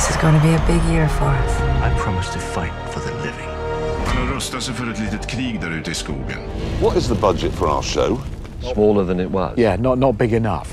This 0.00 0.10
is 0.10 0.16
going 0.16 0.34
to 0.34 0.40
be 0.40 0.54
a 0.54 0.64
big 0.66 0.82
year 0.92 1.08
for 1.08 1.24
us. 1.24 1.60
I 1.60 1.94
promise 1.98 2.32
to 2.32 2.38
fight 2.38 2.72
for 2.90 3.00
the 3.00 3.14
living. 3.14 3.48
Han 4.06 4.26
har 4.26 4.34
rustat 4.34 4.62
sig 4.62 4.74
för 4.74 4.90
ett 4.90 4.98
litet 4.98 5.26
krig 5.26 5.60
där 5.60 5.70
ute 5.70 5.90
i 5.90 5.94
skogen. 5.94 6.38
What 6.82 6.96
is 6.96 7.08
the 7.08 7.14
budget 7.14 7.52
for 7.52 7.68
our 7.68 7.82
show? 7.82 8.20
Smaller 8.74 9.04
than 9.06 9.20
it 9.20 9.30
was. 9.30 9.58
Yeah, 9.58 9.80
not, 9.80 9.98
not 9.98 10.16
big 10.16 10.32
enough. 10.32 10.68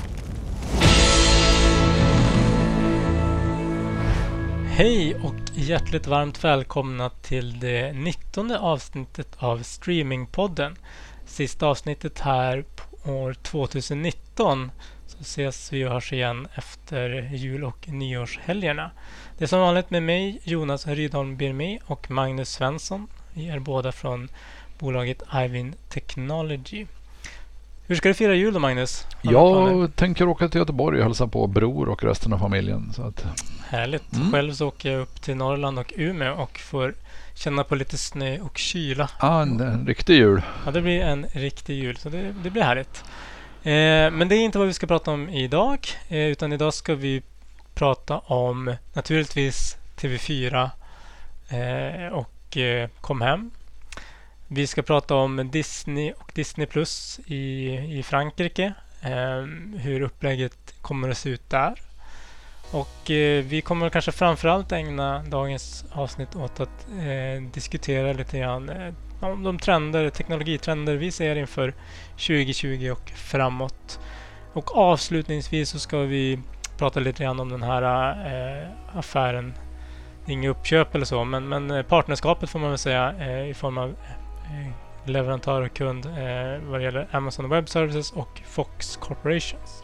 Hej 4.66 5.14
och 5.14 5.34
hjärtligt 5.54 6.06
varmt 6.06 6.44
välkomna 6.44 7.10
till 7.10 7.60
det 7.60 7.92
19 7.92 8.50
avsnittet 8.50 9.36
av 9.38 9.62
Streamingpodden. 9.62 10.76
Sista 11.26 11.66
avsnittet 11.66 12.20
här 12.20 12.64
på 12.76 13.12
år 13.12 13.32
2019. 13.32 14.70
Så 15.08 15.18
ses 15.20 15.72
vi 15.72 15.84
och 15.84 15.90
hörs 15.90 16.12
igen 16.12 16.48
efter 16.54 17.30
jul 17.32 17.64
och 17.64 17.88
nyårshelgerna. 17.88 18.90
Det 19.38 19.44
är 19.44 19.48
som 19.48 19.60
vanligt 19.60 19.90
med 19.90 20.02
mig, 20.02 20.40
Jonas 20.44 20.86
Rydholm 20.86 21.36
Birmé 21.36 21.78
och 21.86 22.10
Magnus 22.10 22.50
Svensson. 22.50 23.06
Vi 23.34 23.48
är 23.48 23.58
båda 23.58 23.92
från 23.92 24.28
bolaget 24.78 25.22
Ivin 25.34 25.74
Technology. 25.88 26.86
Hur 27.86 27.96
ska 27.96 28.08
du 28.08 28.14
fira 28.14 28.34
jul 28.34 28.54
då 28.54 28.60
Magnus? 28.60 29.06
Har? 29.24 29.32
Jag 29.32 29.96
tänker 29.96 30.28
åka 30.28 30.48
till 30.48 30.58
Göteborg 30.58 30.98
och 30.98 31.04
hälsa 31.04 31.26
på 31.26 31.46
bror 31.46 31.88
och 31.88 32.04
resten 32.04 32.32
av 32.32 32.38
familjen. 32.38 32.92
Så 32.92 33.02
att, 33.02 33.26
Härligt. 33.68 34.12
Mm. 34.16 34.32
Själv 34.32 34.52
så 34.52 34.68
åker 34.68 34.92
jag 34.92 35.00
upp 35.00 35.22
till 35.22 35.36
Norrland 35.36 35.78
och 35.78 35.92
Umeå 35.96 36.34
och 36.34 36.58
får 36.58 36.94
känna 37.34 37.64
på 37.64 37.74
lite 37.74 37.98
snö 37.98 38.38
och 38.40 38.58
kyla. 38.58 39.10
ah, 39.18 39.42
en, 39.42 39.60
en 39.60 39.86
riktig 39.86 40.14
jul. 40.14 40.42
Ja, 40.64 40.70
det 40.70 40.80
blir 40.82 41.00
en 41.00 41.26
riktig 41.32 41.74
jul, 41.82 41.96
så 41.96 42.08
det, 42.08 42.34
det 42.42 42.50
blir 42.50 42.62
härligt. 42.62 43.04
Eh, 43.68 44.10
men 44.10 44.28
det 44.28 44.36
är 44.36 44.40
inte 44.40 44.58
vad 44.58 44.66
vi 44.66 44.72
ska 44.72 44.86
prata 44.86 45.10
om 45.10 45.28
idag, 45.28 45.88
eh, 46.08 46.26
utan 46.26 46.52
idag 46.52 46.74
ska 46.74 46.94
vi 46.94 47.22
prata 47.74 48.18
om 48.18 48.74
naturligtvis 48.92 49.76
TV4 49.96 50.70
eh, 51.48 52.12
och 52.12 52.56
eh, 52.56 52.88
Kom 53.00 53.20
hem. 53.20 53.50
Vi 54.46 54.66
ska 54.66 54.82
prata 54.82 55.14
om 55.14 55.50
Disney 55.50 56.12
och 56.12 56.32
Disney 56.34 56.66
Plus 56.66 57.20
i, 57.26 57.74
i 57.98 58.02
Frankrike. 58.02 58.72
Eh, 59.02 59.42
hur 59.78 60.00
upplägget 60.00 60.74
kommer 60.82 61.08
att 61.08 61.18
se 61.18 61.30
ut 61.30 61.50
där. 61.50 61.74
Och 62.70 63.10
eh, 63.10 63.44
vi 63.44 63.60
kommer 63.60 63.90
kanske 63.90 64.12
framförallt 64.12 64.72
ägna 64.72 65.22
dagens 65.22 65.84
avsnitt 65.92 66.36
åt 66.36 66.60
att 66.60 66.86
eh, 66.90 67.42
diskutera 67.52 68.12
lite 68.12 68.38
grann 68.38 68.68
eh, 68.68 68.94
om 69.20 69.42
de 69.42 69.58
trender, 69.58 70.10
teknologitrender 70.10 70.96
vi 70.96 71.10
ser 71.10 71.36
inför 71.36 71.74
2020 72.10 72.90
och 72.92 73.10
framåt. 73.10 74.00
Och 74.52 74.76
avslutningsvis 74.76 75.70
så 75.70 75.78
ska 75.78 75.98
vi 75.98 76.38
prata 76.78 77.00
lite 77.00 77.22
grann 77.22 77.40
om 77.40 77.48
den 77.48 77.62
här 77.62 77.82
eh, 78.26 78.68
affären. 78.98 79.54
Inget 80.26 80.50
uppköp 80.50 80.94
eller 80.94 81.04
så, 81.04 81.24
men, 81.24 81.48
men 81.48 81.70
eh, 81.70 81.82
partnerskapet 81.82 82.50
får 82.50 82.58
man 82.58 82.68
väl 82.68 82.78
säga 82.78 83.14
eh, 83.20 83.50
i 83.50 83.54
form 83.54 83.78
av 83.78 83.88
eh, 83.88 84.72
leverantör 85.04 85.62
och 85.62 85.74
kund 85.74 86.06
eh, 86.06 86.68
vad 86.68 86.80
det 86.80 86.84
gäller 86.84 87.08
Amazon 87.10 87.48
Web 87.48 87.68
Services 87.68 88.12
och 88.12 88.40
Fox 88.46 88.96
Corporations. 88.96 89.82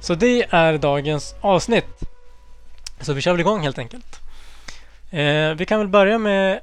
Så 0.00 0.14
det 0.14 0.46
är 0.50 0.78
dagens 0.78 1.34
avsnitt. 1.40 2.00
Så 3.00 3.12
vi 3.12 3.20
kör 3.20 3.32
väl 3.32 3.40
igång 3.40 3.60
helt 3.60 3.78
enkelt. 3.78 4.20
Eh, 5.10 5.54
vi 5.54 5.66
kan 5.68 5.78
väl 5.78 5.88
börja 5.88 6.18
med 6.18 6.60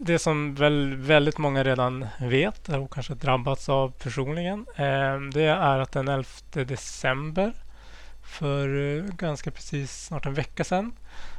det 0.00 0.18
som 0.18 0.54
väl 0.54 0.96
väldigt 0.96 1.38
många 1.38 1.64
redan 1.64 2.06
vet 2.20 2.68
och 2.68 2.92
kanske 2.92 3.14
drabbats 3.14 3.68
av 3.68 3.90
personligen. 3.90 4.66
Eh, 4.76 5.20
det 5.32 5.42
är 5.42 5.78
att 5.78 5.92
den 5.92 6.08
11 6.08 6.28
december 6.52 7.52
för 8.22 8.96
eh, 8.96 9.04
ganska 9.04 9.50
precis 9.50 10.04
snart 10.06 10.26
en 10.26 10.34
vecka 10.34 10.64
sedan 10.64 10.92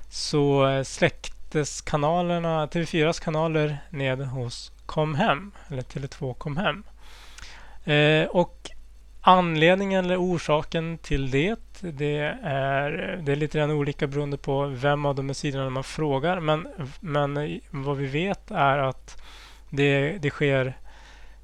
så 0.09 0.67
eh, 0.67 0.83
släcktes 0.83 1.81
kanalerna, 1.81 2.65
TV4s 2.65 3.23
kanaler 3.23 3.77
ned 3.89 4.19
hos 4.19 4.71
Comhem, 4.85 5.51
eller 5.67 5.81
Tele2 5.81 6.33
Comhem. 6.33 6.83
Och 8.29 8.69
Anledningen 9.29 10.05
eller 10.05 10.21
orsaken 10.21 10.97
till 10.97 11.31
det, 11.31 11.59
det 11.79 12.17
är, 12.43 13.19
det 13.23 13.31
är 13.31 13.35
lite 13.35 13.57
grann 13.57 13.71
olika 13.71 14.07
beroende 14.07 14.37
på 14.37 14.65
vem 14.65 15.05
av 15.05 15.15
de 15.15 15.27
här 15.29 15.33
sidorna 15.33 15.69
man 15.69 15.83
frågar. 15.83 16.39
Men, 16.39 16.67
men 16.99 17.59
vad 17.69 17.97
vi 17.97 18.05
vet 18.05 18.51
är 18.51 18.77
att 18.77 19.21
det, 19.69 20.17
det 20.17 20.29
sker 20.29 20.77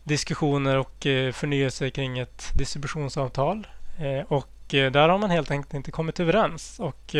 diskussioner 0.03 0.77
och 0.77 1.05
eh, 1.05 1.31
förnyelse 1.31 1.89
kring 1.89 2.19
ett 2.19 2.51
distributionsavtal. 2.53 3.67
Eh, 3.99 4.25
och 4.27 4.73
eh, 4.73 4.91
där 4.91 5.09
har 5.09 5.17
man 5.17 5.29
helt 5.29 5.51
enkelt 5.51 5.73
inte 5.73 5.91
kommit 5.91 6.19
överens. 6.19 6.79
Och 6.79 7.15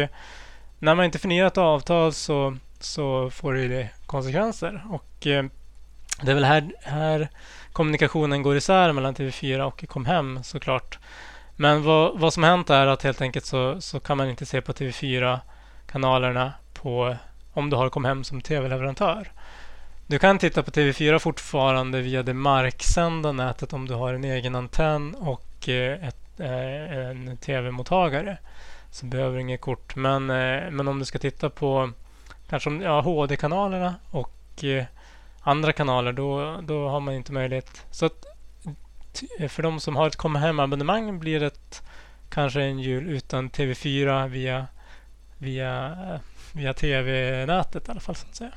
när 0.80 0.96
man 0.96 1.06
inte 1.06 1.20
förnyar 1.20 1.48
ett 1.48 1.58
avtal 1.58 2.14
så, 2.14 2.58
så 2.80 3.30
får 3.30 3.54
det 3.54 3.90
konsekvenser. 4.06 4.84
Och 4.90 5.28
det 6.22 6.32
är 6.32 6.34
väl 6.34 6.44
här, 6.44 6.72
här 6.82 7.30
kommunikationen 7.76 8.44
går 8.44 8.58
isär 8.58 8.92
mellan 8.92 9.16
TV4 9.16 9.62
och 9.62 9.88
Comhem 9.88 10.44
såklart. 10.44 11.00
Men 11.56 11.84
vad, 11.84 12.20
vad 12.20 12.34
som 12.34 12.44
hänt 12.44 12.70
är 12.70 12.88
att 12.88 13.04
helt 13.04 13.22
enkelt 13.22 13.46
så, 13.46 13.82
så 13.82 14.00
kan 14.00 14.18
man 14.18 14.30
inte 14.30 14.46
se 14.46 14.62
på 14.62 14.74
TV4-kanalerna 14.74 16.54
på, 16.74 17.16
om 17.54 17.70
du 17.70 17.76
har 17.76 17.90
Comhem 17.90 18.24
som 18.24 18.42
TV-leverantör. 18.42 19.32
Du 20.08 20.20
kan 20.20 20.40
titta 20.40 20.64
på 20.64 20.72
TV4 20.72 21.20
fortfarande 21.20 22.02
via 22.02 22.24
det 22.24 22.34
marksända 22.34 23.32
nätet 23.32 23.74
om 23.74 23.88
du 23.88 23.94
har 23.94 24.14
en 24.14 24.24
egen 24.24 24.56
antenn 24.56 25.16
och 25.16 25.70
eh, 25.70 26.08
ett, 26.08 26.40
eh, 26.40 26.98
en 27.10 27.38
TV-mottagare. 27.38 28.38
Så 28.92 29.06
behöver 29.06 29.36
du 29.36 29.42
inget 29.42 29.62
kort. 29.62 29.96
Men, 29.96 30.30
eh, 30.30 30.72
men 30.72 30.88
om 30.88 31.00
du 31.00 31.06
ska 31.06 31.20
titta 31.20 31.50
på 31.50 31.92
kanske 32.50 32.70
ja, 32.70 33.02
HD-kanalerna 33.02 33.96
och 34.12 34.64
andra 35.46 35.74
kanaler, 35.74 36.14
då, 36.14 36.60
då 36.62 36.90
har 36.90 37.00
man 37.00 37.14
inte 37.14 37.34
möjlighet. 37.34 37.86
Så 37.92 38.06
att, 38.06 38.26
för 39.50 39.64
de 39.64 39.80
som 39.80 39.96
har 39.96 40.08
ett 40.08 40.16
komma 40.16 40.40
hem-abonnemang 40.40 41.20
blir 41.20 41.40
det 41.40 41.84
kanske 42.30 42.62
en 42.62 42.80
jul 42.80 43.10
utan 43.10 43.50
TV4 43.50 44.28
via, 44.28 44.68
via, 45.38 45.98
via 46.54 46.74
TV-nätet 46.74 47.88
i 47.88 47.92
alla 47.92 48.00
fall. 48.00 48.16
så 48.16 48.28
att 48.28 48.36
säga. 48.36 48.52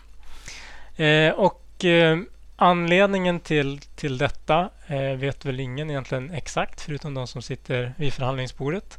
Eh, 1.29 1.33
och 1.33 1.85
eh, 1.85 2.19
anledningen 2.57 3.41
till, 3.41 3.81
till 3.81 4.19
detta 4.19 4.71
eh, 4.87 5.01
vet 5.01 5.45
väl 5.45 5.61
ingen 5.61 5.91
egentligen 5.91 6.31
exakt 6.31 6.81
förutom 6.81 7.15
de 7.15 7.27
som 7.27 7.43
sitter 7.43 7.95
vid 7.97 8.13
förhandlingsbordet. 8.13 8.99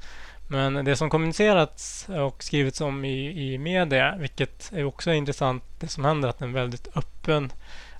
Men 0.52 0.86
det 0.86 0.96
som 0.96 1.10
kommunicerats 1.10 2.10
och 2.10 2.44
skrivits 2.44 2.82
om 2.82 3.06
i, 3.06 3.54
i 3.54 3.58
media, 3.58 4.16
vilket 4.20 4.72
är 4.74 4.84
också 4.84 5.14
intressant, 5.14 5.64
det 5.80 5.88
som 5.88 6.06
händer, 6.06 6.30
att 6.30 6.40
det 6.40 6.46
är 6.46 6.48
en 6.48 6.54
väldigt 6.54 6.98
öppen, 6.98 7.52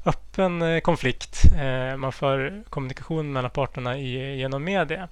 öppen 0.06 0.62
eh, 0.62 0.80
konflikt. 0.80 1.42
Eh, 1.60 1.98
man 1.98 2.12
för 2.12 2.64
kommunikation 2.70 3.34
mellan 3.34 3.52
parterna 3.52 3.98
i, 3.98 4.38
genom 4.38 4.64
media. 4.64 5.08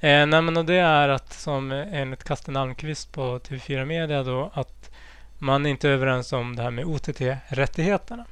Eh, 0.00 0.26
nej, 0.26 0.42
men 0.42 0.56
och 0.56 0.64
det 0.64 0.78
är 0.78 1.08
att, 1.08 1.32
som 1.32 1.72
enligt 1.72 2.24
Kasten 2.24 2.56
Almqvist 2.56 3.12
på 3.12 3.38
TV4 3.38 3.84
Media, 3.84 4.22
då, 4.22 4.50
att 4.54 4.90
man 5.38 5.66
inte 5.66 5.88
är 5.88 5.92
överens 5.92 6.32
om 6.32 6.56
det 6.56 6.62
här 6.62 6.70
med 6.70 6.84
OTT-rättigheterna. 6.84 8.24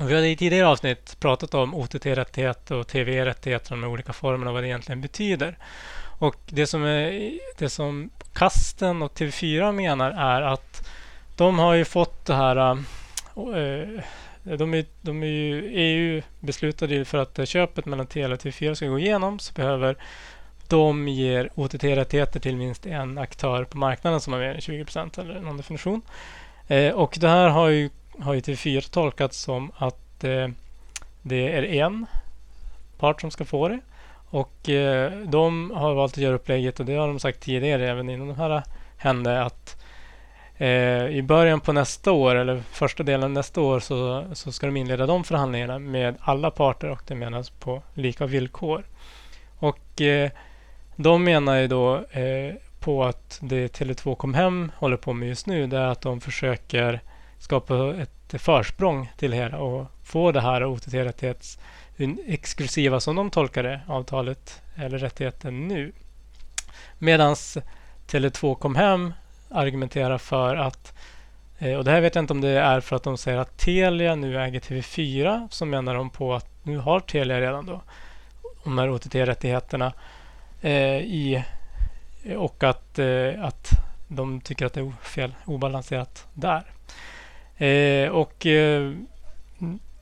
Vi 0.00 0.14
hade 0.14 0.28
i 0.28 0.36
tidigare 0.36 0.66
avsnitt 0.66 1.16
pratat 1.20 1.54
om 1.54 1.74
OTT-rättigheter 1.74 2.74
och 2.74 2.88
TV-rättigheter, 2.88 3.70
de 3.70 3.84
olika 3.84 4.12
formerna 4.12 4.50
och 4.50 4.54
vad 4.54 4.62
det 4.62 4.68
egentligen 4.68 5.00
betyder. 5.00 5.58
Och 6.18 6.36
det 6.46 6.66
som, 6.66 6.84
är, 6.84 7.32
det 7.58 7.68
som 7.68 8.10
Kasten 8.32 9.02
och 9.02 9.18
TV4 9.18 9.72
menar 9.72 10.10
är 10.10 10.42
att 10.42 10.88
de 11.36 11.58
har 11.58 11.74
ju 11.74 11.84
fått 11.84 12.26
det 12.26 12.34
här... 12.34 12.56
Äh, 12.56 12.78
eh, 13.36 14.02
de, 14.58 14.74
är, 14.74 14.84
de 15.02 15.22
är 15.22 15.26
ju 15.26 15.70
EU 15.70 16.22
beslutade 16.40 16.94
ju 16.94 17.04
för 17.04 17.18
att 17.18 17.48
köpet 17.48 17.86
mellan 17.86 18.06
Telia 18.06 18.34
och 18.34 18.40
TV4 18.40 18.74
ska 18.74 18.86
gå 18.86 18.98
igenom 18.98 19.38
så 19.38 19.52
behöver 19.52 19.96
de 20.68 21.08
ge 21.08 21.48
OTT-rättigheter 21.54 22.40
till 22.40 22.56
minst 22.56 22.86
en 22.86 23.18
aktör 23.18 23.64
på 23.64 23.78
marknaden 23.78 24.20
som 24.20 24.32
har 24.32 24.40
mer 24.40 24.54
än 24.54 24.60
20 24.60 24.84
procent 24.84 25.18
eller 25.18 25.40
någon 25.40 25.56
definition. 25.56 26.02
Eh, 26.68 26.92
och 26.92 27.18
det 27.20 27.28
här 27.28 27.48
har 27.48 27.68
ju, 27.68 27.90
har 28.18 28.34
ju 28.34 28.40
TV4 28.40 28.90
tolkat 28.90 29.34
som 29.34 29.72
att 29.76 30.24
eh, 30.24 30.48
det 31.22 31.56
är 31.56 31.62
en 31.62 32.06
part 32.98 33.20
som 33.20 33.30
ska 33.30 33.44
få 33.44 33.68
det. 33.68 33.80
Och 34.30 34.68
eh, 34.68 35.12
de 35.12 35.70
har 35.70 35.94
valt 35.94 36.12
att 36.12 36.18
göra 36.18 36.34
upplägget 36.34 36.80
och 36.80 36.86
det 36.86 36.94
har 36.94 37.08
de 37.08 37.20
sagt 37.20 37.40
tidigare 37.40 37.90
även 37.90 38.10
innan 38.10 38.28
det 38.28 38.34
här 38.34 38.62
hände 38.96 39.42
att 39.42 39.82
eh, 40.56 41.06
i 41.06 41.22
början 41.22 41.60
på 41.60 41.72
nästa 41.72 42.12
år 42.12 42.34
eller 42.34 42.62
första 42.70 43.02
delen 43.02 43.32
nästa 43.32 43.60
år 43.60 43.80
så, 43.80 44.24
så 44.32 44.52
ska 44.52 44.66
de 44.66 44.76
inleda 44.76 45.06
de 45.06 45.24
förhandlingarna 45.24 45.78
med 45.78 46.14
alla 46.20 46.50
parter 46.50 46.90
och 46.90 47.02
det 47.06 47.14
menas 47.14 47.50
på 47.50 47.82
lika 47.94 48.26
villkor. 48.26 48.84
Och 49.58 50.00
eh, 50.00 50.30
de 50.96 51.24
menar 51.24 51.56
ju 51.56 51.66
då 51.66 51.96
eh, 51.96 52.54
på 52.80 53.04
att 53.04 53.38
det 53.42 53.78
Tele2 53.78 54.14
kom 54.14 54.34
hem 54.34 54.72
håller 54.76 54.96
på 54.96 55.12
med 55.12 55.28
just 55.28 55.46
nu 55.46 55.66
det 55.66 55.78
är 55.78 55.86
att 55.86 56.00
de 56.00 56.20
försöker 56.20 57.00
skapa 57.38 57.94
ett 57.94 58.42
försprång 58.42 59.12
till 59.16 59.32
hela 59.32 59.58
och 59.58 59.86
få 60.04 60.32
det 60.32 60.40
här 60.40 60.64
OTT-rättighets 60.64 61.58
exklusiva 62.26 63.00
som 63.00 63.16
de 63.16 63.30
tolkar 63.30 63.62
det, 63.62 63.80
avtalet 63.86 64.62
eller 64.76 64.98
rättigheten 64.98 65.68
nu. 65.68 65.92
Medan 66.98 67.34
Tele2 68.06 68.54
kom 68.54 68.76
hem 68.76 69.12
argumenterar 69.50 70.18
för 70.18 70.56
att 70.56 70.92
eh, 71.58 71.74
och 71.74 71.84
det 71.84 71.90
här 71.90 72.00
vet 72.00 72.14
jag 72.14 72.22
inte 72.22 72.32
om 72.32 72.40
det 72.40 72.48
är 72.48 72.80
för 72.80 72.96
att 72.96 73.02
de 73.02 73.18
säger 73.18 73.38
att 73.38 73.58
Telia 73.58 74.14
nu 74.14 74.40
äger 74.40 74.60
TV4 74.60 75.48
så 75.50 75.64
menar 75.64 75.94
de 75.94 76.10
på 76.10 76.34
att 76.34 76.48
nu 76.62 76.78
har 76.78 77.00
Telia 77.00 77.40
redan 77.40 77.66
då 77.66 77.80
de 78.64 78.78
här 78.78 78.90
OTT-rättigheterna 78.90 79.92
eh, 80.60 80.96
i 80.96 81.44
och 82.36 82.64
att, 82.64 82.98
eh, 82.98 83.44
att 83.44 83.70
de 84.08 84.40
tycker 84.40 84.66
att 84.66 84.72
det 84.72 84.80
är 84.80 84.92
fel, 85.02 85.34
obalanserat 85.44 86.26
där. 86.34 86.64
Eh, 87.56 88.08
och 88.08 88.46
eh, 88.46 88.92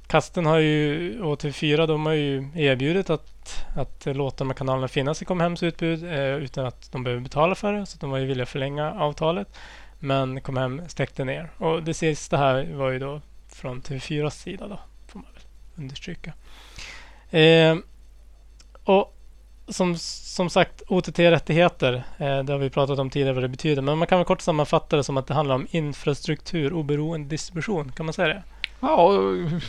Kasten 0.07 0.47
har 0.47 0.59
ju, 0.59 1.23
och 1.23 1.43
TV4 1.43 1.87
de 1.87 2.07
har 2.07 2.13
ju 2.13 2.49
erbjudit 2.55 3.11
att, 3.11 3.67
att 3.77 4.07
låta 4.07 4.37
de 4.37 4.49
här 4.49 4.55
kanalerna 4.55 4.89
finnas 4.89 5.23
i 5.23 5.25
Comhems 5.25 5.63
utbud 5.63 6.05
eh, 6.05 6.35
utan 6.37 6.67
att 6.67 6.93
de 6.93 7.05
behöver 7.05 7.23
betala 7.23 7.55
för 7.55 7.73
det. 7.73 7.87
Så 7.87 7.99
de 7.99 8.11
var 8.11 8.19
ju 8.19 8.27
villiga 8.27 8.43
att 8.43 8.49
förlänga 8.49 8.93
avtalet. 8.93 9.49
Men 9.99 10.41
Comhem 10.41 10.83
släckte 10.89 11.25
ner. 11.25 11.51
Och 11.59 11.83
det 11.83 11.95
sista 11.95 12.37
här 12.37 12.73
var 12.73 12.91
ju 12.91 12.99
då 12.99 13.21
från 13.49 13.83
TV4s 13.83 14.31
sida 14.31 14.69
då, 14.69 14.79
får 15.09 15.19
man 15.19 15.29
väl 15.35 15.43
understryka. 15.77 16.33
Eh, 17.31 17.77
och 18.85 19.17
som, 19.69 19.99
som 19.99 20.51
sagt, 20.51 20.83
OTT-rättigheter, 20.89 21.95
eh, 22.19 22.43
det 22.45 22.53
har 22.53 22.59
vi 22.59 22.71
pratat 22.71 22.99
om 22.99 23.11
tidigare 23.11 23.33
vad 23.33 23.45
det 23.45 23.49
betyder. 23.49 23.83
Men 23.83 23.99
man 23.99 24.09
kan 24.09 24.19
väl 24.19 24.27
kort 24.27 24.41
sammanfatta 24.41 24.97
det 24.97 25.05
som 25.05 25.17
att 25.17 25.27
det 25.27 25.35
handlar 25.35 25.55
om 25.55 25.67
infrastruktur, 25.71 26.73
oberoende 26.73 27.29
distribution. 27.29 27.93
Kan 27.93 28.07
man 28.07 28.13
säga 28.13 28.29
det? 28.29 28.43
Ja, 28.81 29.11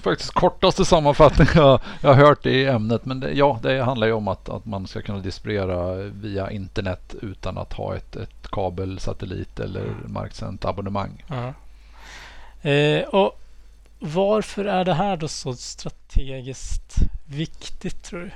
faktiskt 0.02 0.34
kortaste 0.34 0.86
sammanfattning 0.86 1.48
jag, 1.56 1.80
jag 2.02 2.14
har 2.14 2.26
hört 2.26 2.46
i 2.46 2.66
ämnet. 2.66 3.06
Men 3.06 3.20
det, 3.20 3.32
ja, 3.32 3.60
det 3.64 3.84
handlar 3.84 4.08
ju 4.08 4.14
om 4.14 4.28
att, 4.28 4.50
att 4.50 4.66
man 4.66 4.88
ska 4.88 5.02
kunna 5.02 5.20
distribuera 5.20 5.94
via 5.96 6.52
internet 6.52 7.16
utan 7.22 7.58
att 7.58 7.74
ha 7.74 7.96
ett, 7.96 8.16
ett 8.16 8.52
kabel, 8.52 9.00
satellit 9.00 9.60
eller 9.60 9.86
marksänt 10.06 10.66
abonnemang. 10.66 11.24
Ja. 11.28 11.54
Eh, 12.70 13.04
och 13.04 13.40
varför 14.00 14.66
är 14.66 14.86
det 14.86 14.94
här 14.94 15.18
då 15.18 15.28
så 15.28 15.54
strategiskt 15.54 16.96
viktigt 17.26 18.04
tror 18.04 18.20
du? 18.20 18.32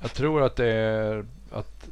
Jag 0.00 0.12
tror 0.12 0.42
att 0.42 0.56
det 0.56 0.66
är 0.66 1.24
att 1.52 1.88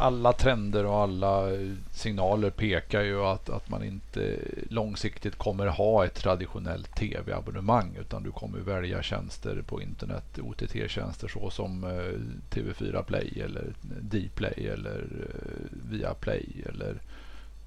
alla 0.00 0.32
trender 0.32 0.86
och 0.86 0.96
alla 0.96 1.52
eh, 1.54 1.72
signaler 1.92 2.50
pekar 2.50 3.02
ju 3.02 3.24
att, 3.24 3.50
att 3.50 3.68
man 3.68 3.84
inte 3.84 4.38
långsiktigt 4.68 5.36
kommer 5.36 5.66
ha 5.66 6.04
ett 6.04 6.14
traditionellt 6.14 6.94
tv-abonnemang 6.94 7.96
utan 8.00 8.22
du 8.22 8.32
kommer 8.32 8.58
välja 8.58 9.02
tjänster 9.02 9.62
på 9.66 9.82
internet, 9.82 10.38
OTT-tjänster 10.38 11.28
såsom 11.28 11.84
eh, 11.84 12.56
TV4 12.56 13.02
Play 13.02 13.40
eller 13.44 13.72
Dplay 14.00 14.66
eller 14.66 15.06
eh, 15.20 15.90
Viaplay 15.90 16.64
eller 16.68 17.00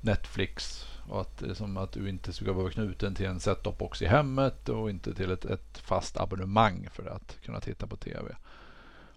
Netflix. 0.01 0.85
Och 1.09 1.21
att, 1.21 1.41
liksom 1.41 1.77
att 1.77 1.91
du 1.91 2.09
inte 2.09 2.33
ska 2.33 2.53
vara 2.53 2.69
knuten 2.69 3.15
till 3.15 3.25
en 3.25 3.39
set-top 3.39 3.77
box 3.77 4.01
i 4.01 4.05
hemmet 4.05 4.69
och 4.69 4.89
inte 4.89 5.13
till 5.13 5.31
ett, 5.31 5.45
ett 5.45 5.77
fast 5.77 6.17
abonnemang 6.17 6.89
för 6.93 7.05
att 7.05 7.37
kunna 7.45 7.59
titta 7.59 7.87
på 7.87 7.95
tv. 7.95 8.35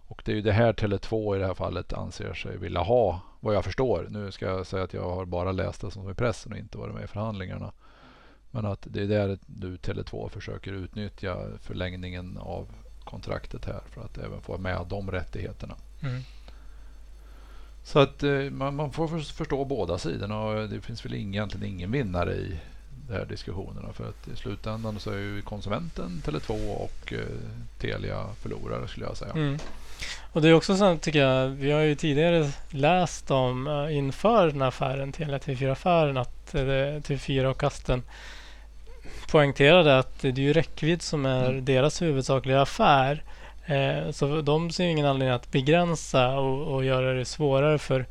Och 0.09 0.23
det 0.25 0.33
är 0.33 0.37
ju 0.37 0.43
det 0.43 0.53
här 0.53 0.73
Tele2 0.73 1.37
i 1.37 1.39
det 1.39 1.47
här 1.47 1.55
fallet 1.55 1.93
anser 1.93 2.35
sig 2.35 2.57
vilja 2.57 2.81
ha, 2.81 3.21
vad 3.41 3.55
jag 3.55 3.65
förstår. 3.65 4.07
Nu 4.11 4.33
ska 4.33 4.47
jag 4.47 4.67
säga 4.67 4.83
att 4.83 4.95
jag 4.95 5.11
har 5.11 5.25
bara 5.25 5.53
läst 5.53 5.81
det 5.81 5.91
som 5.91 6.11
i 6.11 6.15
pressen 6.15 6.53
och 6.53 6.59
inte 6.59 6.79
varit 6.79 6.95
med 6.95 7.05
i 7.05 7.07
förhandlingarna. 7.07 7.73
Men 8.51 8.67
att 8.67 8.87
det 8.91 9.03
är 9.03 9.07
där 9.07 9.39
du 9.47 9.77
Tele2 9.77 10.29
försöker 10.29 10.73
utnyttja 10.73 11.37
förlängningen 11.61 12.39
av 12.39 12.69
kontraktet 13.05 13.65
här 13.65 13.81
för 13.91 14.01
att 14.01 14.19
även 14.19 14.41
få 14.41 14.59
med 14.59 14.87
de 14.89 15.11
rättigheterna. 15.11 15.75
Mm. 16.03 16.23
Så 17.85 17.99
att 17.99 18.23
eh, 18.23 18.51
man, 18.51 18.77
man, 18.77 18.93
får 18.93 19.09
förstå 19.19 19.65
båda 19.65 19.99
sidorna 19.99 20.43
och 20.43 20.69
det 20.69 20.81
finns 20.81 21.05
väl 21.05 21.15
egentligen 21.15 21.67
ingen 21.67 21.93
vinnare 21.93 22.33
i 22.33 22.61
de 23.09 23.13
här 23.13 23.25
diskussionerna. 23.25 23.93
För 23.93 24.09
att 24.09 24.29
i 24.29 24.37
slutändan 24.37 25.01
så 25.01 25.11
är 25.11 25.19
ju 25.19 25.43
konsumenten 25.43 26.23
Tele2 26.25 26.75
och 26.75 27.13
eh, 27.13 27.19
Telia 27.79 28.27
förlorare 28.41 28.89
skulle 28.89 29.07
jag 29.07 29.17
säga. 29.17 29.33
Mm. 29.33 29.59
Och 30.37 30.43
det 30.43 30.49
är 30.49 30.55
också 30.55 30.77
så 30.77 30.97
tycker 30.97 31.19
jag, 31.19 31.49
vi 31.49 31.73
har 31.73 31.81
ju 31.81 31.95
tidigare 31.95 32.51
läst 32.71 33.31
om 33.31 33.67
uh, 33.67 33.97
inför 33.97 34.47
den 34.47 34.61
här 34.61 34.69
affären, 34.69 35.13
Telia 35.13 35.39
TV4-affären, 35.39 36.17
att 36.17 36.55
uh, 36.55 36.61
TV4 36.61 37.45
och 37.45 37.61
Kasten 37.61 38.03
poängterade 39.31 39.99
att 39.99 40.21
det 40.21 40.29
är 40.29 40.39
ju 40.39 40.53
räckvidd 40.53 41.03
som 41.03 41.27
är 41.27 41.51
mm. 41.51 41.65
deras 41.65 42.03
huvudsakliga 42.03 42.61
affär. 42.61 43.23
Eh, 43.67 44.11
så 44.11 44.41
de 44.41 44.71
ser 44.71 44.85
ingen 44.85 45.07
anledning 45.07 45.35
att 45.35 45.51
begränsa 45.51 46.39
och, 46.39 46.75
och 46.75 46.85
göra 46.85 47.13
det 47.13 47.25
svårare 47.25 47.79
för, 47.79 48.07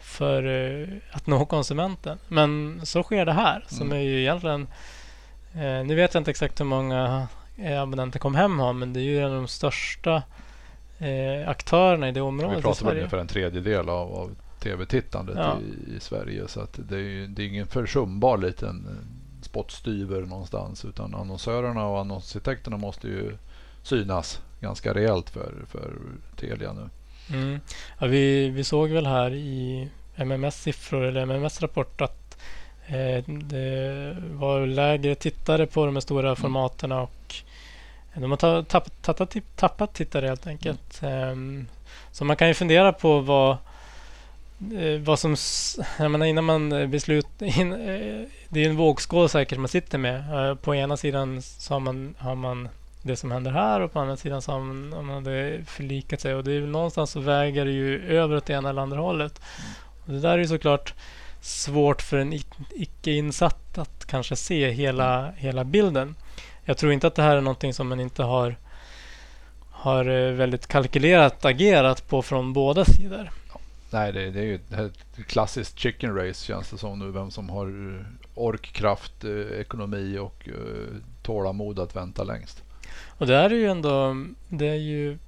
för 0.00 0.46
eh, 0.46 0.88
att 1.12 1.26
nå 1.26 1.46
konsumenten. 1.46 2.18
Men 2.28 2.80
så 2.84 3.02
sker 3.02 3.24
det 3.24 3.32
här 3.32 3.64
som 3.68 3.86
mm. 3.86 3.98
är 3.98 4.02
ju 4.02 4.20
egentligen... 4.20 4.68
Eh, 5.54 5.84
nu 5.84 5.94
vet 5.94 6.14
jag 6.14 6.20
inte 6.20 6.30
exakt 6.30 6.60
hur 6.60 6.64
många 6.64 7.26
eh, 7.58 7.82
abonnenter 7.82 8.18
kom 8.18 8.34
hem 8.34 8.58
har 8.58 8.72
men 8.72 8.92
det 8.92 9.00
är 9.00 9.04
ju 9.04 9.18
en 9.18 9.30
av 9.30 9.34
de 9.34 9.48
största 9.48 10.22
eh, 10.98 11.48
aktörerna 11.48 12.08
i 12.08 12.12
det 12.12 12.20
området 12.20 12.58
Vi 12.58 12.62
pratar 12.62 12.86
om 12.86 12.96
ungefär 12.96 13.18
en 13.18 13.26
tredjedel 13.26 13.88
av, 13.88 14.14
av 14.14 14.36
tv-tittandet 14.62 15.36
ja. 15.38 15.58
i, 15.60 15.96
i, 15.96 16.00
Sverige. 16.00 16.48
Så 16.48 16.60
att 16.60 16.78
det, 16.88 16.96
är, 16.96 17.26
det 17.26 17.42
är 17.42 17.46
ingen 17.46 17.66
försumbar 17.66 18.38
liten 18.38 18.98
spottstyver 19.42 20.20
någonstans. 20.20 20.84
Utan 20.84 21.14
annonsörerna 21.14 21.86
och 21.86 22.00
annonsintäkterna 22.00 22.76
måste 22.76 23.08
ju 23.08 23.36
synas 23.82 24.40
ganska 24.60 24.94
rejält 24.94 25.30
för, 25.30 25.52
för 25.68 25.92
Telia 26.36 26.72
nu. 26.72 26.88
Mm. 27.36 27.60
Ja, 27.98 28.06
vi, 28.06 28.48
vi 28.48 28.64
såg 28.64 28.90
väl 28.90 29.06
här 29.06 29.34
i 29.34 29.88
MMS 30.16 30.62
siffror 30.62 31.04
eller 31.04 31.20
MMS 31.20 31.62
rapport 31.62 32.00
att 32.00 32.38
eh, 32.86 33.24
det 33.28 34.16
var 34.32 34.66
lägre 34.66 35.14
tittare 35.14 35.66
på 35.66 35.86
de 35.86 35.96
här 35.96 36.00
stora 36.00 36.36
formaten 36.36 36.92
och 36.92 37.34
de 38.20 38.30
har 38.30 38.62
tappat, 38.62 39.02
tappat, 39.02 39.36
tappat 39.56 39.94
tittare 39.94 40.26
helt 40.26 40.46
enkelt. 40.46 41.02
Mm. 41.02 41.66
Så 42.12 42.24
man 42.24 42.36
kan 42.36 42.48
ju 42.48 42.54
fundera 42.54 42.92
på 42.92 43.20
vad, 43.20 43.50
eh, 44.78 45.00
vad 45.00 45.18
som... 45.18 45.36
Jag 45.98 46.10
menar 46.10 46.26
innan 46.26 46.44
man 46.44 46.72
eh, 46.72 46.86
beslutar... 46.86 47.46
In, 47.60 47.72
eh, 47.72 48.28
det 48.48 48.64
är 48.64 48.68
en 48.68 48.76
vågskål 48.76 49.28
säkert 49.28 49.58
man 49.58 49.68
sitter 49.68 49.98
med. 49.98 50.62
På 50.62 50.74
ena 50.74 50.96
sidan 50.96 51.42
så 51.42 51.74
har 51.74 51.80
man, 51.80 52.14
har 52.18 52.34
man 52.34 52.68
det 53.02 53.16
som 53.16 53.30
händer 53.30 53.50
här 53.50 53.80
och 53.80 53.92
på 53.92 54.00
andra 54.00 54.16
sidan 54.16 54.42
så 54.42 54.52
har 54.52 54.60
man, 54.60 55.06
man 55.06 55.14
hade 55.14 55.64
förlikat 55.66 56.20
sig. 56.20 56.34
Och 56.34 56.44
det 56.44 56.52
är 56.52 56.60
någonstans 56.60 57.10
så 57.10 57.20
väger 57.20 57.64
det 57.64 57.70
ju 57.70 58.16
över 58.16 58.36
åt 58.36 58.46
det 58.46 58.52
ena 58.52 58.70
eller 58.70 58.82
andra 58.82 58.98
hållet. 58.98 59.40
Och 60.06 60.12
det 60.12 60.20
där 60.20 60.30
är 60.30 60.38
ju 60.38 60.46
såklart 60.46 60.94
svårt 61.40 62.02
för 62.02 62.18
en 62.18 62.32
icke-insatt 62.74 63.78
att 63.78 64.06
kanske 64.06 64.36
se 64.36 64.70
hela, 64.70 65.30
hela 65.36 65.64
bilden 65.64 66.14
jag 66.66 66.78
tror 66.78 66.92
inte 66.92 67.06
att 67.06 67.14
det 67.14 67.22
här 67.22 67.36
är 67.36 67.40
någonting 67.40 67.74
som 67.74 67.88
man 67.88 68.00
inte 68.00 68.22
har, 68.22 68.56
har 69.70 70.08
eh, 70.08 70.32
väldigt 70.32 70.66
kalkylerat 70.66 71.44
agerat 71.44 72.08
på 72.08 72.22
från 72.22 72.52
båda 72.52 72.84
sidor. 72.84 73.30
Nej, 73.90 74.12
det, 74.12 74.30
det 74.30 74.40
är 74.40 74.44
ju 74.44 74.54
ett 74.54 75.26
klassiskt 75.26 75.78
chicken 75.78 76.16
race 76.16 76.44
känns 76.44 76.70
det 76.70 76.78
som 76.78 76.98
nu. 76.98 77.10
Vem 77.10 77.30
som 77.30 77.48
har 77.48 77.66
eh, 77.66 78.04
ork, 78.34 78.72
kraft, 78.72 79.24
eh, 79.24 79.60
ekonomi 79.60 80.18
och 80.18 80.48
tålamod 81.22 81.78
att 81.78 81.96
vänta 81.96 82.24
längst. 82.24 82.62
Och 83.18 83.26
det 83.26 83.36
är 83.36 83.50
ju 83.50 83.66
ändå, 83.66 84.16
det 84.48 84.68
är 84.68 84.74
ju 84.74 85.18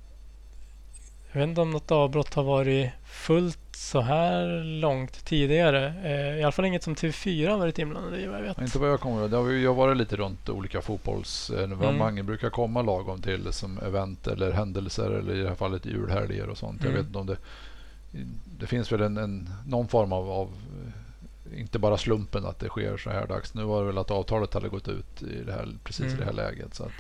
jag 1.32 1.40
vet 1.40 1.49
inte 1.49 1.61
om 1.61 1.70
något 1.70 1.90
avbrott 1.90 2.35
har 2.35 2.42
varit 2.42 2.90
fullt 3.04 3.58
så 3.78 4.00
här 4.00 4.64
långt 4.64 5.25
tidigare. 5.25 5.94
Eh, 6.04 6.38
I 6.38 6.42
alla 6.42 6.52
fall 6.52 6.64
inget 6.64 6.82
som 6.82 6.94
TV4 6.94 7.50
har 7.50 7.58
varit 7.58 7.78
inblandade 7.78 8.20
i 8.20 8.26
vad 8.26 8.38
jag 8.38 8.42
vet. 8.42 8.61
Inte 8.61 8.78
vad 8.78 8.90
jag 8.90 9.00
kommer 9.00 9.20
ihåg. 9.20 9.30
Det 9.30 9.37
har 9.37 9.50
ju 9.50 9.66
varit 9.66 9.97
lite 9.97 10.16
runt 10.16 10.49
olika 10.49 10.80
fotbollsevenemang. 10.80 12.12
Mm. 12.12 12.26
brukar 12.26 12.50
komma 12.50 12.82
lagom 12.82 13.23
till 13.23 13.52
som 13.52 13.78
event 13.78 14.26
eller 14.26 14.52
händelser 14.52 15.11
eller 15.11 15.35
i 15.35 15.42
det 15.42 15.49
här 15.49 15.54
fallet 15.54 15.87
julhelger 15.87 16.49
och 16.49 16.58
sånt. 16.58 16.80
Mm. 16.80 16.92
Jag 16.92 16.99
vet 16.99 17.06
inte 17.06 17.18
om 17.18 17.26
det... 17.26 17.37
Det 18.58 18.66
finns 18.66 18.92
väl 18.92 19.00
en, 19.00 19.16
en 19.16 19.50
någon 19.66 19.88
form 19.88 20.12
av, 20.12 20.30
av, 20.30 20.49
Inte 21.56 21.78
bara 21.78 21.99
slumpen 21.99 22.47
att 22.47 22.58
det 22.58 22.68
sker 22.68 22.97
så 22.97 23.11
här 23.11 23.26
dags. 23.26 23.54
Nu 23.54 23.64
var 23.64 23.80
det 23.80 23.87
väl 23.87 23.99
att 23.99 24.11
avtalet 24.11 24.54
hade 24.54 24.68
gått 24.68 24.88
ut 24.88 25.23
i 25.23 25.42
det 25.47 25.52
här, 25.52 25.68
precis 25.85 26.06
mm. 26.06 26.14
i 26.14 26.18
det 26.18 26.25
här 26.25 26.32
läget. 26.32 26.75
Så 26.75 26.85
att, 26.85 26.92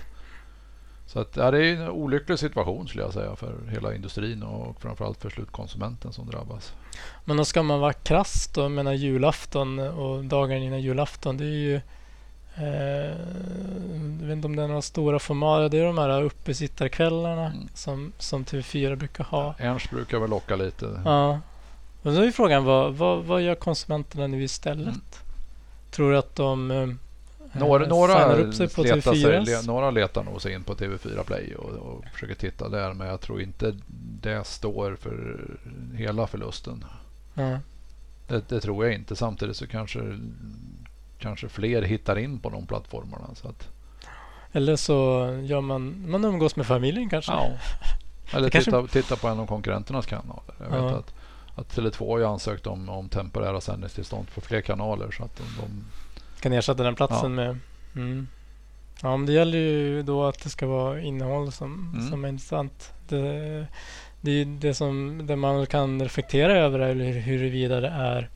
så 1.08 1.20
att, 1.20 1.36
ja, 1.36 1.50
det 1.50 1.66
är 1.66 1.76
en 1.76 1.88
olycklig 1.88 2.38
situation 2.38 2.88
skulle 2.88 3.02
jag 3.02 3.12
säga 3.12 3.36
för 3.36 3.54
hela 3.70 3.94
industrin 3.94 4.42
och 4.42 4.80
framförallt 4.80 5.22
för 5.22 5.30
slutkonsumenten 5.30 6.12
som 6.12 6.26
drabbas. 6.26 6.72
Men 7.24 7.36
då 7.36 7.44
ska 7.44 7.62
man 7.62 7.80
vara 7.80 7.92
krass 7.92 8.50
då, 8.54 8.60
jag 8.60 8.70
menar 8.70 8.92
julafton 8.92 9.78
och 9.78 10.24
dagen 10.24 10.62
innan 10.62 10.80
julafton, 10.80 11.36
det 11.36 11.44
är 11.44 11.48
ju 11.48 11.74
eh, 12.54 13.16
jag 14.20 14.26
vet 14.26 14.32
inte 14.32 14.46
om 14.46 14.56
det 14.56 14.62
är 14.62 14.68
några 14.68 14.82
stora 14.82 15.18
format. 15.18 15.70
Det 15.70 15.78
är 15.78 15.84
de 15.84 15.98
här 15.98 16.22
uppesittarkvällarna 16.22 17.46
mm. 17.46 17.68
som, 17.74 18.12
som 18.18 18.44
TV4 18.44 18.96
brukar 18.96 19.24
ha. 19.24 19.54
Ja, 19.58 19.64
Ernst 19.64 19.90
brukar 19.90 20.18
väl 20.18 20.30
locka 20.30 20.56
lite. 20.56 21.02
Ja. 21.04 21.40
Och 22.02 22.12
då 22.12 22.22
är 22.24 22.30
frågan, 22.30 22.64
vad, 22.64 22.94
vad, 22.94 23.24
vad 23.24 23.42
gör 23.42 23.54
konsumenterna 23.54 24.26
nu 24.26 24.42
istället? 24.42 24.88
Mm. 24.88 25.00
Tror 25.90 26.10
du 26.10 26.18
att 26.18 26.34
de 26.34 26.70
eh, 26.70 26.88
några, 27.52 27.86
några, 27.86 28.34
upp 28.36 28.54
sig 28.54 28.68
på 28.68 28.82
letar 28.82 29.44
sig, 29.44 29.66
några 29.66 29.90
letar 29.90 30.24
nog 30.24 30.42
sig 30.42 30.52
in 30.52 30.62
på 30.64 30.74
TV4 30.74 31.22
Play 31.24 31.54
och, 31.54 31.70
och, 31.70 32.04
försöker 32.12 32.34
titta 32.34 32.68
där. 32.68 32.94
Men 32.94 33.06
jag 33.06 33.20
tror 33.20 33.42
inte 33.42 33.74
det 34.22 34.46
står 34.46 34.96
för 34.96 35.46
hela 35.94 36.26
förlusten. 36.26 36.84
Mm. 37.36 37.58
Det, 38.28 38.48
det 38.48 38.60
tror 38.60 38.84
jag 38.84 38.94
inte. 38.94 39.16
Samtidigt 39.16 39.56
så 39.56 39.66
kanske, 39.66 40.18
kanske 41.18 41.48
fler 41.48 41.82
hittar 41.82 42.18
in 42.18 42.38
på 42.38 42.50
de 42.50 42.66
plattformarna. 42.66 43.34
Så 43.34 43.48
att, 43.48 43.68
Eller 44.52 44.76
så 44.76 44.94
gör 45.42 45.60
man, 45.60 46.10
man 46.10 46.24
umgås 46.24 46.56
med 46.56 46.66
familjen 46.66 47.08
kanske. 47.08 47.32
ja. 47.32 47.50
Eller 48.32 48.50
kanske- 48.50 48.70
titta, 48.70 48.86
titta 48.86 49.16
på 49.16 49.28
en 49.28 49.40
av 49.40 49.46
konkurrenternas 49.46 50.06
kanaler. 50.06 50.54
Jag 50.58 50.66
vet 50.66 50.74
Ja. 50.74 50.98
att, 50.98 51.14
att 51.54 51.76
Tele2 51.76 52.10
har 52.10 52.18
ju 52.18 52.24
ansökt 52.24 52.66
om, 52.66 52.88
om 52.88 53.08
temporära 53.08 53.60
sändningstillstånd 53.60 54.28
för 54.30 54.40
fler 54.40 54.60
kanaler. 54.60 55.10
Så 55.10 55.24
att 55.24 55.36
de, 55.36 55.44
de, 55.60 55.84
Kan 56.40 56.52
ersätta 56.52 56.82
den 56.82 56.94
platsen 56.94 57.20
Ja. 57.22 57.28
med... 57.28 57.58
Mm. 57.96 58.28
Ja, 59.02 59.16
men 59.16 59.26
det 59.26 59.32
gäller 59.32 59.58
ju 59.58 60.02
då 60.02 60.24
att 60.24 60.42
det 60.42 60.48
ska 60.50 60.66
vara 60.66 61.00
innehåll 61.00 61.52
som, 61.52 61.92
Mm. 61.94 62.10
som 62.10 62.24
är 62.24 62.28
intressant. 62.28 62.92
Det, 63.08 63.66
det, 64.20 64.44
det 64.44 64.74
som 64.74 65.26
det 65.26 65.36
man 65.36 65.66
kan 65.66 66.02
reflektera 66.02 66.52
över 66.58 66.78
är 66.78 66.94
hur- 66.94 67.20
huruvida 67.20 67.80
det 67.80 67.88
är 67.88 68.28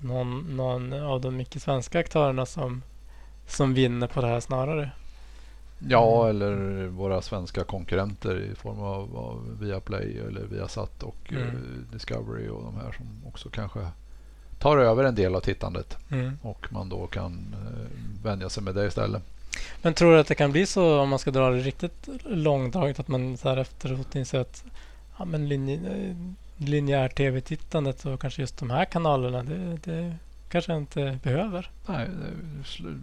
någon, 0.00 0.56
någon 0.56 0.92
av 0.92 1.20
de 1.20 1.40
icke-svenska 1.40 1.98
aktörerna 2.00 2.46
som, 2.46 2.82
som 3.46 3.74
vinner 3.74 4.06
på 4.06 4.20
det 4.20 4.26
här 4.26 4.40
snarare. 4.40 4.90
ja, 5.88 6.28
eller 6.28 6.86
våra 6.86 7.22
svenska 7.22 7.64
konkurrenter 7.64 8.40
i 8.40 8.54
form 8.54 8.80
av, 8.80 9.16
av 9.16 9.58
Viaplay 9.60 10.18
eller 10.18 10.44
Viasat 10.44 11.02
och 11.02 11.16
Mm. 11.32 11.42
eh, 11.48 11.52
Discovery 11.92 12.48
och 12.48 12.62
de 12.64 12.76
här 12.76 12.92
som 12.92 13.06
också 13.28 13.48
kanske 13.50 13.86
tar 14.62 14.78
över 14.78 15.04
en 15.04 15.14
del 15.14 15.34
av 15.34 15.40
tittandet. 15.40 15.96
Mm. 16.10 16.38
Och 16.42 16.66
man 16.70 16.88
då 16.88 17.06
kan 17.06 17.32
eh, 17.52 18.24
vänja 18.24 18.48
sig 18.48 18.62
med 18.62 18.74
det 18.74 18.86
istället. 18.86 19.22
Men 19.82 19.94
tror 19.94 20.12
du 20.12 20.18
att 20.20 20.26
det 20.26 20.34
kan 20.34 20.52
bli 20.52 20.66
så 20.66 21.00
om 21.00 21.08
man 21.08 21.18
ska 21.18 21.30
dra 21.30 21.50
det 21.50 21.60
riktigt 21.60 22.08
långdraget 22.24 23.00
att 23.00 23.08
man 23.08 23.36
så 23.36 23.48
här 23.48 23.56
efteråt 23.56 24.14
inser 24.14 24.40
att 24.40 24.64
ja, 25.18 25.24
men 25.24 25.48
linje, 25.48 25.76
eh, 25.76 26.16
linjär 26.56 27.08
tv-tittandet 27.08 28.06
och 28.06 28.20
kanske 28.20 28.42
just 28.42 28.58
de 28.58 28.70
här 28.70 28.84
kanalerna 28.84 29.42
det, 29.42 29.78
det 29.84 30.16
kanske 30.48 30.76
inte 30.76 31.18
behöver. 31.22 31.70
Nej, 31.86 32.08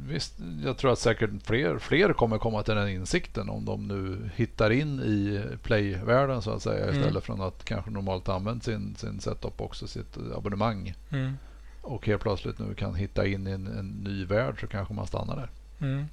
visst, 0.07 0.33
jag 0.65 0.77
tror 0.77 0.91
att 0.93 0.99
säkert 0.99 1.29
fler, 1.43 1.79
fler 1.79 2.13
kommer 2.13 2.37
komma 2.37 2.63
till 2.63 2.75
den 2.75 2.89
insikten 2.89 3.49
om 3.49 3.65
de 3.65 3.87
nu 3.87 4.29
hittar 4.35 4.69
in 4.69 4.99
i 4.99 5.41
play-världen 5.63 6.41
så 6.41 6.51
att 6.51 6.61
säga 6.61 6.83
Mm. 6.83 6.99
istället 6.99 7.23
från 7.23 7.41
att 7.41 7.65
kanske 7.65 7.91
normalt 7.91 8.29
använt 8.29 8.63
sin, 8.63 8.95
sin 8.95 9.19
setup 9.19 9.61
också, 9.61 9.87
sitt 9.87 10.17
abonnemang 10.35 10.93
Mm 11.11 11.37
och 11.81 12.07
helt 12.07 12.21
plötsligt 12.21 12.59
nu 12.59 12.73
kan 12.73 12.95
hitta 12.95 13.27
in 13.27 13.47
i 13.47 13.51
en, 13.51 13.67
en 13.67 13.87
ny 13.87 14.25
värld 14.25 14.59
så 14.61 14.67
kanske 14.67 14.93
man 14.93 15.07
stannar 15.07 15.35
där. 15.35 15.49
Mm. 15.81 16.07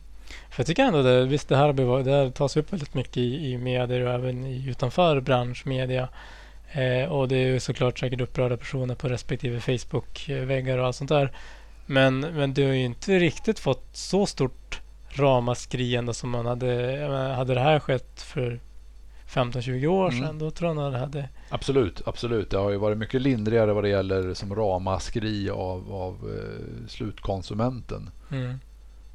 För 0.51 0.61
jag 0.61 0.67
tycker 0.67 0.85
ändå 0.85 1.03
det, 1.03 1.25
visst 1.25 1.49
det 1.49 1.57
här, 1.57 1.73
bevar- 1.73 2.03
det 2.03 2.11
här 2.11 2.31
tas 2.31 2.57
upp 2.57 2.73
väldigt 2.73 2.95
mycket 2.95 3.17
i, 3.17 3.53
i 3.53 3.59
medier 3.59 4.01
och 4.01 4.13
även 4.13 4.47
i, 4.47 4.69
utanför 4.69 5.21
branschmedia. 5.21 6.09
Eh, 6.73 7.13
och 7.13 7.29
det 7.29 7.37
är 7.37 7.47
ju 7.47 7.61
såklart 7.61 7.99
säkert 7.99 8.21
upprörda 8.21 8.57
personer 8.57 8.95
på 8.95 9.09
respektive 9.09 9.61
Facebook-väggar 9.61 10.79
och 10.79 10.87
allt 10.87 10.97
sånt 10.97 11.09
där. 11.09 11.33
Men, 11.87 12.21
men 12.21 12.55
det 12.55 12.65
har 12.65 12.73
ju 12.73 12.85
inte 12.85 13.19
riktigt 13.19 13.59
fått 13.59 13.89
så 13.93 14.27
stort 14.27 14.81
ramaskri 15.09 15.97
ändå 15.97 16.15
som 16.15 16.31
man 16.31 16.47
hade. 16.47 17.35
Hade 17.37 17.55
det 17.55 17.61
här 17.61 17.79
skett 17.79 18.23
för 18.23 18.61
15-20 19.29 19.87
år 19.87 20.09
Mm. 20.11 20.27
sedan 20.27 20.39
då 20.39 20.51
tror 20.51 20.69
jag 20.71 20.77
nog 20.77 20.93
det 20.93 20.99
hade... 20.99 21.29
Absolut, 21.49 22.03
absolut. 22.07 22.51
Det 22.51 22.59
har 22.59 22.71
ju 22.71 22.77
varit 22.77 22.99
mycket 22.99 23.23
lindrigare 23.23 23.73
vad 23.73 23.85
det 23.85 23.89
gäller 23.89 24.35
som 24.35 24.55
ramaskri 24.55 25.51
av, 25.51 25.93
av 25.93 26.15
eh, 26.15 26.89
slutkonsumenten. 26.89 28.11
Mm. 28.31 28.59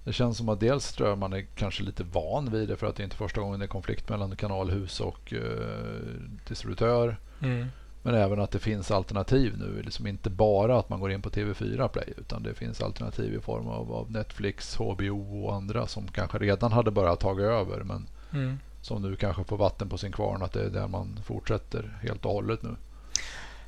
Det 0.03 0.13
känns 0.13 0.37
som 0.37 0.49
att 0.49 0.59
dels 0.59 0.93
tror 0.93 1.09
jag 1.09 1.17
man 1.17 1.33
är 1.33 1.41
kanske 1.55 1.83
lite 1.83 2.03
van 2.03 2.51
vid 2.51 2.67
det 2.67 2.75
för 2.77 2.87
att 2.87 2.95
det 2.95 3.03
inte 3.03 3.15
är 3.15 3.17
första 3.17 3.41
gången 3.41 3.59
det 3.59 3.65
är 3.65 3.67
konflikt 3.67 4.09
mellan 4.09 4.35
kanalhus 4.35 4.99
och 4.99 5.33
eh, 5.33 5.39
distributör. 6.47 7.17
Mm. 7.41 7.67
Men 8.03 8.15
även 8.15 8.39
att 8.39 8.51
det 8.51 8.59
finns 8.59 8.91
alternativ 8.91 9.57
nu. 9.57 9.81
Liksom 9.83 10.07
inte 10.07 10.29
bara 10.29 10.79
att 10.79 10.89
man 10.89 10.99
går 10.99 11.11
in 11.11 11.21
på 11.21 11.29
TV4 11.29 11.87
Play 11.87 12.13
utan 12.17 12.43
det 12.43 12.53
finns 12.53 12.81
alternativ 12.81 13.33
i 13.33 13.39
form 13.39 13.67
av, 13.67 13.91
av 13.93 14.11
Netflix, 14.11 14.75
HBO 14.77 15.45
och 15.45 15.55
andra 15.55 15.87
som 15.87 16.07
kanske 16.07 16.37
redan 16.37 16.71
hade 16.71 16.91
börjat 16.91 17.19
ta 17.19 17.41
över 17.41 17.83
men 17.83 18.07
Mm. 18.33 18.59
Som 18.81 19.01
nu 19.01 19.15
kanske 19.15 19.43
får 19.43 19.57
vatten 19.57 19.89
på 19.89 19.97
sin 19.97 20.11
kvarn 20.11 20.43
att 20.43 20.53
det 20.53 20.65
är 20.65 20.69
där 20.69 20.87
man 20.87 21.19
fortsätter 21.25 21.97
helt 22.03 22.25
och 22.25 22.31
hållet 22.31 22.63
nu. 22.63 22.75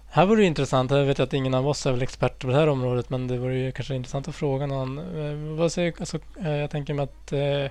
Här 0.10 0.26
vore 0.26 0.42
det 0.42 0.46
intressant, 0.48 0.92
jag 0.92 1.06
vet 1.06 1.20
att 1.20 1.34
ingen 1.34 1.54
av 1.54 1.68
oss 1.68 1.86
är 1.86 1.92
väl 1.92 2.02
experter 2.02 2.48
på 2.48 2.48
det 2.54 2.60
här 2.60 2.68
området 2.70 3.10
men 3.10 3.28
det 3.28 3.38
vore 3.38 3.56
ju 3.56 3.72
kanske 3.72 3.96
intressant 3.96 4.28
att 4.28 4.36
fråga 4.36 4.66
någon. 4.66 4.98
Eh, 4.98 5.58
vad 5.58 5.72
säger, 5.72 5.94
alltså, 6.00 6.20
eh, 6.42 6.52
jag 6.52 6.70
tänker 6.70 6.94
mig 6.94 7.04
att 7.04 7.32
eh, 7.34 7.70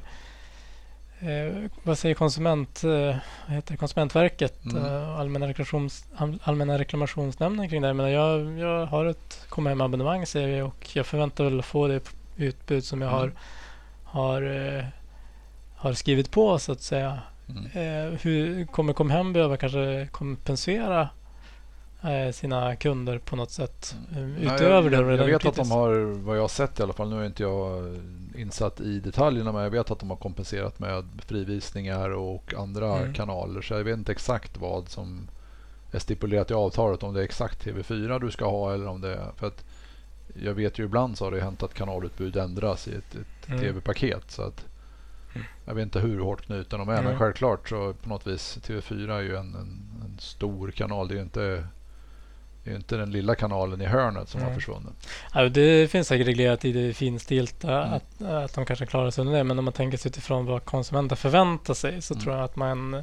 eh, 1.30 1.52
vad 1.82 1.98
säger 1.98 2.14
konsument, 2.14 2.84
eh, 2.84 3.16
heter 3.46 3.76
Konsumentverket, 3.76 4.64
Mm. 4.64 4.84
eh, 4.84 5.18
allmänna, 5.18 5.48
reklamations, 5.48 6.04
allmänna 6.42 6.78
reklamationsnämnden 6.78 7.68
kring 7.68 7.80
det 7.82 7.86
här. 7.88 7.94
Men 7.94 8.10
jag, 8.10 8.58
jag 8.58 8.86
har 8.86 9.04
ett 9.04 9.46
kom 9.48 9.66
hem 9.66 9.80
abonnemang 9.80 10.26
säger 10.26 10.48
vi 10.48 10.60
och 10.62 10.88
jag 10.96 11.06
förväntar 11.06 11.44
väl 11.44 11.58
att 11.58 11.64
få 11.64 11.88
det 11.88 12.00
utbud 12.36 12.84
som 12.84 13.02
jag 13.02 13.08
har, 13.08 13.24
Mm. 13.24 13.36
har, 14.04 14.42
eh, 14.78 14.84
har 15.76 15.92
skrivit 15.92 16.30
på 16.30 16.58
så 16.58 16.72
att 16.72 16.82
säga. 16.82 17.18
Mm. 17.48 17.64
Eh, 17.64 18.18
hur 18.22 18.66
kommer 18.66 18.92
Comhem 18.92 19.32
behöva 19.32 19.56
kanske 19.56 20.08
kompensera 20.12 21.08
eh, 22.02 22.32
sina 22.32 22.76
kunder 22.76 23.18
på 23.18 23.36
något 23.36 23.50
sätt 23.50 23.96
eh, 24.12 24.16
Nej, 24.22 24.44
utöver 24.54 24.90
det 24.90 24.96
jag, 24.96 25.04
de 25.04 25.10
jag, 25.10 25.18
jag 25.18 25.26
vet 25.26 25.46
att 25.46 25.54
de 25.54 25.70
har, 25.70 25.94
vad 26.24 26.36
jag 26.36 26.40
har 26.42 26.48
sett 26.48 26.80
i 26.80 26.82
alla 26.82 26.92
fall, 26.92 27.10
nu 27.10 27.22
är 27.22 27.26
inte 27.26 27.42
jag 27.42 27.96
insatt 28.36 28.80
i 28.80 29.00
detaljerna 29.00 29.52
men 29.52 29.62
jag 29.62 29.70
vet 29.70 29.90
att 29.90 29.98
de 30.00 30.10
har 30.10 30.16
kompenserat 30.16 30.78
med 30.78 31.04
frivisningar 31.26 32.10
och 32.10 32.54
andra 32.54 32.96
Mm. 32.98 33.14
kanaler 33.14 33.60
så 33.62 33.74
jag 33.74 33.84
vet 33.84 33.98
inte 33.98 34.12
exakt 34.12 34.56
vad 34.56 34.88
som 34.88 35.28
är 35.92 35.98
stipulerat 35.98 36.50
i 36.50 36.54
avtalet 36.54 37.02
om 37.02 37.14
det 37.14 37.20
är 37.20 37.24
exakt 37.24 37.66
TV4 37.66 38.20
du 38.20 38.30
ska 38.30 38.44
ha 38.50 38.74
eller 38.74 38.86
om 38.88 39.00
det 39.00 39.14
är 39.14 39.30
för 39.36 39.46
att 39.46 39.64
jag 40.42 40.54
vet 40.54 40.78
ju 40.78 40.84
ibland 40.84 41.18
så 41.18 41.24
har 41.24 41.32
det 41.32 41.40
hänt 41.40 41.62
att 41.62 41.74
kanalutbud 41.74 42.36
ändras 42.36 42.88
i 42.88 42.90
ett, 42.94 43.14
ett 43.14 43.48
Mm. 43.48 43.60
TV-paket 43.60 44.30
så 44.30 44.42
att 44.42 44.60
Mm. 44.60 44.71
Jag 45.64 45.74
vet 45.74 45.82
inte 45.82 46.00
hur 46.00 46.20
hårt 46.20 46.42
knuten 46.46 46.78
de 46.78 46.88
är 46.88 46.92
Mm. 46.92 47.04
men 47.04 47.18
självklart 47.18 47.68
så 47.68 47.92
på 48.02 48.08
något 48.08 48.26
vis 48.26 48.58
TV4 48.66 49.12
är 49.18 49.20
ju 49.20 49.36
en, 49.36 49.54
en, 49.54 50.02
en 50.04 50.16
stor 50.18 50.70
kanal. 50.70 51.08
Det 51.08 51.14
är 51.14 51.16
ju 51.16 51.22
inte 51.22 51.66
det 52.64 52.70
är 52.70 52.76
inte 52.76 52.96
den 52.96 53.10
lilla 53.10 53.34
kanalen 53.34 53.80
i 53.80 53.84
hörnet 53.86 54.28
som 54.28 54.40
har 54.40 54.48
Nej. 54.48 54.56
försvunnit. 54.58 55.08
Ja, 55.34 55.48
det 55.48 55.90
finns 55.90 56.08
säkert 56.08 56.26
reglerat 56.26 56.64
i 56.64 56.72
det 56.72 56.94
finstilta 56.94 57.82
Mm. 57.84 57.92
att, 57.94 58.22
att 58.44 58.54
de 58.54 58.64
kanske 58.64 58.86
klarar 58.86 59.10
sig 59.10 59.22
under 59.22 59.38
det. 59.38 59.44
Men 59.44 59.58
om 59.58 59.64
man 59.64 59.74
tänker 59.74 59.98
sig 59.98 60.08
utifrån 60.08 60.46
vad 60.46 60.64
konsumenter 60.64 61.16
förväntar 61.16 61.74
sig 61.74 62.02
så 62.02 62.14
Mm. 62.14 62.24
tror 62.24 62.34
jag 62.36 62.44
att 62.44 62.56
man, 62.56 63.02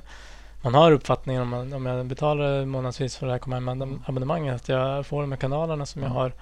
man 0.62 0.74
har 0.74 0.92
uppfattningen 0.92 1.42
om, 1.42 1.50
man, 1.50 1.74
om 1.74 1.86
jag 1.86 2.06
betalar 2.06 2.66
månadsvis 2.66 3.18
för 3.18 3.26
det 3.26 3.32
här 3.32 3.40
Comhem 3.40 4.00
abonnemanget 4.06 4.56
att 4.56 4.70
jag 4.70 5.06
får 5.06 5.22
de 5.22 5.32
här 5.32 5.40
kanalerna 5.40 5.86
som 5.86 6.02
jag 6.04 6.12
Mm. 6.12 6.18
har 6.18 6.34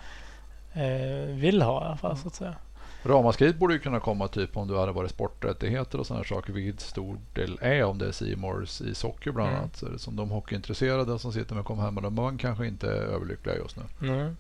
eh, 0.74 1.36
vill 1.36 1.62
ha 1.62 1.84
i 1.84 1.86
alla 1.86 1.98
fall 1.98 2.18
så 2.18 2.28
att 2.28 2.36
säga. 2.36 2.56
Ramaskriet 3.04 3.56
borde 3.58 3.74
ju 3.74 3.80
kunna 3.80 4.00
komma 4.00 4.28
typ 4.28 4.58
om 4.58 4.68
du 4.68 4.78
hade 4.80 4.92
varit 4.92 5.12
sporträttigheter 5.12 6.00
och 6.00 6.08
sådana 6.08 6.24
saker, 6.26 6.54
vilket 6.54 6.82
stor 6.82 7.18
del 7.34 7.58
är 7.62 7.84
om 7.84 7.98
det 7.98 8.06
är 8.22 8.36
Mores 8.36 8.82
i 8.82 8.96
socker 8.96 9.32
bland 9.32 9.50
Mm. 9.50 9.62
annat. 9.62 9.76
Så 9.76 9.86
det 9.90 10.00
som 10.00 10.16
de 10.16 10.30
hockeyintresserade 10.30 11.20
som 11.20 11.34
sitter 11.34 11.56
med 11.56 11.66
kom 11.66 11.80
hem 11.80 11.98
och 11.98 12.12
de 12.12 12.38
kanske 12.38 12.68
inte 12.68 12.88
är 12.88 12.92
överlyckliga 13.02 13.56
just 13.56 13.78
nu. 13.78 14.10
Mm. 14.10 14.38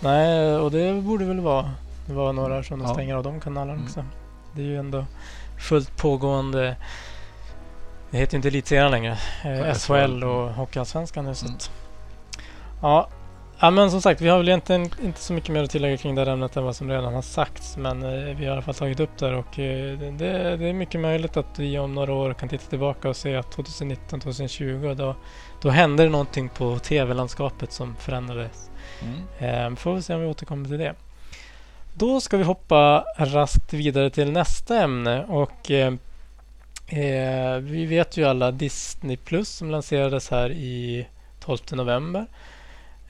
Nej, 0.00 0.54
och 0.56 0.70
det 0.70 1.02
borde 1.02 1.24
väl 1.24 1.40
vara, 1.40 1.70
vara 2.08 2.32
några 2.32 2.62
som 2.62 2.78
de 2.78 2.88
Ja. 2.88 2.94
stänger 2.94 3.14
av 3.14 3.22
de 3.22 3.40
kanalerna 3.40 3.72
Mm. 3.72 3.84
också. 3.84 4.04
Det 4.54 4.62
är 4.62 4.66
ju 4.66 4.76
ändå 4.76 5.04
fullt 5.68 5.96
pågående. 5.96 6.76
Det 8.10 8.18
heter 8.18 8.34
ju 8.34 8.36
inte 8.36 8.48
Elitserien 8.48 8.90
längre. 8.90 9.18
Eh, 9.44 9.74
SHL 9.74 10.24
och 10.24 10.52
Hockeyallsvenskan 10.52 11.24
nu. 11.24 11.34
Så 11.34 11.46
Mm. 11.46 11.56
att, 11.56 11.70
ja. 12.82 13.08
Ja, 13.62 13.70
men 13.70 13.90
som 13.90 14.02
sagt, 14.02 14.20
vi 14.20 14.28
har 14.28 14.38
väl 14.38 14.48
egentligen 14.48 14.90
inte 15.02 15.20
så 15.20 15.32
mycket 15.32 15.50
mer 15.50 15.62
att 15.62 15.70
tillägga 15.70 15.96
kring 15.96 16.14
det 16.14 16.20
här 16.24 16.32
ämnet 16.32 16.56
än 16.56 16.64
vad 16.64 16.76
som 16.76 16.90
redan 16.90 17.14
har 17.14 17.22
sagts. 17.22 17.76
Men 17.76 18.02
eh, 18.02 18.36
vi 18.36 18.44
har 18.44 18.44
i 18.44 18.48
alla 18.48 18.62
fall 18.62 18.74
tagit 18.74 19.00
upp 19.00 19.18
det 19.18 19.26
här 19.26 19.34
och 19.34 19.58
eh, 19.58 19.98
det, 19.98 20.56
det, 20.56 20.68
är 20.68 20.72
mycket 20.72 21.00
möjligt 21.00 21.36
att 21.36 21.58
vi 21.58 21.78
om 21.78 21.94
några 21.94 22.12
år 22.12 22.34
kan 22.34 22.48
titta 22.48 22.70
tillbaka 22.70 23.08
och 23.08 23.16
se 23.16 23.36
att 23.36 23.56
2019-2020 23.56 24.94
då, 24.94 25.16
då 25.62 25.70
hände 25.70 26.02
det 26.02 26.08
någonting 26.08 26.48
på 26.48 26.78
tv-landskapet 26.78 27.72
som 27.72 27.96
förändrades. 27.96 28.70
Mm. 29.02 29.72
Eh, 29.72 29.76
får 29.76 29.94
vi 29.94 30.02
se 30.02 30.14
om 30.14 30.20
vi 30.20 30.26
återkommer 30.26 30.68
till 30.68 30.78
det. 30.78 30.94
Då 31.94 32.20
ska 32.20 32.36
vi 32.36 32.44
hoppa 32.44 33.04
raskt 33.16 33.72
vidare 33.72 34.10
till 34.10 34.32
nästa 34.32 34.82
ämne 34.82 35.24
och 35.24 35.70
eh, 35.70 35.94
eh, 36.86 37.56
vi 37.58 37.86
vet 37.86 38.16
ju 38.16 38.24
alla 38.24 38.50
Disney 38.50 39.16
Plus 39.16 39.48
som 39.48 39.70
lanserades 39.70 40.30
här 40.30 40.50
i 40.50 41.06
12 41.40 41.58
november 41.72 42.26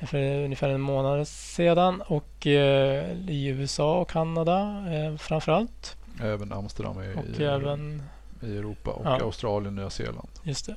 för 0.07 0.45
ungefär 0.45 0.69
en 0.69 0.81
månad 0.81 1.29
sedan 1.29 2.03
och 2.07 2.47
eh, 2.47 3.13
i 3.29 3.47
USA 3.47 3.99
och 4.01 4.11
Kanada 4.11 4.85
eh, 4.93 5.17
framförallt 5.17 5.97
Även 6.23 6.53
Amsterdam 6.53 7.03
i, 7.03 7.15
och 7.17 7.41
i, 7.41 7.45
även 7.45 8.03
i 8.41 8.57
Europa 8.57 8.91
och 8.91 9.07
Ja. 9.07 9.21
Australien 9.23 9.67
och 9.67 9.73
Nya 9.73 9.91
Zeeland. 9.91 10.29
Just 10.43 10.67
det. 10.67 10.77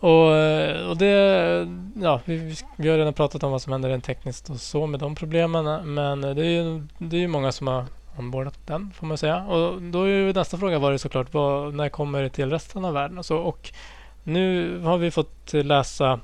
Och, 0.00 0.36
eh, 0.36 0.88
och 0.88 0.96
det, 0.96 1.68
ja, 2.02 2.20
vi, 2.24 2.56
vi 2.76 2.88
har 2.88 2.98
redan 2.98 3.14
pratat 3.14 3.42
om 3.42 3.52
vad 3.52 3.62
som 3.62 3.72
händer 3.72 3.88
rent 3.88 4.04
tekniskt 4.04 4.50
och 4.50 4.60
så 4.60 4.86
med 4.86 5.00
de 5.00 5.14
problemen. 5.14 5.94
Men 5.94 6.20
det 6.20 6.46
är 6.46 6.62
ju, 6.62 6.82
det 6.98 7.16
är 7.16 7.20
ju 7.20 7.28
många 7.28 7.52
som 7.52 7.66
har 7.66 7.84
ombordat 8.16 8.58
den 8.66 8.90
får 8.94 9.06
man 9.06 9.18
säga. 9.18 9.44
Och 9.44 9.82
då 9.82 10.02
är 10.02 10.08
ju 10.08 10.32
nästa 10.32 10.58
fråga 10.58 10.78
var 10.78 10.92
det 10.92 10.98
såklart 10.98 11.34
vad, 11.34 11.74
när 11.74 11.88
kommer 11.88 12.22
det 12.22 12.30
till 12.30 12.50
resten 12.50 12.84
av 12.84 12.94
världen 12.94 13.18
och 13.18 13.26
så. 13.26 13.36
Och 13.36 13.72
nu 14.22 14.78
har 14.80 14.98
vi 14.98 15.10
fått 15.10 15.52
läsa 15.52 16.20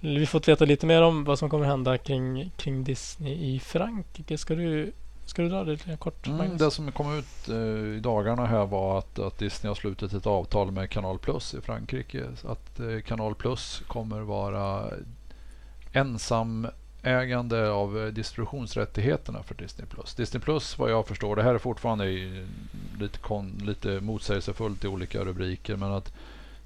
vi 0.00 0.26
fått 0.26 0.48
veta 0.48 0.64
lite 0.64 0.86
mer 0.86 1.02
om 1.02 1.24
vad 1.24 1.38
som 1.38 1.50
kommer 1.50 1.66
hända 1.66 1.98
kring, 1.98 2.50
kring 2.56 2.84
Disney 2.84 3.54
i 3.54 3.60
Frankrike. 3.60 4.38
Ska 4.38 4.54
du, 4.54 4.92
ska 5.26 5.42
du 5.42 5.48
dra 5.48 5.64
det 5.64 5.70
lite 5.70 5.96
kort? 5.96 6.26
Mm, 6.26 6.56
det 6.56 6.70
som 6.70 6.92
kom 6.92 7.18
ut 7.18 7.48
eh, 7.48 7.96
i 7.96 8.00
dagarna 8.02 8.46
här 8.46 8.66
var 8.66 8.98
att, 8.98 9.18
att 9.18 9.38
Disney 9.38 9.68
har 9.68 9.74
slutit 9.74 10.12
ett 10.12 10.26
avtal 10.26 10.70
med 10.70 10.90
Canal 10.90 11.18
Plus 11.18 11.54
i 11.54 11.60
Frankrike. 11.60 12.24
Att 12.44 12.80
eh, 12.80 13.00
Canal 13.06 13.34
Plus 13.34 13.82
kommer 13.86 14.20
vara 14.20 14.90
ensamägande 15.92 17.70
av 17.70 17.98
eh, 17.98 18.06
distributionsrättigheterna 18.06 19.42
för 19.42 19.54
Disney 19.54 19.86
Plus. 19.86 20.14
Disney 20.14 20.40
Plus 20.40 20.78
vad 20.78 20.90
jag 20.90 21.06
förstår, 21.06 21.36
det 21.36 21.42
här 21.42 21.54
är 21.54 21.58
fortfarande 21.58 22.04
lite, 22.98 23.18
kon, 23.18 23.62
lite 23.64 24.00
motsägelsefullt 24.00 24.84
i 24.84 24.88
olika 24.88 25.24
rubriker, 25.24 25.76
men 25.76 25.92
att 25.92 26.12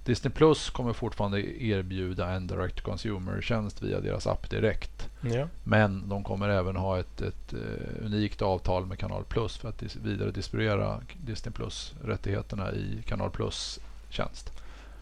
Disney 0.04 0.32
Plus 0.32 0.70
kommer 0.70 0.92
fortfarande 0.92 1.62
erbjuda 1.62 2.30
en 2.30 2.46
direct 2.46 2.80
consumer-tjänst 2.80 3.82
via 3.82 4.00
deras 4.00 4.26
app 4.26 4.50
direkt. 4.50 5.08
Ja. 5.20 5.48
Men 5.64 6.08
de 6.08 6.24
kommer 6.24 6.48
även 6.48 6.76
ha 6.76 6.98
ett, 6.98 7.20
ett 7.20 7.52
eh, 7.52 8.04
unikt 8.04 8.42
avtal 8.42 8.86
med 8.86 8.98
Kanal 8.98 9.24
Plus 9.24 9.56
för 9.56 9.68
att 9.68 9.78
dis- 9.80 9.98
vidare 10.02 10.30
distribuera 10.30 11.00
Disney 11.24 11.52
Plus-rättigheterna 11.52 12.72
i 12.72 13.02
Kanal 13.06 13.30
Plus 13.30 13.80
tjänst. 14.08 14.52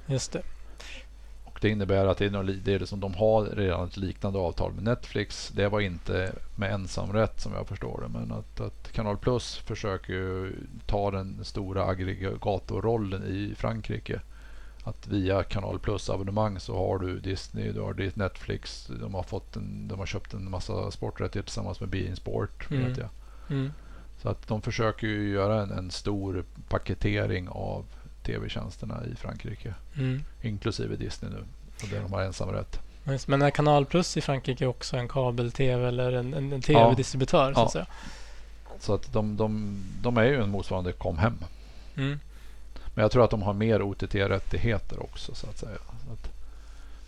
Just 0.06 0.32
det. 0.32 0.42
Och 1.44 1.58
det 1.60 1.68
innebär 1.68 2.06
att 2.06 2.18
det 2.18 2.26
är, 2.26 2.30
något 2.30 2.64
det 2.64 2.74
är 2.74 2.96
de 2.96 3.14
har 3.14 3.44
redan 3.44 3.86
ett 3.86 3.96
liknande 3.96 4.38
avtal 4.38 4.72
med 4.72 4.84
Netflix. 4.84 5.52
Det 5.54 5.68
var 5.68 5.80
inte 5.80 6.32
med 6.56 6.72
ensamrätt 6.72 7.40
som 7.40 7.52
jag 7.52 7.68
förstår 7.68 8.00
det. 8.02 8.18
Men 8.18 8.32
att, 8.32 8.60
att 8.60 8.92
Kanal 8.92 9.16
Plus 9.16 9.56
försöker 9.56 10.52
ta 10.86 11.10
den 11.10 11.44
stora 11.44 11.84
aggregatorrollen 11.84 13.24
i 13.24 13.54
Frankrike. 13.56 14.20
Att 14.84 15.06
via 15.06 15.42
Kanal 15.42 15.78
Plus 15.78 16.10
abonnemang 16.10 16.60
så 16.60 16.76
har 16.78 16.98
du 16.98 17.20
Disney, 17.20 17.72
du 17.72 17.80
har 17.80 17.94
ditt 17.94 18.16
Netflix. 18.16 18.90
De 19.00 19.14
har, 19.14 19.22
fått 19.22 19.56
en, 19.56 19.88
de 19.88 19.98
har 19.98 20.06
köpt 20.06 20.34
en 20.34 20.50
massa 20.50 20.90
sporträttigheter 20.90 21.46
tillsammans 21.46 21.80
med 21.80 21.88
Bein 21.88 22.16
Sport. 22.16 22.70
Mm. 22.70 22.88
Vet 22.88 22.98
jag. 22.98 23.08
Mm. 23.50 23.72
Så 24.22 24.28
att 24.28 24.48
de 24.48 24.62
försöker 24.62 25.06
ju 25.06 25.28
göra 25.30 25.62
en, 25.62 25.70
en 25.70 25.90
stor 25.90 26.44
paketering 26.68 27.48
av 27.48 27.84
tv-tjänsterna 28.22 29.00
i 29.12 29.16
Frankrike. 29.16 29.74
Mm. 29.96 30.22
Inklusive 30.42 30.96
Disney 30.96 31.30
nu. 31.30 31.44
Och 31.82 31.88
där 31.90 32.00
de 32.00 32.12
har 32.12 32.22
ensamrätt. 32.22 32.80
Men 33.26 33.42
är 33.42 33.50
Kanal 33.50 33.86
Plus 33.86 34.16
i 34.16 34.20
Frankrike 34.20 34.66
också 34.66 34.96
en 34.96 35.08
kabel-tv 35.08 35.88
eller 35.88 36.12
en, 36.12 36.34
en, 36.34 36.52
en 36.52 36.62
tv-distributör? 36.62 37.54
Så 37.54 37.60
Ja. 37.60 37.66
att 37.66 37.72
säga? 37.72 37.86
Så 38.80 38.94
att 38.94 39.12
de, 39.12 39.36
de, 39.36 39.82
de 40.02 40.16
är 40.16 40.24
ju 40.24 40.42
en 40.42 40.50
motsvarande 40.50 40.92
Comhem. 40.92 41.34
Mm. 41.96 42.20
Men 42.94 43.02
jag 43.02 43.10
tror 43.10 43.24
att 43.24 43.30
de 43.30 43.42
har 43.42 43.54
mer 43.54 43.82
OTT-rättigheter 43.82 45.02
också 45.02 45.34
så 45.34 45.46
att 45.46 45.58
säga. 45.58 45.78
Så 46.06 46.12
att, 46.12 46.30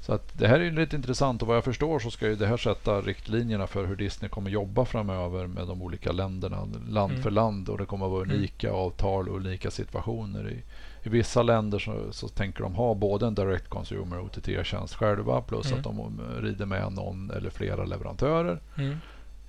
så 0.01 0.12
att 0.12 0.39
det 0.39 0.49
här 0.49 0.61
är 0.61 0.65
ju 0.65 0.71
lite 0.71 0.97
intressant 0.97 1.43
och 1.43 1.49
vad 1.49 1.57
jag 1.57 1.65
förstår 1.65 1.99
så 1.99 2.11
ska 2.11 2.29
ju 2.29 2.37
det 2.37 2.47
här 2.47 2.57
sätta 2.57 3.01
riktlinjerna 3.01 3.67
för 3.67 3.87
hur 3.87 3.97
Disney 3.97 4.29
kommer 4.29 4.51
jobba 4.51 4.85
framöver 4.85 5.47
med 5.47 5.67
de 5.67 5.83
olika 5.83 6.12
länderna, 6.12 6.69
land 6.89 7.11
Mm. 7.12 7.23
för 7.23 7.31
land 7.31 7.69
och 7.69 7.79
det 7.79 7.85
kommer 7.87 8.07
att 8.07 8.12
vara 8.12 8.23
Mm. 8.25 8.37
unika 8.37 8.73
avtal 8.73 9.29
och 9.29 9.37
unika 9.37 9.71
situationer. 9.71 10.49
I, 10.51 10.62
i 11.03 11.09
vissa 11.09 11.43
länder 11.43 11.79
så, 11.79 12.12
så 12.12 12.29
tänker 12.29 12.62
de 12.62 12.75
ha 12.75 12.95
både 12.95 13.27
en 13.27 13.35
direct 13.35 13.69
consumer 13.69 14.19
och 14.19 14.25
OTT-tjänst 14.25 14.95
själva 14.95 15.41
plus 15.41 15.67
Mm. 15.67 15.79
att 15.79 15.85
de 15.85 16.21
rider 16.41 16.67
med 16.67 16.93
någon 16.93 17.31
eller 17.31 17.51
flera 17.51 17.85
leverantörer. 17.85 18.61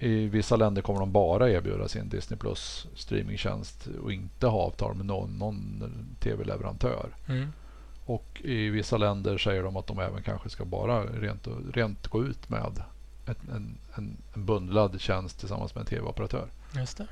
Mm. 0.04 0.18
I 0.18 0.28
vissa 0.28 0.56
länder 0.56 0.82
kommer 0.82 1.00
de 1.00 1.12
bara 1.12 1.50
erbjuda 1.50 1.88
sin 1.88 2.10
Disney 2.10 2.40
Plus 2.40 2.88
streamingtjänst 2.96 3.88
och 4.04 4.14
inte 4.14 4.48
ha 4.48 4.60
avtal 4.62 4.96
med 4.96 5.06
någon, 5.06 5.38
någon 5.38 5.84
tv-leverantör. 6.20 7.10
Mm. 7.28 7.48
Och 8.06 8.42
i 8.44 8.70
vissa 8.70 8.98
länder 8.98 9.38
säger 9.38 9.64
de 9.64 9.78
att 9.78 9.88
de 9.88 10.00
även 10.00 10.24
kanske 10.24 10.50
ska 10.50 10.66
bara 10.66 11.04
rent, 11.04 11.48
rent 11.74 12.08
gå 12.08 12.24
ut 12.26 12.50
med 12.50 12.84
ett, 13.28 13.38
en, 13.54 13.78
en, 13.96 14.18
en 14.34 14.46
bundlad 14.46 15.02
tjänst 15.02 15.40
tillsammans 15.40 15.76
med 15.76 15.82
en 15.82 15.88
tv-operatör. 15.88 16.48
Just 16.76 16.98
det. 16.98 17.08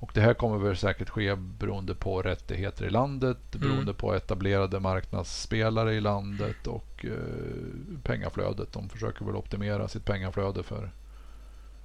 Och 0.00 0.10
det 0.14 0.20
här 0.20 0.34
kommer 0.34 0.58
väl 0.58 0.76
säkert 0.76 1.08
ske 1.08 1.36
beroende 1.36 1.94
på 1.94 2.22
rättigheter 2.22 2.84
i 2.84 2.90
landet, 2.90 3.38
Mm. 3.54 3.68
beroende 3.68 3.94
på 3.94 4.14
etablerade 4.14 4.80
marknadsspelare 4.80 5.94
i 5.94 6.00
landet 6.00 6.66
och 6.66 7.04
eh, 7.04 8.00
pengaflödet. 8.02 8.72
De 8.72 8.88
försöker 8.88 9.24
väl 9.24 9.36
optimera 9.36 9.88
sitt 9.88 10.04
pengaflöde 10.04 10.62
för 10.62 10.90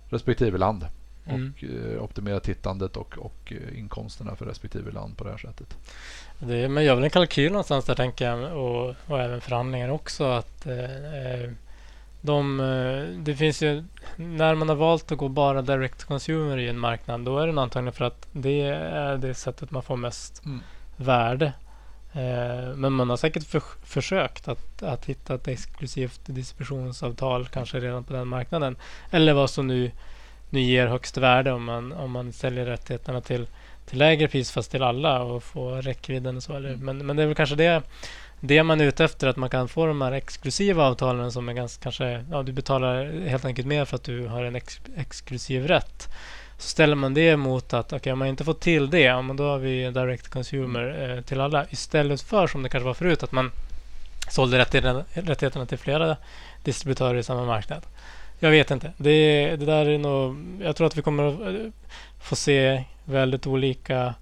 respektive 0.10 0.58
land. 0.58 0.86
Mm. 1.26 1.54
Och 1.58 1.64
eh, 1.64 2.04
optimera 2.04 2.40
tittandet 2.40 2.98
och, 2.98 3.18
och 3.18 3.54
eh, 3.54 3.80
inkomsterna 3.80 4.36
för 4.36 4.46
respektive 4.46 4.92
land 4.92 5.18
på 5.18 5.24
det 5.24 5.30
här 5.30 5.38
sättet. 5.38 5.78
Det, 6.40 6.70
man 6.70 6.84
gör 6.84 6.96
väl 6.96 7.04
en 7.04 7.10
kalkyl 7.10 7.52
någonstans 7.52 7.86
där 7.86 7.96
tänker 7.96 8.26
jag 8.30 8.58
och, 8.58 8.96
och 9.08 9.22
även 9.22 9.42
förhandlingar 9.42 9.90
också 9.90 10.24
att 10.24 10.66
eh, 10.66 11.42
eh, 11.44 11.52
de, 12.22 12.60
eh, 12.60 13.20
det 13.20 13.36
finns 13.36 13.64
ju 13.64 13.84
när 14.16 14.56
man 14.56 14.70
har 14.70 14.76
valt 14.76 15.12
att 15.12 15.18
gå 15.18 15.28
bara 15.28 15.62
direct 15.62 16.00
to 16.00 16.08
consumer 16.08 16.58
i 16.58 16.70
en 16.70 16.80
marknad 16.80 17.22
då 17.26 17.40
är 17.40 17.48
det 17.48 17.62
antagligen 17.62 17.94
för 17.94 18.06
att 18.06 18.28
det 18.32 18.62
är 18.62 19.18
det 19.18 19.34
sättet 19.34 19.72
man 19.72 19.84
får 19.84 19.98
mest 19.98 20.46
Mm. 20.46 20.60
värde. 20.98 21.54
Eh, 22.18 22.76
men 22.76 22.94
man 22.94 23.10
har 23.10 23.18
säkert 23.18 23.44
för, 23.44 23.62
försökt 23.84 24.48
att, 24.48 24.84
att 24.84 25.06
hitta 25.06 25.36
ett 25.36 25.48
exklusivt 25.48 26.22
distributionsavtal 26.26 27.48
kanske 27.48 27.80
redan 27.80 28.04
på 28.04 28.14
den 28.14 28.28
marknaden. 28.28 28.76
Eller 29.12 29.34
vad 29.34 29.50
som 29.50 29.68
nu, 29.68 29.92
nu 30.50 30.62
ger 30.62 30.88
högst 30.88 31.18
värde 31.18 31.52
om 31.52 31.64
man, 31.64 31.92
om 31.92 32.12
man 32.12 32.34
säljer 32.34 32.66
rättigheterna 32.66 33.22
till 33.22 33.48
till 33.88 33.98
lägre 33.98 34.28
pris 34.28 34.52
fast 34.52 34.72
till 34.72 34.84
alla 34.84 35.22
och 35.24 35.44
få 35.44 35.76
räckvidden 35.76 36.38
och 36.38 36.44
så. 36.44 36.54
Eller, 36.54 36.76
men, 36.76 37.06
men 37.06 37.16
det 37.16 37.24
är 37.24 37.28
väl 37.28 37.36
kanske 37.36 37.56
det, 37.56 37.82
det 38.40 38.64
man 38.64 38.82
är 38.82 38.86
ute 38.86 39.04
efter, 39.04 39.28
att 39.28 39.38
man 39.38 39.50
kan 39.50 39.68
få 39.68 39.86
de 39.86 40.02
här 40.02 40.12
exklusiva 40.12 40.84
avtalen 40.84 41.32
som 41.32 41.50
är 41.50 41.54
ganska 41.54 41.84
kanske, 41.84 42.26
ja 42.32 42.44
du 42.44 42.52
betalar 42.52 43.28
helt 43.28 43.46
enkelt 43.46 43.68
mer 43.68 43.86
för 43.86 43.96
att 43.96 44.04
du 44.04 44.28
har 44.28 44.44
en 44.44 44.56
ex, 44.56 44.82
exklusiv 44.98 45.68
rätt. 45.68 46.10
Så 46.58 46.70
ställer 46.70 46.96
man 46.96 47.14
det 47.14 47.38
mot 47.38 47.74
att 47.74 47.94
okej, 47.94 48.14
om 48.14 48.20
man 48.20 48.28
inte 48.28 48.44
får 48.44 48.54
till 48.54 48.90
det, 48.90 49.00
ja, 49.00 49.22
men 49.22 49.36
då 49.38 49.44
har 49.50 49.58
vi 49.58 49.92
direct 49.92 50.28
consumer 50.30 51.16
eh, 51.18 51.22
till 51.22 51.42
alla. 51.42 51.66
Istället 51.70 52.22
för 52.22 52.48
som 52.48 52.64
det 52.64 52.70
kanske 52.70 52.86
var 52.86 52.94
förut, 52.94 53.24
att 53.24 53.32
man 53.32 53.52
sålde 54.30 54.58
rättigheterna, 54.58 55.66
till 55.66 55.78
flera 55.78 56.18
distributörer 56.64 57.18
i 57.18 57.24
samma 57.24 57.46
marknad. 57.46 57.86
Jag 58.40 58.50
vet 58.52 58.72
inte. 58.72 58.92
Det, 58.98 59.48
det 59.56 59.66
där 59.66 59.86
är 59.86 59.98
nog... 59.98 60.36
Jag 60.62 60.76
tror 60.76 60.88
att 60.88 60.98
vi 60.98 61.02
kommer 61.02 61.28
att 61.28 61.42
eh, 61.56 61.72
få 62.22 62.36
se 62.36 62.84
väldigt 63.06 63.48
olika... 63.48 64.14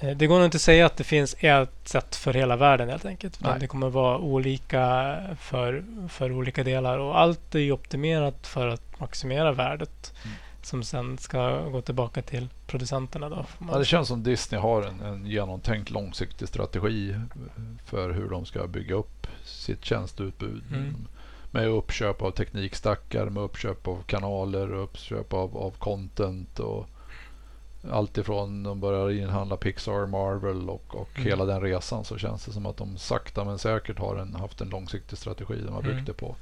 eh, 0.00 0.10
Det 0.16 0.26
går 0.26 0.36
nog 0.36 0.44
inte 0.44 0.56
att 0.56 0.62
säga 0.62 0.86
att 0.86 0.96
det 0.96 1.04
finns 1.04 1.36
ett 1.38 1.88
sätt 1.88 2.16
för 2.16 2.34
hela 2.34 2.56
världen 2.56 2.88
helt 2.88 3.04
enkelt. 3.04 3.38
Det 3.60 3.66
kommer 3.66 3.86
att 3.86 3.92
vara 3.92 4.18
olika 4.18 5.16
för, 5.40 5.84
för 6.08 6.32
olika 6.32 6.64
delar. 6.64 6.98
Och 6.98 7.20
allt 7.20 7.54
är 7.54 7.58
ju 7.58 7.72
optimerat 7.72 8.46
för 8.46 8.68
att 8.68 9.00
maximera 9.00 9.52
värdet. 9.52 10.12
Mm. 10.24 10.36
Som 10.66 10.82
sen 10.82 11.18
ska 11.18 11.68
gå 11.68 11.80
tillbaka 11.80 12.22
till 12.22 12.48
producenterna. 12.66 13.28
Då, 13.28 13.44
Ja, 13.70 13.78
det 13.78 13.84
känns 13.84 14.08
som 14.08 14.22
Disney 14.22 14.60
har 14.60 14.82
en, 14.82 15.00
en 15.00 15.26
genomtänkt 15.26 15.90
långsiktig 15.90 16.48
strategi 16.48 17.14
för 17.84 18.10
hur 18.10 18.28
de 18.30 18.46
ska 18.46 18.66
bygga 18.66 18.94
upp 18.94 19.26
sitt 19.44 19.84
tjänsteutbud. 19.84 20.62
Mm. 20.72 20.94
Med 21.50 21.68
uppköp 21.68 22.22
av 22.22 22.30
teknikstackar, 22.30 23.26
med 23.28 23.42
uppköp 23.42 23.88
av 23.88 24.02
kanaler, 24.02 24.74
uppköp 24.74 25.32
av, 25.32 25.56
av 25.56 25.70
content 25.70 26.58
och 26.58 26.86
allt 27.90 28.18
ifrån 28.18 28.62
de 28.62 28.80
börjar 28.80 29.10
inhandla 29.10 29.56
Pixar, 29.56 30.06
Marvel 30.06 30.70
och, 30.70 30.94
och 30.94 31.08
Mm. 31.14 31.28
hela 31.28 31.44
den 31.44 31.60
resan 31.60 32.04
så 32.04 32.18
känns 32.18 32.44
det 32.44 32.52
som 32.52 32.66
att 32.66 32.76
de 32.76 32.96
sakta 32.98 33.44
men 33.44 33.58
säkert 33.58 33.98
har 33.98 34.16
en, 34.16 34.34
haft 34.34 34.60
en 34.60 34.68
långsiktig 34.68 35.18
strategi 35.18 35.62
de 35.64 35.72
har 35.74 35.82
byggt 35.82 35.92
Mm. 35.92 36.04
det 36.04 36.12
på. 36.12 36.36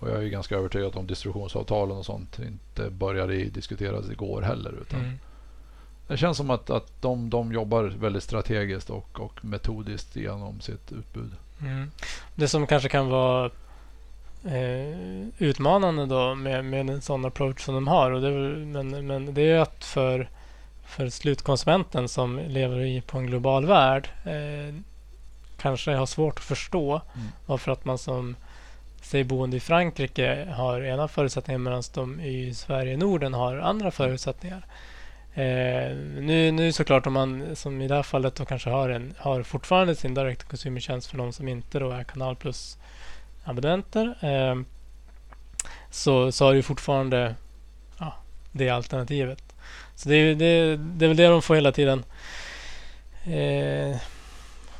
Och 0.00 0.08
jag 0.08 0.16
är 0.16 0.22
ju 0.22 0.30
ganska 0.30 0.56
övertygad 0.56 0.96
om 0.96 1.06
distributionsavtalen 1.06 1.96
och 1.96 2.04
sånt 2.06 2.38
inte 2.38 2.90
började 2.90 3.34
diskuteras 3.44 4.10
igår 4.10 4.42
heller. 4.42 4.74
Utan 4.80 5.00
Mm. 5.00 5.18
det 6.08 6.16
känns 6.16 6.36
som 6.36 6.50
att, 6.50 6.70
att 6.70 7.02
de, 7.02 7.30
de 7.30 7.52
jobbar 7.52 7.82
väldigt 7.84 8.22
strategiskt 8.22 8.90
och, 8.90 9.20
och 9.20 9.44
metodiskt 9.44 10.16
genom 10.16 10.60
sitt 10.60 10.92
utbud. 10.92 11.30
Mm. 11.60 11.90
Det 12.34 12.48
som 12.48 12.66
kanske 12.66 12.88
kan 12.88 13.08
vara 13.08 13.50
eh, 14.44 15.28
utmanande 15.38 16.06
då 16.06 16.34
med, 16.34 16.64
med 16.64 16.90
en 16.90 17.02
sån 17.02 17.24
approach 17.24 17.60
som 17.60 17.74
de 17.74 17.88
har. 17.88 18.10
Och 18.10 18.20
det 18.22 18.30
men, 18.66 19.06
men 19.06 19.34
det 19.34 19.50
är 19.50 19.58
att 19.60 19.84
för, 19.84 20.28
för 20.86 21.08
slutkonsumenten 21.08 22.08
som 22.08 22.38
lever 22.38 22.80
i 22.80 23.00
på 23.00 23.18
en 23.18 23.26
global 23.26 23.66
värld 23.66 24.10
eh, 24.24 24.74
kanske 25.58 25.92
har 25.94 26.06
svårt 26.06 26.38
att 26.38 26.44
förstå 26.44 27.00
Mm. 27.14 27.26
varför 27.46 27.72
att 27.72 27.84
man 27.84 27.98
som 27.98 28.36
säg 29.06 29.24
boende 29.24 29.56
i 29.56 29.60
Frankrike 29.60 30.48
har 30.56 30.80
ena 30.80 31.08
förutsättningar 31.08 31.58
medan 31.58 31.82
de 31.94 32.20
i 32.20 32.54
Sverige 32.54 32.92
och 32.92 32.98
Norden 32.98 33.34
har 33.34 33.56
andra 33.56 33.90
förutsättningar. 33.90 34.66
Eh, 35.34 35.96
nu, 36.20 36.50
nu 36.52 36.72
såklart 36.72 37.06
om 37.06 37.12
man 37.12 37.56
som 37.56 37.80
i 37.82 37.88
det 37.88 37.94
här 37.94 38.02
fallet 38.02 38.34
då 38.34 38.44
kanske 38.44 38.70
har, 38.70 38.88
en, 38.88 39.14
har 39.18 39.42
fortfarande 39.42 39.94
sin 39.94 40.14
direct 40.14 40.42
consumer-tjänst 40.48 41.10
för 41.10 41.18
de 41.18 41.32
som 41.32 41.48
inte 41.48 41.78
då 41.78 41.90
är 41.90 42.04
Kanal 42.04 42.36
Plus 42.36 42.78
abonnenter 43.44 44.14
eh, 44.20 44.56
så, 45.90 46.32
så 46.32 46.44
har 46.44 46.54
du 46.54 46.62
fortfarande 46.62 47.34
ja, 47.98 48.14
det 48.52 48.68
alternativet. 48.70 49.42
Så 49.94 50.08
det, 50.08 50.14
är- 50.16 50.34
det, 50.34 50.76
det 50.76 51.04
är 51.04 51.08
väl 51.08 51.16
det 51.16 51.26
de 51.26 51.42
får 51.42 51.54
hela 51.54 51.72
tiden 51.72 52.04
eh, 53.24 53.96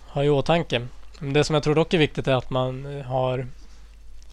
ha 0.08 0.24
i 0.24 0.28
åtanke. 0.30 0.86
Men 1.18 1.32
Det 1.32 1.44
som 1.44 1.54
jag 1.54 1.62
tror 1.62 1.74
dock 1.74 1.94
är 1.94 1.98
viktigt 1.98 2.28
är 2.28 2.34
att 2.34 2.50
man 2.50 2.98
eh, 2.98 3.06
har 3.06 3.46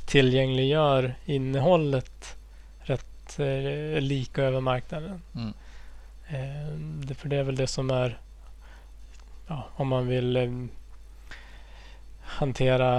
tillgängliggör 0.06 1.16
innehållet 1.26 2.38
rätt 2.80 3.40
eh, 3.40 4.02
lika 4.02 4.44
över 4.44 4.60
marknaden. 4.60 5.22
Mm. 5.36 5.54
Eh, 6.28 6.78
det, 6.78 7.14
för 7.14 7.30
det 7.30 7.36
är 7.36 7.44
väl 7.44 7.56
det 7.56 7.68
som 7.68 7.90
är 7.90 8.20
ja, 9.48 9.68
om 9.76 9.88
man 9.88 10.08
vill 10.08 10.36
eh, 10.38 10.50
hantera 12.22 12.90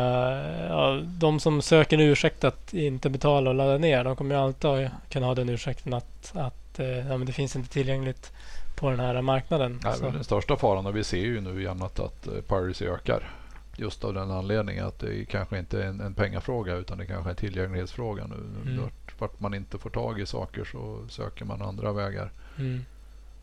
ja, 0.68 1.00
de 1.04 1.40
som 1.40 1.62
söker 1.62 1.98
en 1.98 2.02
ursäkt 2.02 2.44
att 2.44 2.74
inte 2.74 3.10
betala 3.10 3.50
och 3.50 3.56
ladda 3.56 3.78
ner. 3.78 4.04
De 4.04 4.16
kommer 4.16 4.34
ju 4.34 4.40
alltid 4.40 4.90
kunna 5.08 5.26
ha 5.26 5.34
den 5.34 5.48
ursäkten 5.48 5.94
att, 5.94 6.32
att 6.34 6.78
eh, 6.78 6.86
ja, 6.86 7.16
men 7.16 7.26
det 7.26 7.32
finns 7.32 7.56
inte 7.56 7.70
tillgängligt 7.70 8.32
på 8.74 8.90
den 8.90 9.00
här 9.00 9.22
marknaden. 9.22 9.80
Nej, 9.84 9.94
den 10.00 10.24
största 10.24 10.56
faran 10.56 10.86
och 10.86 10.96
vi 10.96 11.04
ser 11.04 11.18
ju 11.18 11.40
nu 11.40 11.68
att, 11.68 12.00
att 12.00 12.26
eh, 12.26 12.32
piracy 12.48 12.86
ökar. 12.86 13.30
Just 13.76 14.04
av 14.04 14.14
den 14.14 14.30
anledningen 14.30 14.86
att 14.86 14.98
det 14.98 15.24
kanske 15.28 15.58
inte 15.58 15.82
är 15.82 15.86
en, 15.86 16.00
en 16.00 16.14
pengafråga 16.14 16.74
utan 16.74 16.98
det 16.98 17.06
kanske 17.06 17.28
är 17.28 17.30
en 17.30 17.36
tillgänglighetsfråga 17.36 18.26
nu. 18.26 18.34
Mm. 18.70 18.82
Vart, 18.82 19.20
vart 19.20 19.40
man 19.40 19.54
inte 19.54 19.78
får 19.78 19.90
tag 19.90 20.20
i 20.20 20.26
saker 20.26 20.64
så 20.64 21.06
söker 21.08 21.44
man 21.44 21.62
andra 21.62 21.92
vägar. 21.92 22.30
Mm. 22.58 22.84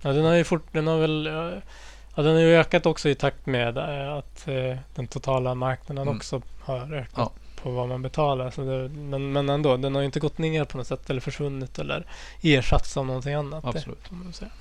Ja, 0.02 0.14
den 0.14 0.26
har 0.26 0.34
ju 0.34 0.44
fort, 0.44 0.64
den 0.72 0.88
har 0.88 0.98
väl 0.98 1.28
eh, 1.28 1.34
ja, 2.16 2.24
den 2.24 2.34
har 2.34 2.42
ju 2.42 2.56
ökat 2.56 2.86
också 2.86 3.10
i 3.10 3.16
takt 3.16 3.46
med 3.46 3.78
eh, 3.78 4.14
att 4.14 4.48
eh, 4.48 4.78
den 4.96 5.08
totala 5.08 5.56
marknaden 5.56 6.02
Mm. 6.02 6.16
också 6.18 6.42
har 6.62 6.94
ökat 6.94 7.14
Ja. 7.16 7.32
på 7.64 7.72
vad 7.72 7.88
man 7.90 8.02
betalar. 8.02 8.50
Så 8.52 8.62
det, 8.62 8.90
men, 8.90 9.32
men 9.32 9.50
ändå, 9.50 9.78
den 9.78 9.96
har 9.96 10.02
ju 10.02 10.06
inte 10.06 10.20
gått 10.20 10.38
ner 10.38 10.66
på 10.66 10.78
något 10.78 10.88
sätt 10.88 11.10
eller 11.10 11.22
försvunnit 11.22 11.80
eller 11.80 12.06
ersatts 12.42 12.98
av 12.98 13.06
någonting 13.06 13.34
annat. 13.34 13.64
Det 13.64 13.70
Absolut. 13.70 14.10
säga. 14.36 14.52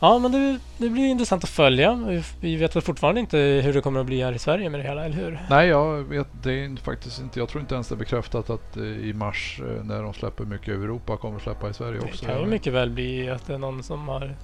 Ja, 0.00 0.18
men 0.18 0.32
det, 0.32 0.58
det 0.78 0.88
blir 0.88 1.06
intressant 1.06 1.44
att 1.44 1.50
följa. 1.50 2.22
Vi, 2.40 2.56
vet 2.56 2.76
väl 2.76 2.82
fortfarande 2.82 3.20
inte 3.20 3.38
hur 3.38 3.72
det 3.74 3.80
kommer 3.80 4.00
att 4.00 4.06
bli 4.06 4.22
här 4.22 4.32
i 4.32 4.38
Sverige 4.38 4.70
med 4.70 4.80
det 4.80 4.84
hela, 4.84 5.04
eller 5.04 5.16
hur? 5.16 5.40
Nej, 5.50 5.68
jag 5.68 5.96
vet 6.02 6.26
det 6.42 6.52
är 6.64 6.76
faktiskt 6.76 7.20
inte. 7.20 7.38
Jag 7.38 7.48
tror 7.48 7.60
inte 7.60 7.74
ens 7.74 7.88
det 7.88 7.94
är 7.94 7.96
bekräftat 7.96 8.50
att 8.50 8.76
eh, 8.76 8.82
i 8.82 9.12
mars 9.12 9.60
eh, 9.64 9.84
när 9.84 10.02
de 10.02 10.14
släpper 10.14 10.44
mycket 10.44 10.68
i 10.68 10.72
Europa 10.72 11.16
kommer 11.16 11.38
släppa 11.38 11.68
i 11.70 11.74
Sverige 11.74 12.00
också. 12.00 12.26
Det 12.26 12.32
kan 12.32 12.40
ju 12.40 12.46
mycket 12.46 12.72
väl 12.72 12.90
bli 12.90 13.30
att 13.30 13.46
det 13.46 13.54
är 13.54 13.58
någon 13.58 13.82
som 13.82 14.08
har, 14.08 14.36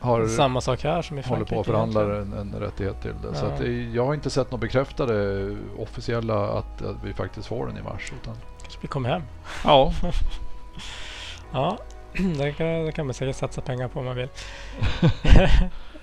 har, 0.00 0.26
samma 0.26 0.60
sak 0.60 0.82
här 0.84 1.02
som 1.02 1.18
i 1.18 1.22
håller 1.22 1.36
Frankrike. 1.36 1.54
på 1.54 1.60
att 1.60 1.66
förhandla 1.66 2.00
en, 2.16 2.32
en 2.32 2.54
rättighet 2.60 3.02
till 3.02 3.14
det. 3.22 3.34
Så 3.34 3.46
Ja. 3.46 3.50
att, 3.52 3.60
eh, 3.60 3.94
jag 3.94 4.06
har 4.06 4.14
inte 4.14 4.30
sett 4.30 4.50
något 4.50 4.60
bekräftade 4.60 5.46
officiella 5.78 6.48
att, 6.58 6.82
att 6.82 6.96
vi 7.04 7.12
faktiskt 7.12 7.46
får 7.46 7.66
den 7.66 7.78
i 7.78 7.82
mars. 7.82 8.12
Utan, 8.22 8.34
Kanske 8.62 8.78
vi 8.82 8.88
kommer 8.88 9.08
hem. 9.08 9.22
ja, 9.64 9.92
Ja, 11.52 11.78
det 12.38 12.52
kan, 12.52 12.66
det 12.66 12.92
kan 12.92 13.06
man 13.06 13.14
säkert 13.14 13.36
satsa 13.36 13.60
pengar 13.60 13.88
på 13.88 13.98
om 13.98 14.04
man 14.04 14.16
vill. 14.16 14.28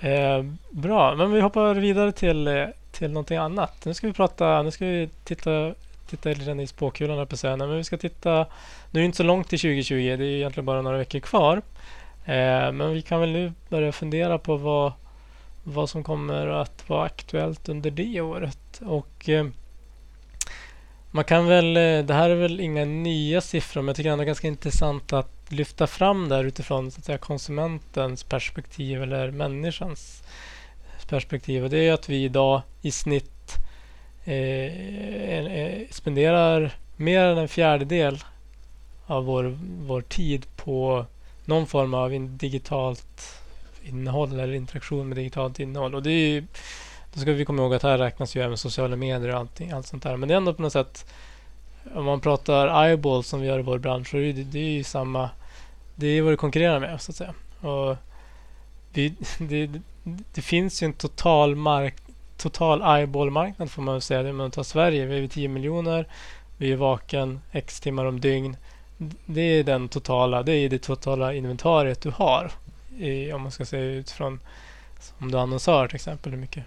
eh, 0.00 0.44
bra, 0.70 1.14
men 1.14 1.32
vi 1.32 1.40
hoppar 1.40 1.74
vidare 1.74 2.12
till, 2.12 2.66
till 2.92 3.10
någonting 3.10 3.36
annat. 3.36 3.84
Nu 3.84 3.94
ska 3.94 4.06
vi 4.06 4.12
prata, 4.12 4.62
nu 4.62 4.70
ska 4.70 4.84
vi 4.86 5.08
titta, 5.24 5.74
titta 6.06 6.28
lite 6.28 6.44
grann 6.44 6.60
i 6.60 6.66
spåkulan 6.66 7.26
på 7.26 7.36
scenen. 7.36 7.68
Men 7.68 7.76
vi 7.76 7.84
ska 7.84 7.96
titta, 7.96 8.46
nu 8.90 9.00
är 9.00 9.02
det 9.02 9.04
inte 9.04 9.16
så 9.16 9.22
långt 9.22 9.48
till 9.48 9.58
2020, 9.58 9.94
det 9.94 10.02
är 10.02 10.20
egentligen 10.22 10.66
bara 10.66 10.82
några 10.82 10.98
veckor 10.98 11.20
kvar. 11.20 11.62
Eh, 12.24 12.72
men 12.72 12.92
vi 12.92 13.02
kan 13.02 13.20
väl 13.20 13.32
nu 13.32 13.52
börja 13.68 13.92
fundera 13.92 14.38
på 14.38 14.56
vad, 14.56 14.92
vad 15.64 15.90
som 15.90 16.04
kommer 16.04 16.46
att 16.46 16.88
vara 16.88 17.04
aktuellt 17.04 17.68
under 17.68 17.90
det 17.90 18.20
året. 18.20 18.80
Och 18.84 19.28
eh, 19.28 19.46
man 21.10 21.24
kan 21.24 21.46
väl, 21.46 21.76
eh, 21.76 22.04
det 22.04 22.14
här 22.14 22.30
är 22.30 22.34
väl 22.34 22.60
inga 22.60 22.84
nya 22.84 23.40
siffror, 23.40 23.82
men 23.82 23.88
jag 23.88 23.96
tycker 23.96 24.10
ändå 24.10 24.24
ganska 24.24 24.48
intressant 24.48 25.12
att 25.12 25.37
lyfta 25.52 25.86
fram 25.86 26.28
det 26.28 26.36
här 26.36 26.44
utifrån 26.44 26.90
så 26.90 26.98
att 26.98 27.04
säga, 27.04 27.18
konsumentens 27.18 28.24
perspektiv 28.24 29.02
eller 29.02 29.30
människans 29.30 30.22
perspektiv. 31.08 31.64
Och 31.64 31.70
det 31.70 31.88
är 31.88 31.92
att 31.92 32.08
vi 32.08 32.24
idag 32.24 32.62
i 32.82 32.90
snitt 32.90 33.54
eh, 34.24 34.34
eh, 34.34 35.86
spenderar 35.90 36.72
mer 36.96 37.24
än 37.24 37.38
en 37.38 37.48
fjärdedel 37.48 38.24
av 39.06 39.24
vår, 39.24 39.58
vår 39.86 40.00
tid 40.00 40.46
på 40.56 41.06
någon 41.44 41.66
form 41.66 41.94
av 41.94 42.14
in, 42.14 42.36
digitalt 42.38 43.40
innehåll 43.82 44.32
eller 44.32 44.54
interaktion 44.54 45.08
med 45.08 45.16
digitalt 45.16 45.60
innehåll. 45.60 45.94
Och 45.94 46.02
det 46.02 46.10
är 46.10 46.28
ju, 46.28 46.44
då 47.14 47.20
ska 47.20 47.32
vi 47.32 47.44
komma 47.44 47.62
ihåg 47.62 47.74
att 47.74 47.82
här 47.82 47.98
räknas 47.98 48.36
ju 48.36 48.42
även 48.42 48.56
sociala 48.56 48.96
medier 48.96 49.32
och 49.32 49.38
allting, 49.38 49.70
allt 49.70 49.86
sånt 49.86 50.02
där. 50.02 50.16
Men 50.16 50.28
det 50.28 50.34
är 50.34 50.36
ändå 50.36 50.54
på 50.54 50.62
något 50.62 50.72
sätt 50.72 51.06
om 51.94 52.04
man 52.04 52.20
pratar 52.20 52.84
eyeball 52.84 53.24
som 53.24 53.40
vi 53.40 53.46
gör 53.46 53.58
i 53.58 53.62
vår 53.62 53.78
bransch 53.78 54.08
så 54.10 54.16
är 54.16 54.32
det, 54.32 54.44
det 54.44 54.58
är 54.58 54.70
ju 54.70 54.84
samma 54.84 55.30
det 56.00 56.06
är 56.06 56.22
vad 56.22 56.32
du 56.32 56.36
konkurrerar 56.36 56.80
med 56.80 57.00
så 57.00 57.12
att 57.12 57.16
säga. 57.16 57.34
Och 57.60 57.96
vi, 58.92 59.14
det, 59.38 59.70
det 60.34 60.42
finns 60.42 60.82
ju 60.82 60.84
en 60.84 60.92
total 60.92 61.56
mark, 61.56 61.94
total 62.36 62.82
eyeball-marknad 62.82 63.70
får 63.70 63.82
man 63.82 63.94
väl 63.94 64.02
säga. 64.02 64.30
Om 64.30 64.36
man 64.36 64.50
tar 64.50 64.62
Sverige, 64.62 65.06
vi 65.06 65.24
är 65.24 65.28
10 65.28 65.48
miljoner. 65.48 66.06
Vi 66.56 66.72
är 66.72 66.76
vaken 66.76 67.40
x 67.52 67.80
timmar 67.80 68.04
om 68.04 68.20
dygn. 68.20 68.56
Det 69.26 69.40
är 69.40 69.64
den 69.64 69.88
totala, 69.88 70.42
det 70.42 70.52
är 70.52 70.68
det 70.68 70.78
totala 70.78 71.34
inventariet 71.34 72.00
du 72.00 72.10
har. 72.10 72.50
I, 72.98 73.32
om 73.32 73.42
man 73.42 73.52
ska 73.52 73.64
säga 73.64 73.84
utifrån 73.84 74.40
om 75.18 75.30
du 75.30 75.38
är 75.38 75.42
annonsör 75.42 75.86
till 75.86 75.94
exempel 75.94 76.32
hur 76.32 76.38
mycket 76.38 76.64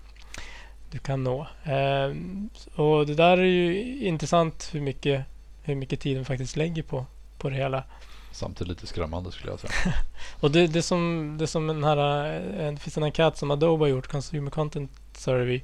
du 0.91 0.99
kan 0.99 1.23
nå. 1.23 1.47
Ehm, 1.63 2.49
och 2.75 3.06
det 3.06 3.15
där 3.15 3.38
är 3.38 3.43
ju 3.43 3.97
intressant 4.08 4.69
hur 4.73 4.82
mycket, 4.82 5.25
hur 5.63 5.75
mycket 5.75 5.99
tid 5.99 6.17
man 6.17 6.25
faktiskt 6.25 6.56
lägger 6.56 6.84
på, 6.84 7.06
på 7.38 7.49
det 7.49 7.56
hela. 7.56 7.84
samtidigt 8.32 8.69
lite 8.69 8.88
skrämmande 8.88 9.32
skulle 9.32 9.51
jag 9.51 9.60
säga. 9.60 9.73
Och 10.39 10.51
det, 10.51 10.67
det, 10.67 10.82
som, 10.82 11.36
det 11.39 11.47
som 11.47 11.67
den 11.67 11.84
här, 11.84 12.25
eh, 12.36 12.71
det 12.71 12.80
finns 12.80 12.97
en 12.97 13.04
enkät 13.04 13.38
som 13.38 13.51
Adobe 13.51 13.84
har 13.84 13.89
gjort, 13.89 14.08
Consumer 14.08 14.51
Content 14.51 14.91
Survey. 15.13 15.62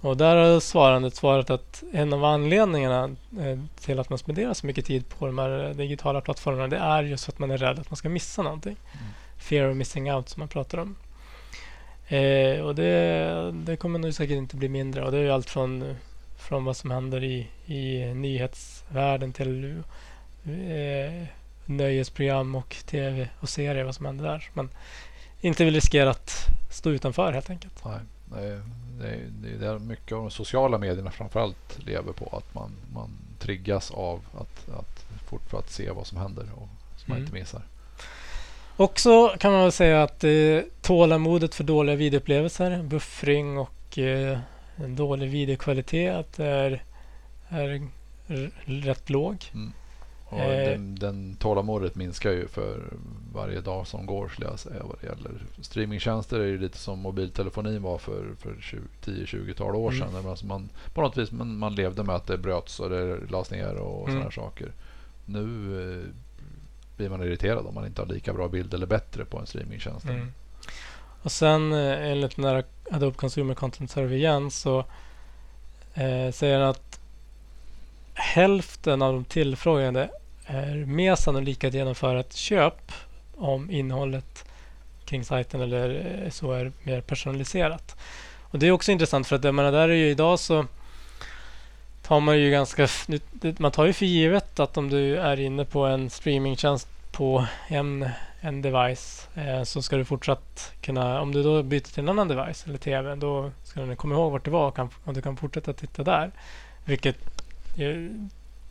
Och 0.00 0.16
där 0.16 0.36
har 0.36 0.60
svarandet 0.60 1.14
svarat 1.14 1.50
att 1.50 1.82
en 1.92 2.12
av 2.12 2.24
anledningarna 2.24 3.04
eh, 3.40 3.58
till 3.80 3.98
att 3.98 4.10
man 4.10 4.18
spenderar 4.18 4.54
så 4.54 4.66
mycket 4.66 4.86
tid 4.86 5.08
på 5.08 5.26
de 5.26 5.38
här 5.38 5.68
eh, 5.68 5.76
digitala 5.76 6.20
plattformarna 6.20 6.68
det 6.68 6.76
är 6.76 7.02
just 7.02 7.24
för 7.24 7.32
att 7.32 7.38
man 7.38 7.50
är 7.50 7.58
rädd 7.58 7.78
att 7.78 7.90
man 7.90 7.96
ska 7.96 8.08
missa 8.08 8.42
någonting. 8.42 8.76
Fear 9.38 9.70
of 9.70 9.76
missing 9.76 10.12
out 10.12 10.28
som 10.28 10.40
man 10.40 10.48
pratar 10.48 10.78
om. 10.78 10.96
Eh, 12.12 12.60
och 12.60 12.74
det, 12.74 13.52
det 13.52 13.76
kommer 13.76 13.98
nog 13.98 14.14
säkert 14.14 14.36
inte 14.36 14.56
bli 14.56 14.68
mindre. 14.68 15.04
Och 15.04 15.12
det 15.12 15.18
är 15.18 15.30
allt 15.30 15.50
från, 15.50 15.96
från 16.36 16.64
vad 16.64 16.76
som 16.76 16.90
händer 16.90 17.24
i, 17.24 17.48
i 17.66 18.14
nyhetsvärlden 18.14 19.32
till 19.32 19.82
eh, 20.44 21.26
nöjesprogram 21.66 22.54
och 22.54 22.76
tv 22.86 23.28
och 23.40 23.48
serier, 23.48 23.84
vad 23.84 23.94
som 23.94 24.06
händer 24.06 24.24
där. 24.24 24.50
Men 24.54 24.70
inte 25.40 25.64
vill 25.64 25.74
riskera 25.74 26.10
att 26.10 26.46
stå 26.70 26.90
utanför 26.90 27.32
helt 27.32 27.50
enkelt. 27.50 27.84
Nej, 27.84 27.98
det, 28.24 28.46
är, 28.46 28.62
det, 29.00 29.08
är, 29.08 29.20
det 29.42 29.48
är 29.54 29.58
där 29.58 29.78
mycket 29.78 30.12
av 30.12 30.18
de 30.18 30.30
sociala 30.30 30.78
medierna 30.78 31.10
framförallt 31.10 31.78
lever 31.86 32.12
på. 32.12 32.36
Att 32.36 32.54
man, 32.54 32.70
man 32.94 33.10
triggas 33.38 33.90
av 33.90 34.20
att, 34.40 34.68
att 34.68 35.06
fortfarande 35.28 35.70
se 35.70 35.90
vad 35.90 36.06
som 36.06 36.18
händer 36.18 36.42
och 36.54 36.68
som 36.96 37.06
man 37.06 37.16
Mm. 37.16 37.22
inte 37.22 37.34
missar. 37.34 37.62
Också 38.82 39.34
kan 39.38 39.52
man 39.52 39.62
väl 39.62 39.72
säga 39.72 40.02
att 40.02 40.24
eh, 40.24 40.58
tålamodet 40.80 41.54
för 41.54 41.64
dåliga 41.64 41.96
videoupplevelser, 41.96 42.82
buffring 42.82 43.58
och 43.58 43.98
eh, 43.98 44.38
en 44.76 44.96
dålig 44.96 45.30
videokvalitet 45.30 46.38
är, 46.38 46.82
är 47.48 47.88
rätt 48.64 49.10
låg. 49.10 49.36
Och 50.24 50.38
Eh. 50.40 50.70
den, 50.70 50.94
den 50.94 51.36
tålamodet 51.38 51.94
minskar 51.94 52.30
ju 52.30 52.48
för 52.48 52.80
varje 53.34 53.60
dag 53.60 53.86
som 53.86 54.06
går 54.06 54.28
skulle 54.28 54.46
jag 54.48 54.58
säga 54.58 54.82
vad 54.84 54.96
det 55.00 55.06
gäller. 55.06 55.32
Streamingtjänster 55.60 56.40
är 56.40 56.44
ju 56.46 56.58
lite 56.58 56.78
som 56.78 56.98
mobiltelefonin 56.98 57.82
var 57.82 57.98
för, 57.98 58.24
för 58.38 58.54
10-20-tal 59.04 59.74
år 59.76 59.90
Mm. 59.92 60.00
sedan. 60.00 60.16
Mm. 60.16 60.30
Alltså 60.30 60.46
man, 60.46 60.68
på 60.94 61.00
något 61.00 61.16
vis 61.18 61.32
man, 61.32 61.58
man 61.58 61.74
levde 61.74 62.02
med 62.02 62.14
att 62.14 62.26
det 62.26 62.38
bröts 62.38 62.80
och 62.80 62.90
det 62.90 63.18
lades 63.30 63.50
ner 63.50 63.74
och 63.74 64.08
Mm. 64.08 64.14
sådana 64.20 64.30
saker. 64.30 64.72
Nu 65.26 65.42
eh, 66.00 66.08
blir 66.96 67.08
man 67.08 67.22
irriterad 67.22 67.66
om 67.66 67.74
man 67.74 67.86
inte 67.86 68.02
har 68.02 68.06
lika 68.06 68.32
bra 68.32 68.48
bild 68.48 68.74
eller 68.74 68.86
bättre 68.86 69.24
på 69.24 69.38
en 69.38 69.46
streamingtjänst. 69.46 70.06
Mm. 70.06 70.32
Och 71.22 71.32
sen 71.32 71.72
eh, 71.72 72.10
enligt 72.10 72.36
den 72.36 72.44
här 72.44 72.64
Adobe 72.90 73.16
Consumer 73.16 73.54
Content 73.54 73.90
Survey 73.90 74.18
igen 74.18 74.50
så 74.50 74.78
eh, 75.94 76.32
säger 76.32 76.58
den 76.58 76.68
att 76.68 77.00
hälften 78.14 79.02
av 79.02 79.12
de 79.12 79.24
tillfrågade 79.24 80.10
är 80.44 80.74
mer 80.74 81.16
sannolika 81.16 81.68
att 81.68 81.74
genomföra 81.74 82.20
ett 82.20 82.34
köp 82.34 82.92
om 83.36 83.70
innehållet 83.70 84.44
kring 85.04 85.24
sajten 85.24 85.60
eller 85.60 86.20
eh, 86.24 86.30
så 86.30 86.52
är 86.52 86.72
mer 86.82 87.00
personaliserat. 87.00 87.96
Och 88.40 88.58
det 88.58 88.66
är 88.66 88.70
också 88.70 88.92
intressant 88.92 89.26
för 89.26 89.36
att 89.36 89.44
jag 89.44 89.54
menar, 89.54 89.72
där 89.72 89.88
är 89.88 89.94
ju 89.94 90.10
idag 90.10 90.38
så 90.38 90.66
tar 92.02 92.20
man 92.20 92.38
ju 92.38 92.50
ganska... 92.50 92.88
Man 93.58 93.72
tar 93.72 93.84
ju 93.84 93.92
för 93.92 94.06
givet 94.06 94.60
att 94.60 94.76
om 94.76 94.88
du 94.88 95.16
är 95.16 95.40
inne 95.40 95.64
på 95.64 95.84
en 95.84 96.10
streamingtjänst 96.10 96.88
på 97.12 97.46
en, 97.68 98.08
en 98.40 98.62
device 98.62 99.28
eh, 99.34 99.62
så 99.62 99.82
ska 99.82 99.96
du 99.96 100.04
fortsatt 100.04 100.72
kunna... 100.80 101.20
Om 101.20 101.32
du 101.32 101.42
då 101.42 101.62
byter 101.62 101.80
till 101.80 102.02
en 102.02 102.08
annan 102.08 102.28
device 102.28 102.66
eller 102.66 102.78
TV 102.78 103.14
då 103.14 103.50
ska 103.64 103.80
du 103.80 103.96
komma 103.96 104.14
ihåg 104.14 104.32
vart 104.32 104.44
det 104.44 104.50
var 104.50 104.68
och, 104.68 104.76
kan, 104.76 104.88
och 105.04 105.14
du 105.14 105.22
kan 105.22 105.36
fortsätta 105.36 105.72
titta 105.72 106.02
där. 106.02 106.30
Vilket 106.84 107.16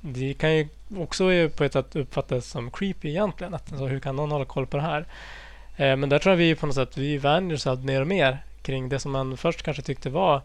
det 0.02 0.34
kan 0.34 0.56
ju 0.56 0.68
också 0.98 1.24
på 1.58 1.64
ett 1.64 1.74
sätt 1.74 1.96
uppfattas 1.96 2.46
som 2.46 2.72
creepy 2.72 3.10
egentligen. 3.10 3.54
Att, 3.54 3.72
alltså, 3.72 3.88
hur 3.88 4.00
kan 4.00 4.16
någon 4.16 4.32
hålla 4.32 4.46
koll 4.46 4.68
på 4.68 4.78
det 4.78 4.84
här? 4.84 5.06
Eh, 5.78 5.96
men 5.96 6.10
där 6.10 6.20
tror 6.20 6.32
jag 6.32 6.38
vi 6.38 6.56
på 6.56 6.66
något 6.66 6.76
sätt 6.76 6.98
vi 6.98 7.18
vänjer 7.18 7.56
oss 7.56 7.68
allt 7.68 7.84
mer 7.84 8.02
och 8.02 8.08
mer 8.08 8.38
kring 8.62 8.90
det 8.90 9.00
som 9.00 9.12
man 9.12 9.38
först 9.38 9.64
kanske 9.64 9.84
tyckte 9.84 10.10
var 10.10 10.42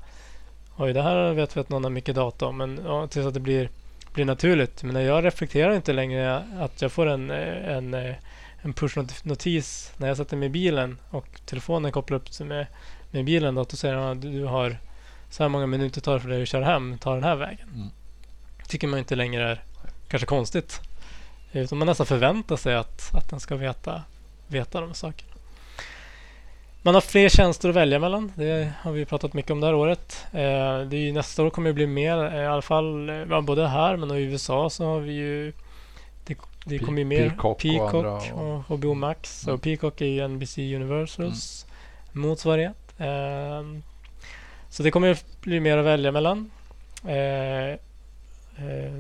Oj, 0.79 0.93
det 0.93 1.03
här 1.03 1.33
vet 1.33 1.57
vi 1.57 1.61
att 1.61 1.69
någon 1.69 1.85
har 1.85 1.91
mycket 1.91 2.15
data 2.15 2.47
om. 2.47 2.57
Men 2.57 2.81
ja, 2.85 3.07
tills 3.07 3.27
att 3.27 3.35
det 3.35 3.41
blir, 3.41 3.71
blir 4.15 4.25
naturligt. 4.25 4.83
Men 4.83 5.05
jag 5.05 5.25
reflekterar 5.25 5.75
inte 5.75 5.93
längre 5.93 6.43
att 6.61 6.83
jag 6.83 6.93
får 6.93 7.07
en, 7.07 7.31
en, 7.31 7.95
en 8.63 8.73
push-notis 8.75 9.93
när 9.97 10.09
jag 10.09 10.17
sätter 10.17 10.37
mig 10.37 10.47
i 10.47 10.51
bilen 10.51 10.99
och 11.11 11.27
telefonen 11.45 11.93
kopplar 11.93 12.17
upp 12.17 12.29
sig 12.29 12.47
med, 12.47 12.67
med 13.11 13.25
bilen. 13.25 13.55
Då, 13.55 13.61
och 13.61 13.73
säger 13.73 13.95
att 13.95 14.23
du, 14.23 14.45
har 14.45 14.79
så 15.31 15.43
här 15.43 15.49
många 15.49 15.67
minuter 15.67 16.01
tar 16.01 16.15
det 16.15 16.21
för 16.21 16.29
dig 16.29 16.43
att 16.43 16.49
köra 16.49 16.65
hem. 16.65 16.99
Ta 16.99 17.15
den 17.15 17.25
här 17.25 17.37
vägen. 17.37 17.69
Mm. 17.75 17.89
tycker 18.69 18.87
man 18.87 18.99
inte 18.99 19.17
längre 19.17 19.51
är 19.51 19.63
kanske 20.09 20.27
konstigt. 20.27 20.81
Utan 21.53 21.79
man 21.79 21.87
nästan 21.87 22.07
förväntar 22.07 22.57
sig 22.57 22.75
att, 22.75 23.15
att 23.15 23.31
den 23.31 23.41
ska 23.41 23.57
veta, 23.57 24.03
veta 24.49 24.81
de 24.81 24.95
sakerna. 24.95 25.26
Man 26.87 26.95
har 26.95 27.01
fler 27.01 27.29
tjänster 27.29 27.69
att 27.69 27.75
välja 27.75 27.99
mellan. 27.99 28.33
Det 28.35 28.73
har 28.81 28.93
vi 28.93 29.05
pratat 29.05 29.33
mycket 29.33 29.51
om 29.51 29.61
det 29.61 29.67
här 29.67 29.75
året. 29.75 30.27
Eh, 30.33 30.81
det 30.89 30.97
är 30.97 31.01
ju, 31.01 31.13
nästa 31.13 31.43
år 31.43 31.51
kommer 31.51 31.69
det 31.69 31.75
bli 31.75 31.87
mer, 31.87 32.35
eh, 32.35 32.43
i 32.43 32.47
alla 32.47 32.63
fall 32.63 33.09
eh, 33.09 33.41
både 33.41 33.69
här 33.69 33.97
men 33.97 34.11
och 34.11 34.21
i 34.21 34.23
USA 34.23 34.71
så 34.71 34.85
har 34.85 35.01
vi 35.01 35.13
ju 35.13 35.53
det, 36.25 36.37
det 36.65 36.79
kommer 36.79 36.99
ju 36.99 37.05
mer 37.05 37.29
Peacock 37.29 37.45
och 37.45 37.59
Peacock 37.59 37.95
andra 37.95 38.13
och, 38.13 38.71
och- 38.71 38.79
HBO 38.79 38.95
Max. 38.95 39.45
Mm. 39.45 39.55
Och 39.55 39.63
Peacock 39.63 40.01
är 40.01 40.07
ju 40.07 40.29
NBC 40.29 40.59
Universals 40.59 41.67
motsvarighet. 42.13 42.95
Eh, 42.99 43.63
så 44.71 44.83
det 44.83 44.91
kommer 44.91 45.19
bli 45.41 45.61
mer 45.61 45.79
att 45.79 45.85
välja 45.87 46.13
mellan. 46.13 46.51
Eh, 47.07 47.71
eh, 48.67 48.93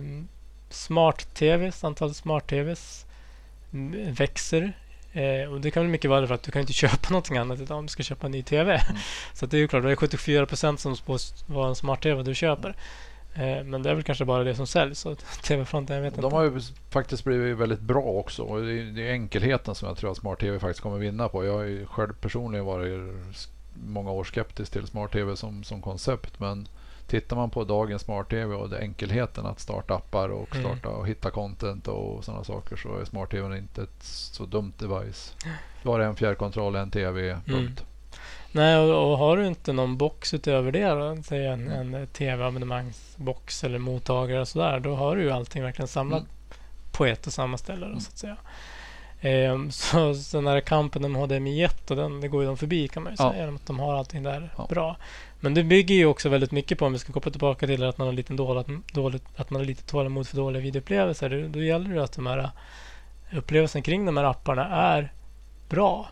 Smart-TVs, 0.71 1.85
antalet 1.85 2.17
smart-TVs 2.17 3.07
växer. 4.11 4.73
Eh, 5.17 5.53
och 5.53 5.61
det 5.61 5.71
kan 5.71 5.83
väl 5.83 5.91
mycket 5.91 6.11
vara 6.11 6.27
för 6.27 6.35
att 6.35 6.43
du 6.43 6.51
kan 6.51 6.61
inte 6.61 6.73
köpa 6.83 7.09
någonting 7.11 7.37
annat 7.37 7.61
idag 7.61 7.79
om 7.79 7.87
du 7.87 7.91
ska 7.91 8.03
köpa 8.03 8.27
en 8.27 8.33
ny 8.33 8.43
TV. 8.43 8.83
Så 9.35 9.45
att 9.45 9.51
det 9.51 9.57
är 9.57 9.59
ju 9.59 9.69
klart, 9.69 9.83
det 9.83 9.91
är 9.91 9.97
74 9.97 10.47
procent 10.47 10.81
som 10.81 10.97
spås 10.97 11.45
vara 11.47 11.69
en 11.69 11.75
smart-TV 11.75 12.23
du 12.23 12.35
köper. 12.35 12.77
Eh, 13.35 13.65
men 13.65 13.83
det 13.83 13.91
är 13.91 13.95
väl 13.95 14.03
kanske 14.05 14.25
bara 14.25 14.45
det 14.45 14.55
som 14.55 14.67
säljs. 14.67 14.99
Så 15.01 15.15
TV-fronten, 15.43 15.97
jag 15.97 16.03
vet 16.03 16.15
De 16.15 16.25
inte. 16.25 16.37
har 16.37 16.43
ju 16.43 16.61
faktiskt 16.91 17.25
blivit 17.25 17.57
väldigt 17.57 17.81
bra 17.81 18.03
också. 18.03 18.43
Och 18.43 18.61
det, 18.61 18.73
är, 18.73 18.85
det 18.85 19.09
är 19.09 19.13
enkelheten 19.13 19.75
som 19.75 19.89
jag 19.89 19.97
tror 19.97 20.11
att 20.11 20.17
Smart 20.17 20.41
TV 20.41 20.59
faktiskt 20.59 20.81
kommer 20.81 20.99
vinna 20.99 21.29
på. 21.29 21.45
Jag 21.45 21.53
har 21.53 21.63
ju 21.63 21.87
själv 21.87 22.13
personligen 22.21 22.65
varit 22.65 23.15
många 23.85 24.11
år 24.11 24.25
skeptisk 24.25 24.73
till 24.73 24.87
Smart 24.87 25.13
TV 25.13 25.37
som, 25.37 25.65
som 25.65 25.83
koncept. 25.83 26.41
Men 26.41 26.69
tittar 27.07 27.37
man 27.37 27.51
på 27.51 27.65
dagens 27.65 28.03
Smart 28.03 28.31
TV 28.31 28.55
och 28.55 28.73
enkelheten 28.81 29.47
att 29.47 29.61
starta 29.61 29.95
appar 29.95 30.29
och 30.29 30.55
Mm. 30.57 30.67
starta 30.67 30.89
och 30.89 31.09
hitta 31.09 31.31
content 31.31 31.89
och 31.89 32.25
sådana 32.25 32.45
saker 32.45 32.77
så 32.77 32.99
är 32.99 33.05
Smart 33.05 33.31
TV 33.31 33.59
inte 33.59 33.83
ett 33.83 34.03
så 34.03 34.45
dumt 34.47 34.73
device. 34.79 35.35
Du 35.83 35.89
har 35.89 36.01
en 36.01 36.17
fjärrkontroll, 36.17 36.77
en 36.77 36.91
TV, 36.91 37.31
Mm. 37.31 37.43
punkt. 37.45 37.85
Nej, 38.53 38.77
och, 38.79 39.11
och 39.13 39.19
har 39.19 39.37
du 39.37 39.47
inte 39.47 39.73
någon 39.73 39.97
box 39.97 40.35
utöver 40.35 40.73
det, 40.73 40.89
då, 40.89 41.23
säg 41.23 41.47
en, 41.47 41.69
en 41.71 42.07
TV-abonnemangsbox 42.07 43.65
eller 43.65 43.79
mottagare 43.79 44.41
och 44.41 44.49
sådär, 44.49 44.81
då 44.81 44.95
har 44.95 45.17
du 45.17 45.23
ju 45.23 45.31
allting 45.31 45.63
verkligen 45.63 45.89
samlat 45.89 46.19
Mm. 46.23 46.31
på 46.93 47.07
ett 47.07 47.27
och 47.27 47.33
samma 47.33 47.59
ställe. 47.59 47.87
Då, 47.87 48.01
så 48.01 48.09
att 48.11 48.19
säga. 48.19 48.37
Ehm, 49.21 49.71
så 49.73 50.15
så 50.15 50.37
den 50.37 50.47
här 50.47 50.61
kampen 50.61 51.05
om 51.05 51.15
HDMI 51.15 51.63
1 51.65 51.91
och 51.91 51.97
den, 51.97 52.21
det 52.21 52.29
går 52.29 52.43
ju 52.43 52.47
de 52.47 52.57
förbi 52.57 52.89
kan 52.89 53.03
man 53.03 53.13
ju 53.13 53.17
Ja. 53.25 53.31
säga, 53.31 53.41
genom 53.41 53.57
att 53.57 53.67
de 53.67 53.79
har 53.79 53.95
allting 53.95 54.23
där 54.23 54.53
Ja. 54.57 54.67
bra. 54.71 54.97
Men 55.47 55.55
det 55.55 55.65
bygger 55.65 55.95
ju 55.95 56.07
också 56.07 56.29
väldigt 56.29 56.53
mycket 56.53 56.79
på, 56.79 56.87
om 56.87 56.93
vi 56.93 56.99
ska 56.99 57.13
koppla 57.13 57.31
tillbaka 57.31 57.67
till 57.67 57.85
att 57.85 57.99
man 57.99 58.07
har 58.07 58.13
lite 58.15 58.33
dåligt, 58.33 58.95
dåligt, 58.95 59.25
att 59.37 59.51
man 59.51 59.61
har 59.61 59.67
lite 59.67 59.83
tålamod 59.83 60.29
för 60.29 60.37
dåliga 60.37 60.63
videoupplevelser. 60.63 61.49
Då, 61.53 61.63
gäller 61.63 61.95
det 61.95 62.05
att 62.05 62.13
de 62.13 62.27
här 62.27 62.51
upplevelsen 63.33 63.83
kring 63.83 64.07
de 64.07 64.17
här 64.17 64.25
apparna 64.25 64.67
är 64.67 65.13
bra. 65.69 66.09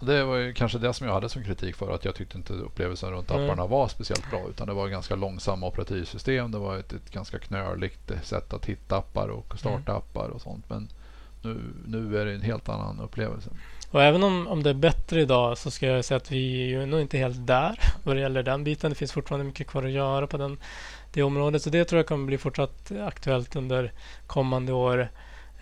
Det 0.00 0.24
var 0.24 0.36
ju 0.36 0.52
kanske 0.52 0.78
det 0.78 0.94
som 0.94 1.06
jag 1.06 1.14
hade 1.14 1.28
som 1.28 1.44
kritik 1.44 1.76
för 1.76 1.94
att 1.94 2.04
jag 2.04 2.14
tyckte 2.14 2.38
inte 2.38 2.52
upplevelsen 2.52 3.10
runt 3.10 3.30
Mm. 3.30 3.44
apparna 3.44 3.66
var 3.66 3.88
speciellt 3.88 4.30
bra 4.30 4.48
utan 4.50 4.66
det 4.66 4.74
var 4.74 4.88
ganska 4.88 5.14
långsamma 5.14 5.66
operativsystem. 5.66 6.50
Det 6.50 6.58
var 6.58 6.78
ett, 6.78 6.92
ett 6.92 7.10
ganska 7.10 7.38
knöligt 7.38 8.12
sätt 8.22 8.52
att 8.52 8.66
hitta 8.66 8.96
appar 8.96 9.28
och 9.28 9.58
starta 9.58 9.92
appar 9.92 10.28
och 10.28 10.40
sånt. 10.40 10.64
Men 10.68 10.88
nu, 11.42 11.60
nu 11.86 12.20
är 12.20 12.24
det 12.24 12.34
en 12.34 12.42
helt 12.42 12.68
annan 12.68 13.00
upplevelse. 13.00 13.50
Och 13.90 14.02
även 14.02 14.22
om, 14.22 14.48
om 14.48 14.62
det 14.62 14.70
är 14.70 14.74
bättre 14.74 15.20
idag 15.20 15.58
så 15.58 15.70
ska 15.70 15.86
jag 15.86 16.04
säga 16.04 16.16
att 16.16 16.32
vi 16.32 16.62
är 16.62 16.66
ju 16.66 16.86
nog 16.86 17.00
inte 17.00 17.18
helt 17.18 17.46
där 17.46 17.80
vad 18.02 18.16
det 18.16 18.20
gäller 18.20 18.42
den 18.42 18.64
biten. 18.64 18.90
Det 18.90 18.96
finns 18.96 19.12
fortfarande 19.12 19.46
mycket 19.46 19.66
kvar 19.66 19.82
att 19.82 19.90
göra 19.90 20.26
på 20.26 20.36
den, 20.36 20.58
det 21.12 21.22
området. 21.22 21.62
Så 21.62 21.70
det 21.70 21.84
tror 21.84 21.98
jag 21.98 22.06
kommer 22.06 22.26
bli 22.26 22.38
fortsatt 22.38 22.92
aktuellt 23.00 23.56
under 23.56 23.92
kommande 24.26 24.72
år. 24.72 25.08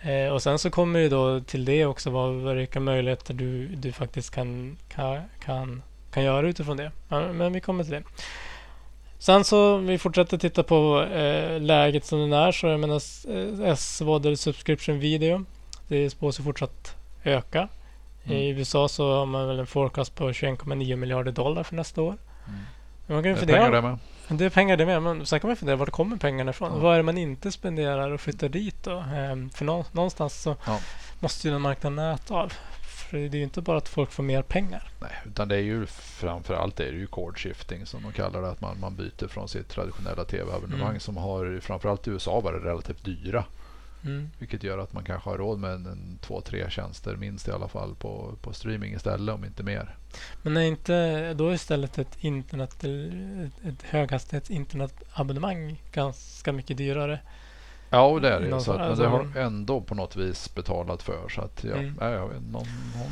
Eh, 0.01 0.33
och 0.33 0.43
sen 0.43 0.59
så 0.59 0.69
kommer 0.69 0.99
ju 0.99 1.09
då 1.09 1.39
till 1.39 1.65
det 1.65 1.85
också 1.85 2.09
vad, 2.09 2.55
vilka 2.55 2.79
möjligheter 2.79 3.33
du, 3.33 3.67
du 3.67 3.91
faktiskt 3.91 4.31
kan, 4.31 4.77
kan, 4.89 5.21
kan, 5.45 5.83
kan 6.11 6.23
göra 6.23 6.47
utifrån 6.47 6.77
det. 6.77 6.91
Men, 7.07 7.37
Men 7.37 7.53
vi 7.53 7.61
kommer 7.61 7.83
till 7.83 7.93
det. 7.93 8.03
Sen 9.19 9.43
så 9.43 9.77
vi 9.77 9.97
fortsätter 9.97 10.37
titta 10.37 10.63
på 10.63 11.01
eh, 11.01 11.61
läget 11.61 12.05
som 12.05 12.29
det 12.29 12.37
är. 12.37 12.51
Så 12.51 12.67
jag 12.67 12.79
menar 12.79 13.01
S-VOD 13.71 14.25
eh, 14.25 14.33
subscription 14.33 14.99
video. 14.99 15.45
Det 15.87 16.09
spås 16.09 16.39
ju 16.39 16.43
fortsatt 16.43 16.95
öka. 17.23 17.69
Mm. 18.29 18.41
I 18.41 18.49
USA 18.49 18.87
så 18.87 19.13
har 19.13 19.25
man 19.25 19.47
väl 19.47 19.59
en 19.59 19.67
forecast 19.67 20.15
på 20.15 20.29
21,9 20.31 20.95
miljarder 20.95 21.31
dollar 21.31 21.63
för 21.63 21.75
nästa 21.75 22.01
år. 22.01 22.17
Mm. 22.47 22.59
Man 23.07 23.23
kan 23.23 23.31
ju 23.31 23.37
Det 23.45 23.53
är 23.53 23.57
pengar 23.57 23.71
det 23.71 23.81
med. 23.81 23.97
det 24.27 24.45
är 24.45 24.49
pengar 24.49 24.77
det 24.77 24.85
med, 24.85 25.03
men 25.03 25.25
sen 25.25 25.39
kan 25.39 25.47
man 25.47 25.57
fundera 25.57 25.75
vart 25.75 25.89
kommer 25.89 26.17
pengarna 26.17 26.51
ifrån? 26.51 26.71
Ja. 26.73 26.79
Vad 26.79 26.93
är 26.93 26.97
det 26.97 27.03
man 27.03 27.17
inte 27.17 27.51
spenderar 27.51 28.11
och 28.11 28.21
flyttar 28.21 28.49
dit 28.49 28.83
då? 28.83 29.03
Ehm, 29.15 29.49
för 29.49 29.65
nå- 29.65 29.85
någonstans 29.91 30.41
så 30.41 30.55
Ja. 30.65 30.79
måste 31.19 31.47
ju 31.47 31.51
den 31.53 31.61
marknaden 31.61 31.99
äta 31.99 32.33
av. 32.33 32.53
För 33.09 33.17
det 33.17 33.25
är 33.25 33.35
ju 33.37 33.43
inte 33.43 33.61
bara 33.61 33.77
att 33.77 33.87
folk 33.89 34.11
får 34.11 34.23
mer 34.23 34.41
pengar. 34.41 34.83
Nej, 35.01 35.11
utan 35.25 35.47
det 35.47 35.55
är 35.55 35.59
ju 35.61 35.85
framför 35.85 36.53
allt 36.53 36.75
det 36.75 36.83
är 36.87 36.91
det 36.91 36.97
ju 36.97 37.07
cord 37.07 37.37
shifting 37.39 37.85
som 37.85 38.03
de 38.03 38.11
kallar 38.11 38.41
det. 38.41 38.49
Att 38.49 38.61
man, 38.61 38.79
man 38.79 38.95
byter 38.95 39.27
från 39.27 39.47
sitt 39.47 39.69
traditionella 39.69 40.23
tv-abonnemang 40.25 40.87
Mm. 40.89 40.99
som 40.99 41.17
har 41.17 41.59
framförallt 41.61 42.07
i 42.07 42.11
USA 42.11 42.39
varit 42.39 42.63
relativt 42.63 43.05
dyra. 43.05 43.43
Mm. 44.05 44.29
Vilket 44.39 44.63
gör 44.63 44.77
att 44.77 44.93
man 44.93 45.03
kanske 45.03 45.29
har 45.29 45.37
råd 45.37 45.59
med 45.59 45.71
en, 45.71 45.85
en 45.85 46.17
två, 46.21 46.41
tre 46.41 46.69
tjänster 46.69 47.15
minst 47.15 47.47
i 47.47 47.51
alla 47.51 47.67
fall 47.67 47.95
på, 47.95 48.35
på 48.41 48.53
streaming 48.53 48.93
istället 48.93 49.35
om 49.35 49.45
inte 49.45 49.63
mer. 49.63 49.95
Men 50.41 50.57
är 50.57 50.61
inte 50.61 51.33
då 51.33 51.53
istället 51.53 51.97
ett 51.97 52.17
internet, 52.19 52.83
ett, 52.83 53.65
ett 53.65 53.83
höghastighets 53.83 54.49
internetabonnemang 54.49 55.81
ganska 55.91 56.51
mycket 56.53 56.77
dyrare? 56.77 57.19
Ja, 57.89 58.01
och 58.05 58.21
det 58.21 58.29
är 58.29 58.39
det. 58.39 58.61
Så 58.61 58.71
att, 58.71 58.77
men 58.77 58.85
det 58.97 59.07
alltså- 59.07 59.37
har 59.37 59.41
ändå 59.41 59.81
på 59.81 59.95
något 59.95 60.15
vis 60.15 60.55
betalat 60.55 61.03
för. 61.03 61.29
Så 61.29 61.41
att, 61.41 61.63
ja, 61.63 61.75
Mm. 61.75 61.95
ja, 62.01 62.29
någon, 62.51 62.65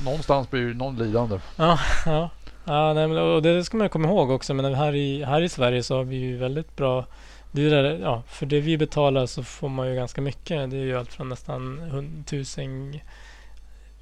någonstans 0.06 0.50
blir 0.50 0.62
ju 0.62 0.74
någon 0.74 0.98
lidande. 0.98 1.40
Ja, 1.56 1.80
ja. 2.06 2.30
ja 2.66 2.94
nej, 2.94 3.08
men, 3.08 3.18
och 3.18 3.42
det 3.42 3.64
ska 3.64 3.78
man 3.78 3.90
komma 3.90 4.08
ihåg 4.08 4.32
också. 4.32 4.54
Men 4.54 4.74
här 4.76 4.96
i, 4.96 5.24
här 5.24 5.42
i 5.42 5.50
Sverige 5.50 5.84
så 5.84 5.96
har 5.98 6.04
vi 6.04 6.16
ju 6.16 6.38
väldigt 6.38 6.76
bra 6.76 7.06
dyrare. 7.52 8.00
Ja, 8.02 8.24
för 8.28 8.46
det 8.46 8.62
vi 8.62 8.78
betalar 8.78 9.26
så 9.26 9.44
får 9.44 9.70
man 9.70 9.90
ju 9.90 9.96
ganska 9.96 10.22
mycket. 10.22 10.72
Det 10.72 10.78
är 10.78 10.84
ju 10.84 10.98
allt 10.98 11.14
från 11.14 11.30
nästan 11.30 12.24
tusen, 12.28 13.00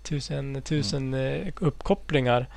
tusen, 0.04 0.62
tusen 0.62 1.14
eh, 1.14 1.48
uppkopplingar. 1.60 2.48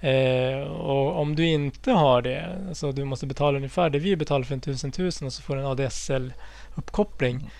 Eh, 0.00 0.60
och 0.60 1.20
om 1.20 1.36
du 1.36 1.46
inte 1.46 1.90
har 1.90 2.22
det, 2.22 2.58
så 2.72 2.92
du 2.92 3.04
måste 3.04 3.26
betala 3.26 3.56
ungefär 3.56 3.90
det 3.90 3.98
vi 3.98 4.16
betalar 4.16 4.44
för 4.44 4.54
en 4.54 4.60
tusen 4.60 4.92
tusen 4.92 5.26
och 5.26 5.32
så 5.32 5.42
får 5.42 5.56
du 5.56 5.60
en 5.60 5.66
ADSL-uppkoppling. 5.66 7.36
Mm. 7.36 7.50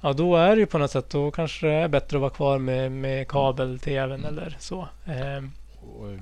Ja, 0.00 0.12
då 0.12 0.36
är 0.36 0.56
det 0.56 0.60
ju 0.60 0.66
på 0.66 0.78
något 0.78 0.90
sätt, 0.90 1.10
då 1.10 1.30
kanske 1.30 1.66
det 1.66 1.72
är 1.72 1.88
bättre 1.88 2.16
att 2.16 2.20
vara 2.20 2.30
kvar 2.30 2.58
med, 2.58 2.92
med 2.92 3.28
kabel-tvn 3.28 4.24
eller 4.24 4.56
så. 4.58 4.88
Eh, 5.06 5.42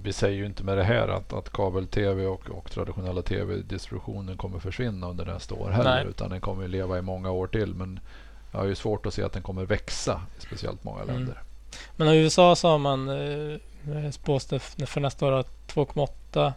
vi 0.02 0.12
säger 0.12 0.36
ju 0.36 0.46
inte 0.46 0.64
med 0.64 0.76
det 0.78 0.84
här 0.84 1.08
att, 1.08 1.32
att 1.32 1.52
kabel-tv 1.52 2.26
och, 2.26 2.50
och 2.50 2.70
traditionella 2.70 3.22
tv-distributionen 3.22 4.36
kommer 4.36 4.58
försvinna 4.58 5.08
under 5.08 5.24
nästa 5.26 5.54
år 5.54 5.70
heller. 5.70 5.94
Nej. 5.94 6.06
Utan 6.08 6.30
den 6.30 6.40
kommer 6.40 6.62
ju 6.62 6.68
leva 6.68 6.98
i 6.98 7.02
många 7.02 7.30
år 7.30 7.46
till. 7.46 7.74
Men 7.74 8.00
jag 8.52 8.58
har 8.58 8.66
ju 8.66 8.74
svårt 8.74 9.06
att 9.06 9.14
se 9.14 9.22
att 9.22 9.32
den 9.32 9.42
kommer 9.42 9.64
växa 9.64 10.22
i 10.38 10.40
speciellt 10.40 10.84
många 10.84 11.02
Mm. 11.02 11.14
länder. 11.16 11.42
Men 11.96 12.08
i 12.08 12.16
USA 12.16 12.56
så 12.56 12.68
har 12.68 12.78
man 12.78 13.08
eh, 13.08 14.10
spås 14.10 14.44
det 14.46 14.56
f- 14.56 14.74
för 14.86 15.00
nästa 15.00 15.26
år 15.26 15.32
att 15.32 15.72
2,8 15.74 16.52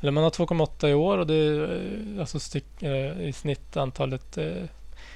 eller 0.00 0.12
man 0.12 0.24
har 0.24 0.30
2,8 0.30 0.88
i 0.88 0.94
år 0.94 1.18
och 1.18 1.26
det 1.26 1.34
är 1.34 1.62
eh, 2.14 2.20
alltså 2.20 2.40
styck, 2.40 2.82
eh, 2.82 3.20
i 3.20 3.32
snitt 3.32 3.76
antalet 3.76 4.38
eh, 4.38 4.52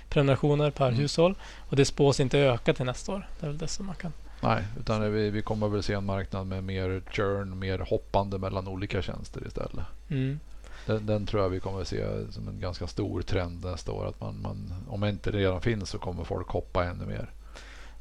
prenumerationer 0.09 0.71
per 0.71 0.89
Mm. 0.89 1.01
hushåll. 1.01 1.35
Och 1.69 1.77
det 1.77 1.85
spås 1.85 2.21
inte 2.21 2.39
öka 2.39 2.75
till 2.75 2.85
nästa 2.85 3.13
år. 3.13 3.29
Det 3.41 3.47
är 3.47 3.51
väl 3.51 3.59
det 3.59 3.69
som 3.69 3.87
man 3.87 3.95
kan. 3.95 4.13
Nej, 4.43 4.65
utan 4.81 5.13
vi, 5.13 5.31
vi 5.31 5.43
kommer 5.43 5.69
väl 5.69 5.83
se 5.83 5.93
en 5.93 6.05
marknad 6.07 6.47
med 6.47 6.65
mer 6.65 7.03
churn, 7.11 7.59
mer 7.59 7.79
hoppande 7.79 8.39
mellan 8.39 8.69
olika 8.69 9.03
tjänster 9.03 9.47
istället. 9.47 9.85
Mm. 10.11 10.41
Den, 10.87 11.07
den 11.07 11.27
tror 11.27 11.43
jag 11.43 11.49
vi 11.51 11.61
kommer 11.61 11.85
se 11.85 12.05
som 12.31 12.49
en 12.49 12.61
ganska 12.61 12.87
stor 12.87 13.23
trend 13.23 13.65
nästa 13.65 13.93
år. 13.93 14.09
Att 14.09 14.21
man, 14.21 14.43
man, 14.43 14.75
om 14.89 15.01
det 15.01 15.09
inte 15.09 15.31
redan 15.31 15.61
finns 15.61 15.91
så 15.91 15.99
kommer 15.99 16.25
folk 16.25 16.49
hoppa 16.49 16.85
ännu 16.85 17.07
mer. 17.07 17.31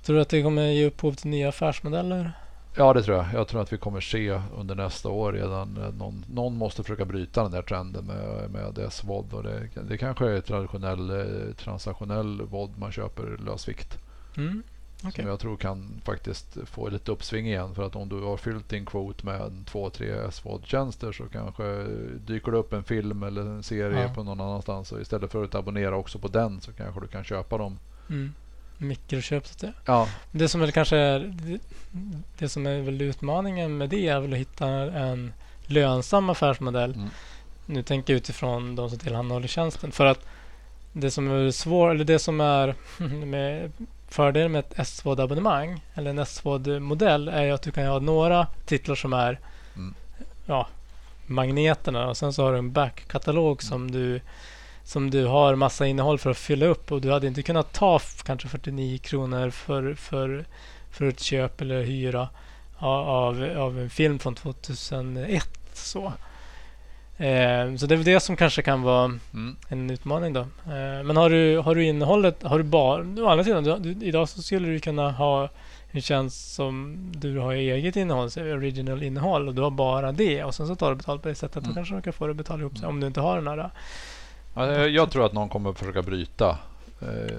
Tror 0.03 0.15
du 0.15 0.21
att 0.21 0.29
det 0.29 0.43
kommer 0.43 0.61
ge 0.65 0.85
upphov 0.87 1.13
till 1.13 1.29
nya 1.29 1.49
affärsmodeller? 1.49 2.31
Ja, 2.77 2.93
det 2.93 3.03
tror 3.03 3.17
jag. 3.17 3.25
Jag 3.33 3.47
tror 3.47 3.61
att 3.61 3.73
vi 3.73 3.77
kommer 3.77 4.01
se 4.01 4.41
under 4.57 4.75
nästa 4.75 5.09
år 5.09 5.33
redan. 5.33 5.77
eh, 5.77 5.93
Någon, 5.93 6.25
någon 6.29 6.57
måste 6.57 6.83
försöka 6.83 7.05
bryta 7.05 7.43
den 7.43 7.51
där 7.51 7.61
trenden 7.61 8.05
med, 8.05 8.51
med 8.51 8.93
SVOD. 8.93 9.33
Och 9.33 9.43
det, 9.43 9.69
det 9.89 9.97
kanske 9.97 10.29
är 10.29 10.41
traditionell 10.41 11.09
eh, 11.09 11.53
transaktionell 11.55 12.41
VOD 12.41 12.71
man 12.77 12.91
köper 12.91 13.37
lösvikt. 13.45 13.97
Mm. 14.37 14.63
Okej. 15.01 15.11
Som 15.23 15.27
jag 15.27 15.39
tror 15.39 15.57
kan 15.57 16.01
faktiskt 16.05 16.57
få 16.65 16.89
lite 16.89 17.11
uppsving 17.11 17.47
igen. 17.47 17.75
För 17.75 17.83
att 17.85 17.95
om 17.95 18.09
du 18.09 18.21
har 18.21 18.37
fyllt 18.37 18.69
din 18.69 18.85
kvot 18.85 19.23
med 19.23 19.63
två, 19.65 19.89
tre 19.89 20.31
SVOD-tjänster 20.31 21.11
så 21.11 21.23
kanske 21.25 21.63
dyker 22.25 22.51
det 22.51 22.57
upp 22.57 22.73
en 22.73 22.83
film 22.83 23.23
eller 23.23 23.41
en 23.41 23.63
serie 23.63 24.01
Ja. 24.01 24.13
på 24.13 24.23
någon 24.23 24.41
annanstans. 24.41 24.91
Och 24.91 25.01
istället 25.01 25.31
för 25.31 25.43
att 25.43 25.55
abonnera 25.55 25.95
också 25.97 26.19
på 26.19 26.27
den 26.27 26.61
så 26.61 26.71
kanske 26.73 27.01
du 27.01 27.07
kan 27.07 27.23
köpa 27.23 27.57
dem. 27.57 27.79
Mm. 28.09 28.33
Mikroköp 28.77 29.47
så 29.47 29.53
att 29.53 29.59
säga. 29.59 29.73
Ja, 29.85 30.07
Det 30.31 30.47
som 30.49 30.61
väl 30.61 30.71
kanske 30.71 30.97
är 30.97 31.19
det, 31.19 31.59
det 32.37 32.49
som 32.49 32.65
är 32.67 32.81
väl 32.81 33.01
utmaningen 33.01 33.77
med 33.77 33.89
det 33.89 34.07
är 34.07 34.19
väl 34.19 34.33
att 34.33 34.39
hitta 34.39 34.67
en 34.93 35.33
lönsam 35.65 36.29
affärsmodell. 36.29 36.93
Mm. 36.93 37.09
Nu 37.65 37.83
tänker 37.83 38.13
jag 38.13 38.17
utifrån 38.17 38.75
de 38.75 38.89
som 38.89 38.99
tillhandahåller 38.99 39.47
tjänsten. 39.47 39.91
För 39.91 40.05
att 40.05 40.25
det 40.93 41.11
som 41.11 41.31
är 41.31 41.51
svårt, 41.51 41.91
eller 41.91 42.05
det 42.05 42.19
som 42.19 42.41
är 42.41 42.75
med 43.25 43.71
fördelen 44.11 44.51
med 44.51 44.63
ett 44.75 44.87
SVOD-abonnemang 44.87 45.81
eller 45.93 46.09
en 46.09 46.25
SVOD-modell 46.25 47.27
är 47.27 47.43
ju 47.43 47.51
att 47.51 47.61
du 47.61 47.71
kan 47.71 47.85
ha 47.85 47.99
några 47.99 48.47
titlar 48.65 48.95
som 48.95 49.13
är 49.13 49.39
Mm. 49.75 49.93
ja, 50.45 50.67
magneterna 51.25 52.09
och 52.09 52.17
sen 52.17 52.33
så 52.33 52.43
har 52.43 52.51
du 52.51 52.57
en 52.57 52.71
backkatalog 52.71 53.63
som 53.63 53.91
du 53.91 54.21
som 54.83 55.11
du 55.11 55.25
har 55.25 55.55
massa 55.55 55.87
innehåll 55.87 56.19
för 56.19 56.31
att 56.31 56.37
fylla 56.37 56.65
upp 56.65 56.91
och 56.91 57.01
du 57.01 57.11
hade 57.11 57.27
inte 57.27 57.43
kunnat 57.43 57.73
ta 57.73 57.99
kanske 58.23 58.47
49 58.47 58.97
kronor 58.97 59.49
för, 59.49 59.93
för, 59.93 60.45
för 60.91 61.05
ett 61.05 61.19
köp 61.19 61.61
eller 61.61 61.83
hyra 61.83 62.29
av, 62.77 63.43
av 63.57 63.79
en 63.79 63.89
film 63.89 64.19
från 64.19 64.35
2001. 64.35 65.47
Så, 65.73 66.13
eh, 67.21 67.75
så 67.75 67.85
det 67.87 67.95
är 67.95 67.97
väl 67.97 68.03
det 68.05 68.19
som 68.19 68.35
kanske 68.35 68.61
kan 68.61 68.81
vara 68.81 69.05
mm. 69.33 69.55
en 69.69 69.89
utmaning 69.89 70.33
då. 70.33 70.39
Eh, 70.41 71.03
men 71.03 71.17
har 71.17 71.29
du, 71.29 71.57
har 71.57 71.75
du 71.75 71.83
innehållet, 71.85 72.43
har 72.43 72.57
du 72.57 72.63
bara... 72.63 73.01
Å 73.23 73.27
andra 73.29 73.43
sidan, 73.43 73.63
du, 73.63 73.93
du, 73.93 74.05
idag 74.05 74.29
så 74.29 74.41
skulle 74.41 74.67
du 74.67 74.79
kunna 74.79 75.11
ha 75.11 75.49
en 75.91 76.01
tjänst 76.01 76.53
som 76.53 76.97
du 77.15 77.37
har 77.39 77.53
eget 77.53 77.95
innehåll, 77.95 78.29
original 78.37 79.03
innehåll 79.03 79.47
och 79.47 79.55
du 79.55 79.61
har 79.61 79.71
bara 79.71 80.11
det 80.11 80.43
och 80.43 80.55
sen 80.55 80.67
så 80.67 80.75
tar 80.75 80.89
du 80.89 80.95
betalt 80.95 81.21
på 81.21 81.27
det 81.27 81.35
sättet. 81.35 81.63
Då 81.63 81.69
Mm. 81.69 81.75
kanske 81.75 81.95
du 81.95 82.01
kan 82.01 82.13
få 82.13 82.25
det 82.27 82.31
att 82.31 82.37
betala 82.37 82.59
ihop 82.61 82.77
sig 82.77 82.87
om 82.87 82.99
du 82.99 83.07
inte 83.07 83.21
har 83.21 83.35
den 83.35 83.47
här. 83.47 83.69
Ja, 84.53 84.67
jag- 84.71 84.89
jag 84.89 85.11
tror 85.11 85.25
att 85.25 85.33
någon 85.33 85.49
kommer 85.49 85.69
att 85.69 85.79
försöka 85.79 86.01
bryta. 86.01 86.57
Eh, 87.01 87.35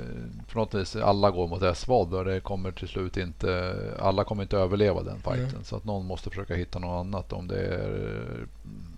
på 0.52 0.58
något 0.58 0.74
vis, 0.74 0.96
alla 0.96 1.30
går 1.30 1.48
mot 1.48 1.76
SVOD 1.76 2.14
och 2.14 2.24
det 2.24 2.40
kommer 2.40 2.70
till 2.70 2.88
slut 2.88 3.16
inte, 3.16 3.74
alla 4.00 4.24
kommer 4.24 4.42
inte 4.42 4.56
överleva 4.56 5.02
den 5.02 5.16
fighten. 5.18 5.48
Mm. 5.48 5.64
Så 5.64 5.76
att 5.76 5.84
någon 5.84 6.06
måste 6.06 6.30
försöka 6.30 6.54
hitta 6.54 6.78
något 6.78 7.00
annat. 7.06 7.32
Om 7.32 7.48
det 7.48 7.60
är 7.66 8.46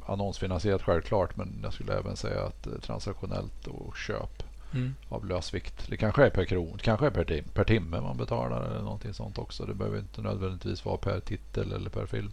annonsfinansierat 0.07 0.83
självklart 0.83 1.37
men 1.37 1.61
jag 1.63 1.73
skulle 1.73 1.99
även 1.99 2.17
säga 2.17 2.43
att 2.47 2.67
eh, 2.67 2.73
transaktionellt 2.73 3.67
och 3.67 3.97
köp 3.97 4.43
Mm. 4.75 4.95
av 5.09 5.25
lösvikt. 5.27 5.87
Det 5.89 5.97
kanske 5.97 6.25
är 6.27 6.31
per 6.31 6.45
kron, 6.45 6.79
kanske 6.83 7.07
är 7.07 7.11
per, 7.11 7.25
tim, 7.25 7.45
per 7.55 7.65
timme 7.65 8.01
man 8.01 8.17
betalar 8.17 8.65
eller 8.71 8.83
någonting 8.83 9.15
sånt 9.15 9.39
också. 9.39 9.65
Det 9.65 9.75
behöver 9.75 9.99
inte 9.99 10.21
nödvändigtvis 10.21 10.85
vara 10.85 10.97
per 10.97 11.21
titel 11.21 11.73
eller 11.73 11.91
per 11.91 12.07
film. 12.07 12.31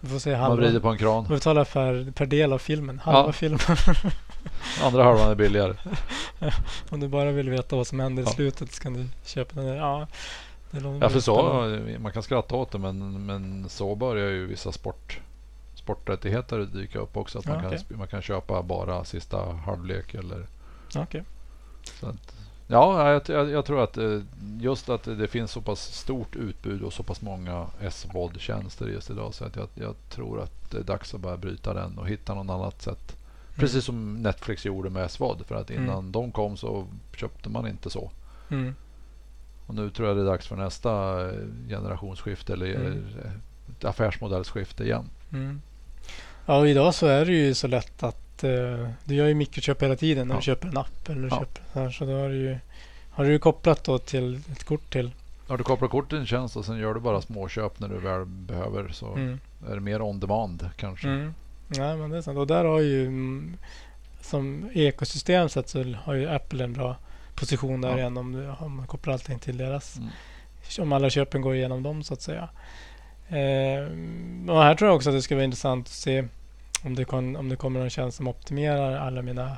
Du 0.00 0.08
får 0.08 0.18
säga 0.18 0.36
Man 0.38 0.46
halva. 0.50 0.62
vrider 0.64 0.80
på 0.80 0.88
en 0.88 0.98
kran. 0.98 1.24
Du 1.24 1.28
betalar 1.34 1.64
per, 1.64 2.12
per 2.12 2.26
del 2.26 2.52
av 2.52 2.58
filmen. 2.58 2.98
Halva 2.98 3.28
Ja. 3.28 3.32
filmen. 3.32 3.58
Andra 4.82 5.04
halvan 5.04 5.30
är 5.30 5.34
billigare. 5.34 5.74
om 6.90 7.00
du 7.00 7.08
bara 7.08 7.30
vill 7.32 7.50
veta 7.50 7.76
vad 7.76 7.86
som 7.86 8.00
händer 8.00 8.22
i 8.22 8.26
Ja. 8.26 8.32
slutet 8.32 8.72
så 8.72 8.82
kan 8.82 8.94
du 8.94 9.06
köpa 9.24 9.54
den 9.60 9.66
där. 9.66 9.76
Ja, 9.76 10.06
Ja, 11.00 11.08
för 11.08 11.20
så, 11.20 11.62
man 11.98 12.12
kan 12.12 12.22
skratta 12.22 12.56
åt 12.56 12.70
det 12.70 12.78
men, 12.78 13.26
men 13.26 13.68
så 13.68 13.94
börjar 13.94 14.30
ju 14.30 14.46
vissa 14.46 14.72
sport, 14.72 15.20
sporträttigheter 15.86 16.58
dyka 16.58 16.98
upp 16.98 17.16
också. 17.16 17.38
Att 17.38 17.46
man, 17.46 17.64
Ja, 17.64 17.70
kan, 17.70 17.98
man 17.98 18.08
kan 18.08 18.22
köpa 18.22 18.62
bara 18.62 19.04
sista 19.04 19.52
halvlek 19.52 20.14
eller 20.14 20.46
så 22.00 22.06
att, 22.06 22.34
Ja, 22.68 23.12
jag, 23.12 23.22
jag, 23.28 23.50
jag 23.50 23.64
tror 23.64 23.82
att 23.84 23.96
eh, 23.98 24.20
just 24.60 24.88
att 24.88 25.02
det 25.04 25.28
finns 25.28 25.50
så 25.50 25.60
pass 25.60 25.80
stort 25.80 26.36
utbud 26.36 26.82
och 26.82 26.92
så 26.92 27.02
pass 27.02 27.20
många 27.22 27.66
SVOD-tjänster 27.90 28.86
just 28.88 29.10
idag 29.10 29.34
så 29.34 29.44
att 29.44 29.56
jag, 29.56 29.68
jag 29.74 29.94
tror 30.10 30.42
att 30.42 30.70
det 30.70 30.78
är 30.78 30.82
dags 30.82 31.14
att 31.14 31.20
börja 31.20 31.36
bryta 31.36 31.74
den 31.74 31.98
och 31.98 32.08
hitta 32.08 32.34
något 32.34 32.50
annat 32.54 32.82
sätt. 32.82 33.16
Precis 33.54 33.84
som 33.84 34.14
Netflix 34.22 34.64
gjorde 34.66 34.90
med 34.90 35.10
SVOD 35.10 35.42
för 35.46 35.54
att 35.54 35.70
innan 35.70 35.98
Mm. 35.98 36.12
de 36.12 36.32
kom 36.32 36.56
så 36.56 36.86
köpte 37.16 37.48
man 37.48 37.66
inte 37.66 37.90
så. 37.90 38.10
Mm. 38.50 38.74
Och 39.66 39.74
nu 39.74 39.90
tror 39.90 40.08
jag 40.08 40.16
det 40.16 40.22
är 40.22 40.26
dags 40.26 40.46
för 40.46 40.56
nästa 40.56 41.20
eh, 41.30 41.38
generationsskifte 41.68 42.52
eller 42.52 42.74
Mm. 42.74 43.04
eh, 43.24 43.88
affärsmodellsskifte 43.88 44.84
igen. 44.84 45.04
Mm. 45.32 45.62
Ja, 46.46 46.66
idag 46.66 46.94
så 46.94 47.06
är 47.06 47.24
det 47.24 47.32
ju 47.32 47.54
så 47.54 47.66
lätt 47.66 48.02
att 48.02 48.44
eh, 48.44 48.88
du 49.04 49.14
gör 49.14 49.26
ju 49.26 49.34
mikroköp 49.34 49.82
hela 49.82 49.96
tiden 49.96 50.28
när 50.28 50.34
Ja. 50.34 50.38
du 50.38 50.44
köper 50.44 50.68
en 50.68 50.76
app 50.76 51.08
eller 51.08 51.28
Ja. 51.30 51.38
köper 51.38 51.62
så 51.72 51.80
här. 51.80 51.90
Så 51.90 52.04
då 52.04 52.12
har 52.20 52.28
du 52.28 52.36
ju 52.36 52.58
har 53.10 53.24
du 53.24 53.38
kopplat 53.38 53.84
då 53.84 53.98
till 53.98 54.40
ett 54.52 54.64
kort 54.64 54.92
till. 54.92 55.10
Har 55.48 55.58
du 55.58 55.64
kopplar 55.64 55.88
kort 55.88 56.08
till 56.08 56.18
en 56.18 56.26
tjänst 56.26 56.56
och 56.56 56.64
sen 56.64 56.78
gör 56.78 56.94
du 56.94 57.00
bara 57.00 57.20
småköp 57.20 57.80
när 57.80 57.88
du 57.88 57.98
väl 57.98 58.24
behöver 58.24 58.88
så 58.88 59.12
Mm. 59.14 59.40
är 59.70 59.74
det 59.74 59.80
mer 59.80 60.02
on 60.02 60.20
demand 60.20 60.70
kanske. 60.76 61.08
Mm. 61.08 61.34
Ja, 61.68 61.96
men 61.96 62.10
det 62.10 62.16
är 62.18 62.22
sant. 62.22 62.38
Och 62.38 62.46
där 62.46 62.64
har 62.64 62.80
ju 62.80 63.06
mm, 63.06 63.56
som 64.20 64.70
ekosystem 64.74 65.48
sett 65.48 65.68
så 65.68 65.94
har 66.04 66.14
ju 66.14 66.28
Apple 66.28 66.64
en 66.64 66.72
bra 66.72 66.96
position 67.34 67.80
där 67.80 67.88
Ja. 67.90 67.96
igen 67.98 68.16
om, 68.16 68.32
du, 68.32 68.48
om 68.58 68.76
man 68.76 68.86
kopplar 68.86 69.12
allting 69.12 69.38
till 69.38 69.56
deras. 69.56 69.96
Mm. 69.96 70.08
Om 70.80 70.92
alla 70.92 71.10
köpen 71.10 71.42
går 71.42 71.54
igenom 71.54 71.82
dem 71.82 72.02
så 72.02 72.14
att 72.14 72.22
säga. 72.22 72.48
Eh, 73.28 73.82
och 74.50 74.62
här 74.62 74.74
tror 74.74 74.88
jag 74.88 74.96
också 74.96 75.10
att 75.10 75.16
det 75.16 75.22
ska 75.22 75.34
vara 75.34 75.44
intressant 75.44 75.86
att 75.86 75.92
se 75.92 76.24
om 76.82 76.94
det, 76.94 77.04
kan, 77.04 77.36
om 77.36 77.48
det 77.48 77.56
kommer 77.56 77.80
någon 77.80 77.90
tjänst 77.90 78.16
som 78.16 78.28
optimerar 78.28 78.96
alla 78.96 79.22
mina 79.22 79.56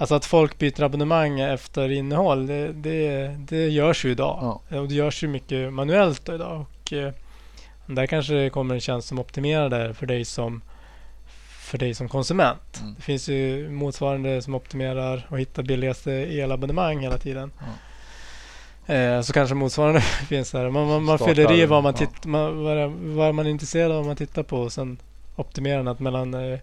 Alltså 0.00 0.14
att 0.14 0.24
folk 0.24 0.58
byter 0.58 0.82
abonnemang 0.82 1.40
efter 1.40 1.90
innehåll, 1.90 2.46
det, 2.46 2.72
det, 2.72 3.28
det 3.38 3.68
görs 3.68 4.04
ju 4.04 4.10
idag. 4.10 4.60
Ja. 4.68 4.78
Och 4.80 4.88
det 4.88 4.94
görs 4.94 5.22
ju 5.22 5.28
mycket 5.28 5.72
manuellt 5.72 6.28
idag. 6.28 6.64
Och, 6.82 6.92
eh, 6.92 7.12
där 7.86 8.06
kanske 8.06 8.34
det 8.34 8.50
kommer 8.50 8.74
en 8.74 8.80
tjänst 8.80 9.08
som 9.08 9.18
optimerar 9.18 9.68
det 9.68 9.94
för 9.94 10.06
dig 10.06 10.24
som, 10.24 10.62
för 11.70 11.78
dig 11.78 11.94
som 11.94 12.08
konsument. 12.08 12.80
Mm. 12.80 12.94
Det 12.94 13.02
finns 13.02 13.28
ju 13.28 13.70
motsvarande 13.70 14.42
som 14.42 14.54
optimerar 14.54 15.26
och 15.30 15.40
hittar 15.40 15.62
billigaste 15.62 16.12
elabonnemang 16.12 17.00
hela 17.00 17.18
tiden. 17.18 17.52
Eh, 18.86 19.20
så 19.20 19.32
kanske 19.32 19.54
motsvarande 19.54 20.00
finns 20.28 20.50
där. 20.50 20.70
Man, 20.70 20.86
man, 20.86 21.04
man 21.04 21.18
fyller 21.18 21.52
i 21.52 21.66
vad 21.66 21.82
man, 21.82 21.94
ja. 22.00 22.06
titt, 22.06 22.24
man, 22.24 22.64
vad, 22.64 22.90
vad 22.90 23.34
man 23.34 23.46
är 23.46 23.50
intresserad 23.50 23.90
av 23.90 23.96
vad 23.96 24.06
man 24.06 24.16
tittar 24.16 24.42
på 24.42 24.60
och 24.60 24.72
sen 24.72 24.98
att 25.40 26.00
mellan 26.00 26.34
eh, 26.34 26.58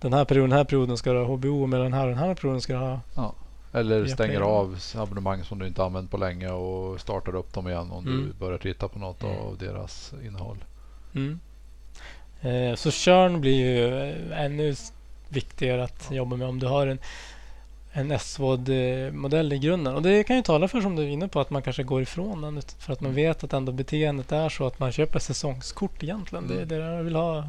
den 0.00 0.12
här 0.12 0.24
perioden 0.24 0.50
den 0.50 0.56
här 0.58 0.64
perioden 0.64 0.96
ska 0.96 1.12
du 1.12 1.18
ha 1.24 1.36
HBO 1.36 1.62
och 1.62 1.68
mellan 1.68 1.84
den 1.84 1.92
här 1.94 2.02
och 2.02 2.08
den 2.08 2.18
här 2.18 2.34
perioden 2.34 2.60
ska 2.60 2.72
du 2.72 2.78
ha 2.78 3.34
Eller 3.72 4.00
Via 4.00 4.14
stänger 4.14 4.40
av 4.40 4.78
abonnemang 4.96 5.44
som 5.44 5.58
du 5.58 5.66
inte 5.66 5.84
använt 5.84 6.10
på 6.10 6.16
länge 6.16 6.50
och 6.50 7.00
startar 7.00 7.34
upp 7.34 7.52
dem 7.54 7.68
igen 7.68 7.90
om 7.90 8.06
Mm. 8.06 8.26
du 8.26 8.32
börjar 8.44 8.58
titta 8.58 8.88
på 8.88 8.98
något 8.98 9.24
av 9.24 9.56
deras 9.58 10.14
innehåll. 10.26 10.64
Mm. 11.14 11.40
Eh, 12.40 12.74
så 12.76 12.90
körn 12.90 13.40
blir 13.40 13.54
ju 13.56 14.10
eh, 14.10 14.40
ännu 14.44 14.74
viktigare 15.28 15.84
att 15.84 16.08
jobba 16.10 16.36
med 16.36 16.48
om 16.48 16.58
du 16.58 16.66
har 16.66 16.86
en, 16.86 16.98
en 17.92 18.18
SVOD-modell 18.18 19.52
i 19.52 19.58
grunden. 19.58 19.94
Och 19.94 20.02
det 20.02 20.24
kan 20.24 20.36
ju 20.36 20.42
tala 20.42 20.68
för, 20.68 20.80
som 20.80 20.96
du 20.96 21.02
är 21.02 21.06
inne 21.08 21.28
på, 21.28 21.40
att 21.40 21.50
man 21.50 21.62
kanske 21.62 21.82
går 21.82 22.02
ifrån 22.02 22.42
den 22.42 22.62
för 22.78 22.92
att 22.92 23.00
man 23.00 23.14
vet 23.14 23.44
att 23.44 23.52
ändå 23.52 23.72
beteendet 23.72 24.32
är 24.32 24.48
så 24.48 24.66
att 24.66 24.78
man 24.78 24.92
köper 24.92 25.18
säsongskort 25.18 26.02
egentligen. 26.02 26.46
Det 26.48 26.54
är 26.54 26.56
Mm. 26.56 26.68
det 26.68 26.76
jag 26.76 27.02
vill 27.02 27.16
ha. 27.16 27.44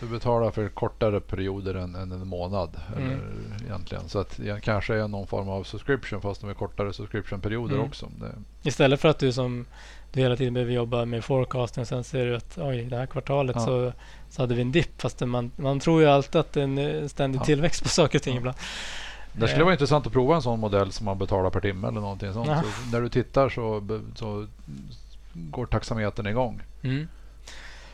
Du 0.00 0.06
betalar 0.06 0.50
för 0.50 0.68
kortare 0.68 1.20
perioder 1.20 1.74
än, 1.74 1.94
än 1.94 2.12
en 2.12 2.26
månad. 2.28 2.70
Mm. 2.96 3.10
Eller, 3.10 3.20
egentligen. 3.66 4.08
Så 4.08 4.18
att 4.18 4.36
det 4.36 4.60
kanske 4.62 4.94
är 4.94 5.08
någon 5.08 5.26
form 5.26 5.48
av 5.48 5.64
subscription 5.64 6.20
fast 6.20 6.42
är 6.44 6.54
kortare 6.54 6.92
subscription-perioder 6.92 7.74
Mm. 7.74 7.86
också. 7.86 8.08
Det, 8.20 8.68
Istället 8.68 9.00
för 9.00 9.08
att 9.08 9.18
du 9.18 9.32
som 9.32 9.66
du 10.12 10.20
hela 10.20 10.36
tiden 10.36 10.54
behöver 10.54 10.72
jobba 10.72 11.04
med 11.04 11.24
forecasting 11.24 11.86
sen 11.86 12.04
ser 12.04 12.26
du 12.26 12.36
att 12.36 12.58
oj, 12.58 12.84
det 12.84 12.96
här 12.96 13.06
kvartalet 13.06 13.56
Ja. 13.56 13.64
så, 13.64 13.92
så 14.30 14.42
hade 14.42 14.54
vi 14.54 14.60
en 14.62 14.72
dipp. 14.72 15.00
Fast 15.02 15.20
man, 15.20 15.50
man 15.56 15.80
tror 15.80 16.00
ju 16.02 16.08
alltid 16.08 16.36
att 16.40 16.52
det 16.52 16.60
är 16.60 16.64
en 16.64 16.78
eh, 16.78 17.06
ständig 17.08 17.38
Ja. 17.40 17.44
tillväxt 17.44 17.82
på 17.82 17.88
saker 17.88 18.18
och 18.18 18.22
ting 18.22 18.34
Ja. 18.34 18.38
ibland. 18.38 18.56
det 19.32 19.46
skulle 19.48 19.60
Eh. 19.60 19.64
vara 19.64 19.72
intressant 19.74 20.06
att 20.06 20.12
prova 20.12 20.34
en 20.36 20.42
sån 20.42 20.60
modell 20.60 20.92
som 20.92 21.04
man 21.04 21.18
betalar 21.18 21.50
per 21.50 21.60
timme 21.60 21.88
eller 21.88 22.00
någonting 22.00 22.32
sånt. 22.32 22.46
Så 22.46 22.90
när 22.92 23.00
du 23.00 23.08
tittar 23.08 23.48
så, 23.48 23.88
så 24.14 24.46
går 25.32 25.66
taxametern 25.66 26.26
igång. 26.26 26.60
Mm. 26.82 27.08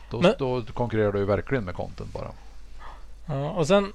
Då, 0.09 0.21
Men- 0.21 0.33
då 0.39 0.63
konkurrerar 0.73 1.11
du 1.11 1.19
ju 1.19 1.25
verkligen 1.25 1.63
med 1.63 1.75
content 1.75 2.13
bara. 2.13 2.31
Ja, 3.25 3.49
och 3.49 3.67
sen, 3.67 3.93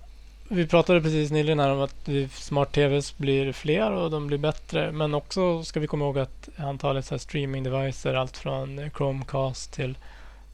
vi 0.49 0.67
pratade 0.67 1.01
precis 1.01 1.31
nyligen 1.31 1.61
här 1.61 1.71
om 1.71 1.81
att 1.81 2.09
smart-tvs 2.33 3.17
blir 3.17 3.53
fler 3.53 3.93
och 3.93 4.11
de 4.11 4.27
blir 4.27 4.39
bättre. 4.39 4.93
Men 4.93 5.15
också 5.15 5.65
ska 5.65 5.81
vi 5.81 5.87
komma 5.87 6.05
ihåg 6.05 6.19
att 6.19 6.49
antalet 6.57 7.05
så 7.07 7.19
streaming-devicer, 7.19 8.15
allt 8.15 8.37
från 8.37 8.91
Chromecast 8.97 9.73
till, 9.73 9.99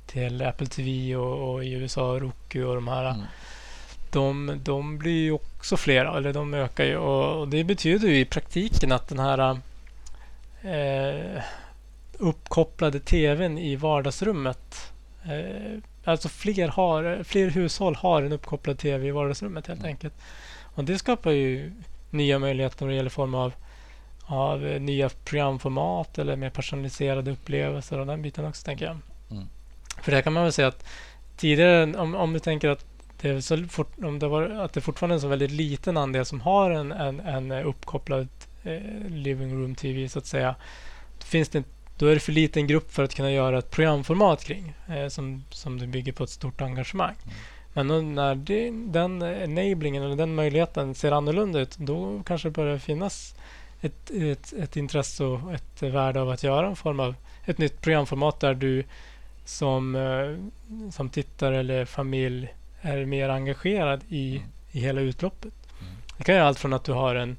till 0.06 0.42
Apple 0.42 0.66
TV 0.66 1.16
och, 1.16 1.54
och 1.54 1.64
i 1.64 1.72
USA 1.72 2.02
Roku 2.02 2.64
och 2.64 2.74
de 2.74 2.88
här. 2.88 3.10
Mm. 3.10 3.22
De, 4.12 4.60
de 4.64 4.98
blir 4.98 5.22
ju 5.22 5.32
också 5.32 5.76
fler, 5.76 6.16
eller 6.16 6.32
de 6.32 6.54
ökar 6.54 6.84
ju. 6.84 6.96
Och, 6.96 7.40
och 7.40 7.48
det 7.48 7.64
betyder 7.64 8.08
ju 8.08 8.20
i 8.20 8.24
praktiken 8.24 8.92
att 8.92 9.08
den 9.08 9.18
här 9.18 9.58
eh, 10.62 11.42
uppkopplade 12.18 13.00
tvn 13.00 13.58
i 13.58 13.76
vardagsrummet 13.76 14.92
Alltså 16.04 16.28
fler, 16.28 16.68
har, 16.68 17.22
fler 17.24 17.50
hushåll 17.50 17.94
har 17.94 18.22
en 18.22 18.32
uppkopplad 18.32 18.78
tv 18.78 19.06
i 19.06 19.10
vardagsrummet 19.10 19.66
helt 19.66 19.80
Mm. 19.80 19.90
enkelt. 19.90 20.14
Och 20.62 20.84
det 20.84 20.98
skapar 20.98 21.30
ju 21.30 21.72
nya 22.10 22.38
möjligheter 22.38 22.84
när 22.84 22.90
det 22.90 22.96
gäller 22.96 23.10
form 23.10 23.34
av 23.34 23.52
av 24.26 24.66
eh, 24.66 24.80
nya 24.80 25.08
programformat 25.08 26.18
eller 26.18 26.36
mer 26.36 26.50
personaliserade 26.50 27.30
upplevelser 27.30 27.98
och 27.98 28.06
den 28.06 28.22
biten 28.22 28.44
också 28.44 28.64
tänker 28.64 28.84
jag. 28.84 28.96
Mm. 29.30 29.44
För 30.02 30.12
det 30.12 30.22
kan 30.22 30.32
man 30.32 30.42
väl 30.42 30.52
säga 30.52 30.68
att 30.68 30.86
tidigare, 31.36 31.96
om, 31.96 32.14
om 32.14 32.32
du 32.32 32.38
tänker 32.38 32.68
att 32.68 32.84
det, 33.20 33.28
är 33.28 33.40
så 33.40 33.64
fort, 33.64 33.92
om 34.04 34.18
det 34.18 34.28
var, 34.28 34.42
att 34.42 34.72
det 34.72 34.80
fortfarande 34.80 35.12
är 35.12 35.16
en 35.16 35.20
så 35.20 35.28
väldigt 35.28 35.50
liten 35.50 35.96
andel 35.96 36.24
som 36.24 36.40
har 36.40 36.70
en, 36.70 36.92
en, 36.92 37.20
en 37.20 37.52
uppkopplad 37.52 38.28
eh, 38.64 38.80
living 39.08 39.62
room 39.62 39.74
TV 39.74 40.08
så 40.08 40.18
att 40.18 40.26
säga. 40.26 40.54
Finns 41.18 41.48
det, 41.48 41.64
då 41.98 42.06
är 42.06 42.14
det 42.14 42.20
för 42.20 42.32
liten 42.32 42.66
grupp 42.66 42.92
för 42.92 43.04
att 43.04 43.14
kunna 43.14 43.30
göra 43.30 43.58
ett 43.58 43.70
programformat 43.70 44.44
kring 44.44 44.74
eh, 44.88 45.08
som, 45.08 45.44
som 45.50 45.78
det 45.78 45.86
bygger 45.86 46.12
på 46.12 46.24
ett 46.24 46.30
stort 46.30 46.60
engagemang. 46.60 47.14
Mm. 47.24 47.34
Men 47.72 48.14
när 48.14 48.34
det, 48.34 48.70
den 48.70 49.22
enablingen 49.22 50.02
eller 50.02 50.16
den 50.16 50.34
möjligheten 50.34 50.94
ser 50.94 51.12
annorlunda 51.12 51.60
ut 51.60 51.76
då 51.76 52.22
kanske 52.26 52.48
det 52.48 52.52
börjar 52.52 52.78
finnas 52.78 53.34
ett, 53.80 54.10
ett, 54.10 54.52
ett 54.52 54.76
intresse 54.76 55.24
och 55.24 55.54
ett 55.54 55.82
värde 55.82 56.20
av 56.20 56.30
att 56.30 56.42
göra 56.42 56.66
en 56.66 56.76
form 56.76 57.00
av 57.00 57.14
ett 57.44 57.58
nytt 57.58 57.80
programformat 57.80 58.40
där 58.40 58.54
du 58.54 58.84
som, 59.44 59.94
eh, 59.94 60.90
som 60.92 61.08
tittare 61.08 61.58
eller 61.60 61.84
familj 61.84 62.54
är 62.80 63.04
mer 63.04 63.28
engagerad 63.28 64.00
i, 64.08 64.36
Mm. 64.36 64.48
i 64.70 64.80
hela 64.80 65.00
utloppet. 65.00 65.52
Mm. 65.80 65.92
Det 66.16 66.24
kan 66.24 66.34
ju 66.34 66.40
allt 66.40 66.58
från 66.58 66.72
att 66.72 66.84
du 66.84 66.92
har 66.92 67.14
en 67.14 67.36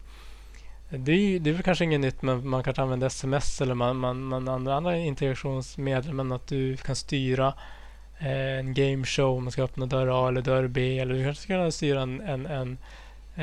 det 0.89 1.11
är, 1.11 1.15
ju- 1.17 1.39
det 1.39 1.49
är 1.49 1.53
väl 1.53 1.63
kanske 1.63 1.83
inget 1.83 1.99
nytt 1.99 2.21
men 2.21 2.49
man 2.49 2.63
kanske 2.63 2.81
använder 2.81 3.07
sms 3.07 3.61
eller 3.61 3.73
man, 3.73 3.97
man, 3.97 4.23
man 4.23 4.47
använder 4.47 4.71
andra 4.71 4.97
integrationsmedel 4.97 6.13
men 6.13 6.31
att 6.31 6.47
du 6.47 6.77
kan 6.77 6.95
styra 6.95 7.53
eh, 8.19 8.59
en 8.59 8.73
game 8.73 9.05
show 9.05 9.37
om 9.37 9.43
man 9.43 9.51
ska 9.51 9.63
öppna 9.63 9.85
dörr 9.85 10.25
A 10.25 10.27
eller 10.27 10.41
dörr 10.41 10.67
B 10.67 10.99
eller 10.99 11.13
du 11.13 11.23
kanske 11.23 11.43
ska 11.43 11.53
kunna 11.53 11.71
styra 11.71 12.01
en, 12.01 12.21
en, 12.21 12.45
en 12.45 12.77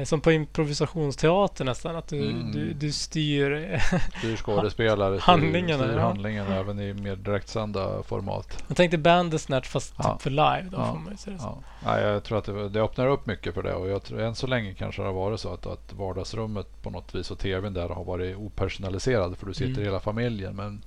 som 0.04 0.20
på 0.20 0.32
improvisationsteater 0.32 1.64
nästan 1.64 1.96
att 1.96 2.08
du, 2.08 2.30
Mm. 2.30 2.52
du, 2.52 2.72
du 2.72 2.92
styr 2.92 3.80
Styr 4.18 4.36
skådespelare, 4.36 5.20
styr, 5.20 5.26
Handlingarna, 5.26 5.84
styr 5.84 5.94
ja. 5.96 6.00
handlingen 6.00 6.46
även 6.52 6.80
i 6.80 6.92
mer 6.94 7.16
direktsända 7.16 8.02
format. 8.02 8.64
Jag 8.68 8.76
tänkte 8.76 8.98
Bandersnatch 8.98 9.68
fast 9.68 9.94
Ja. 9.98 10.12
typ 10.12 10.22
för 10.22 10.30
live 10.30 10.66
då 10.70 10.76
Ja. 10.76 10.98
får 11.06 11.16
så. 11.22 11.30
Ja. 11.38 11.58
Nej, 11.86 12.02
jag 12.04 12.24
tror 12.24 12.38
att 12.38 12.44
det, 12.44 12.68
det 12.68 12.80
öppnar 12.82 13.06
upp 13.06 13.26
mycket 13.26 13.54
för 13.54 13.62
det 13.62 13.74
och 13.74 13.88
jag 13.88 14.02
tror, 14.02 14.20
än 14.20 14.34
så 14.34 14.46
länge 14.46 14.74
kanske 14.74 15.02
det 15.02 15.06
har 15.08 15.14
varit 15.14 15.40
så 15.40 15.54
att, 15.54 15.66
att 15.66 15.92
vardagsrummet 15.92 16.82
på 16.82 16.90
något 16.90 17.14
vis 17.14 17.30
och 17.30 17.38
tvn 17.38 17.74
där 17.74 17.88
har 17.88 18.04
varit 18.04 18.36
opersonaliserad 18.36 19.36
för 19.38 19.46
du 19.46 19.54
sitter 19.54 19.70
Mm. 19.72 19.84
hela 19.84 20.00
familjen. 20.00 20.56
Men 20.56 20.82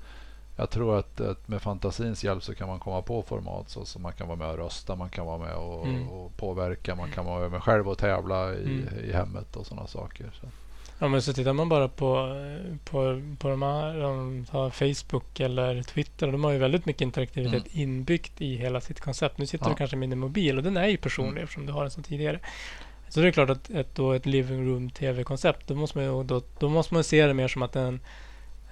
jag 0.60 0.70
tror 0.70 0.98
att, 1.00 1.22
att 1.22 1.48
med 1.48 1.62
fantasins 1.62 2.24
hjälp 2.24 2.44
så 2.44 2.56
kan 2.56 2.68
man 2.68 2.80
komma 2.80 3.02
på 3.02 3.22
format 3.24 3.70
så 3.70 3.86
som 3.86 4.02
man 4.02 4.14
kan 4.14 4.28
vara 4.28 4.38
med 4.38 4.50
och 4.50 4.58
rösta, 4.58 4.96
man 4.96 5.10
kan 5.10 5.26
vara 5.26 5.38
med 5.38 5.54
och, 5.56 5.86
Mm. 5.88 6.10
och 6.10 6.38
påverka, 6.38 6.96
man 6.96 7.12
kan 7.12 7.26
vara 7.26 7.50
med 7.50 7.64
själv 7.64 7.90
och 7.90 7.98
tävla 7.98 8.54
i, 8.54 8.64
Mm. 8.64 8.88
i 9.10 9.14
hemmet 9.14 9.56
och 9.56 9.66
sådana 9.66 9.88
saker. 9.88 10.32
Så. 10.42 10.48
Ja, 11.00 11.08
men 11.08 11.22
så 11.22 11.34
tittar 11.34 11.54
man 11.54 11.70
bara 11.70 11.88
på, 11.88 12.36
på, 12.86 13.22
på 13.40 13.48
de 13.50 13.62
här, 13.62 14.04
om 14.04 14.46
tar 14.52 14.70
Facebook 14.70 15.40
eller 15.40 15.84
Twitter, 15.84 16.32
de 16.32 16.44
har 16.44 16.52
ju 16.52 16.58
väldigt 16.58 16.86
mycket 16.86 17.02
interaktivitet 17.02 17.64
inbyggt 17.76 18.42
i 18.42 18.56
hela 18.56 18.82
sitt 18.82 19.00
koncept. 19.00 19.38
Nu 19.38 19.46
sitter 19.46 19.66
Ja. 19.66 19.70
du 19.70 19.76
kanske 19.76 19.96
med 19.98 20.10
din 20.10 20.20
mobil 20.20 20.58
och 20.58 20.64
den 20.64 20.78
är 20.78 20.88
ju 20.88 20.98
personlig 20.98 21.32
Mm. 21.32 21.44
eftersom 21.44 21.66
du 21.66 21.74
har 21.74 21.82
den 21.82 21.92
som 21.92 22.04
tidigare. 22.04 22.40
Så 23.10 23.20
det 23.20 23.28
är 23.28 23.32
klart 23.32 23.50
att 23.50 23.70
ett, 23.70 23.96
då 23.96 24.12
ett 24.14 24.26
living 24.26 24.70
room 24.70 24.90
tv-koncept, 24.90 25.68
då 25.68 25.76
måste 25.76 25.98
man 25.98 26.06
ju 26.06 26.24
då, 26.24 26.42
då 26.60 26.70
måste 26.70 26.94
man 26.94 27.04
se 27.04 27.26
det 27.28 27.34
mer 27.34 27.48
som 27.48 27.62
att 27.62 27.76
en 27.76 28.00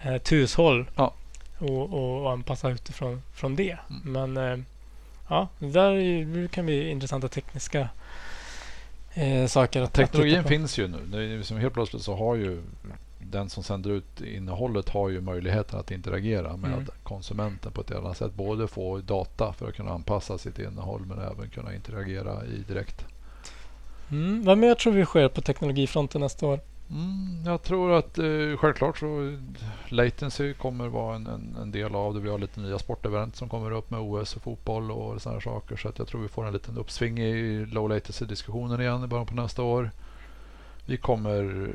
ett 0.01 0.31
hushåll 0.31 0.85
Ja. 0.95 1.13
Och, 1.59 2.23
och, 2.23 2.31
anpassa 2.31 2.69
utifrån 2.69 3.21
från 3.33 3.55
det. 3.55 3.77
Mm. 3.89 4.33
Men 4.33 4.37
eh, 4.51 4.65
ja, 5.29 5.47
det 5.59 5.71
där 5.71 6.47
kan 6.47 6.65
bli 6.65 6.89
intressanta 6.89 7.27
tekniska 7.27 7.89
eh, 9.13 9.47
saker 9.47 9.81
att 9.81 9.87
att 9.87 9.93
Teknologin 9.93 10.43
på. 10.43 10.49
finns 10.49 10.77
ju 10.79 10.87
nu. 10.87 10.97
Det 11.05 11.17
är 11.17 11.37
liksom 11.37 11.57
helt 11.57 11.73
plötsligt 11.73 12.03
så 12.03 12.15
har 12.15 12.35
ju 12.35 12.61
den 13.31 13.49
som 13.49 13.63
sänder 13.63 13.89
ut 13.89 14.21
innehållet 14.21 14.89
har 14.89 15.09
ju 15.09 15.21
möjligheten 15.21 15.79
att 15.79 15.91
interagera 15.91 16.57
med 16.57 16.73
Mm. 16.73 16.85
konsumenten 17.03 17.71
på 17.71 17.81
ett 17.81 17.91
annat 17.91 18.17
sätt. 18.17 18.33
Både 18.33 18.67
få 18.67 18.97
data 18.97 19.53
för 19.53 19.67
att 19.69 19.75
kunna 19.75 19.91
anpassa 19.91 20.37
sitt 20.37 20.59
innehåll 20.59 21.01
men 21.05 21.19
även 21.19 21.49
kunna 21.49 21.75
interagera 21.75 22.45
i 22.45 22.63
direkt. 22.67 23.05
Mm, 24.11 24.43
vad 24.45 24.57
mer 24.57 24.75
tror 24.75 24.93
vi 24.93 25.05
sker 25.05 25.29
på 25.29 25.41
teknologifronten 25.41 26.21
nästa 26.21 26.47
år? 26.47 26.59
Mm, 26.91 27.43
jag 27.45 27.63
tror 27.63 27.93
att 27.93 28.17
eh, 28.17 28.57
självklart 28.57 28.97
så 28.97 29.37
latency 29.89 30.53
kommer 30.53 30.87
vara 30.87 31.15
en, 31.15 31.27
en, 31.27 31.55
en 31.61 31.71
del 31.71 31.95
av 31.95 32.13
det. 32.13 32.19
Vi 32.19 32.29
har 32.29 32.37
lite 32.37 32.59
nya 32.59 32.79
sportevent 32.79 33.35
som 33.35 33.49
kommer 33.49 33.71
upp 33.71 33.91
med 33.91 33.99
OS 33.99 34.35
och 34.35 34.41
fotboll 34.41 34.91
och 34.91 35.21
sådana 35.21 35.41
saker. 35.41 35.75
Så 35.75 35.87
att 35.87 35.99
jag 35.99 36.07
tror 36.07 36.21
vi 36.21 36.27
får 36.27 36.45
en 36.45 36.53
liten 36.53 36.77
uppsving 36.77 37.19
i 37.19 37.65
low 37.65 37.89
latency-diskussionen 37.89 38.81
igen 38.81 39.03
i 39.03 39.07
början 39.07 39.25
på 39.25 39.35
nästa 39.35 39.63
år. 39.63 39.91
Vi 40.85 40.97
kommer, 40.97 41.69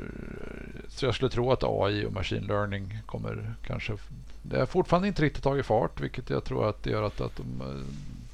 så 0.87 1.05
jag 1.05 1.15
skulle 1.15 1.31
tro 1.31 1.51
att 1.51 1.63
AI 1.63 2.05
och 2.05 2.13
machine 2.13 2.47
learning 2.47 2.97
kommer 3.05 3.53
kanske, 3.67 3.97
det 4.41 4.59
har 4.59 4.65
fortfarande 4.65 5.07
inte 5.07 5.21
riktigt 5.21 5.43
tagit 5.43 5.65
fart 5.65 6.01
vilket 6.01 6.29
jag 6.29 6.43
tror 6.43 6.69
att 6.69 6.83
det 6.83 6.89
gör 6.89 7.03
att, 7.03 7.21
att 7.21 7.37
de 7.37 7.61
eh, 7.61 7.83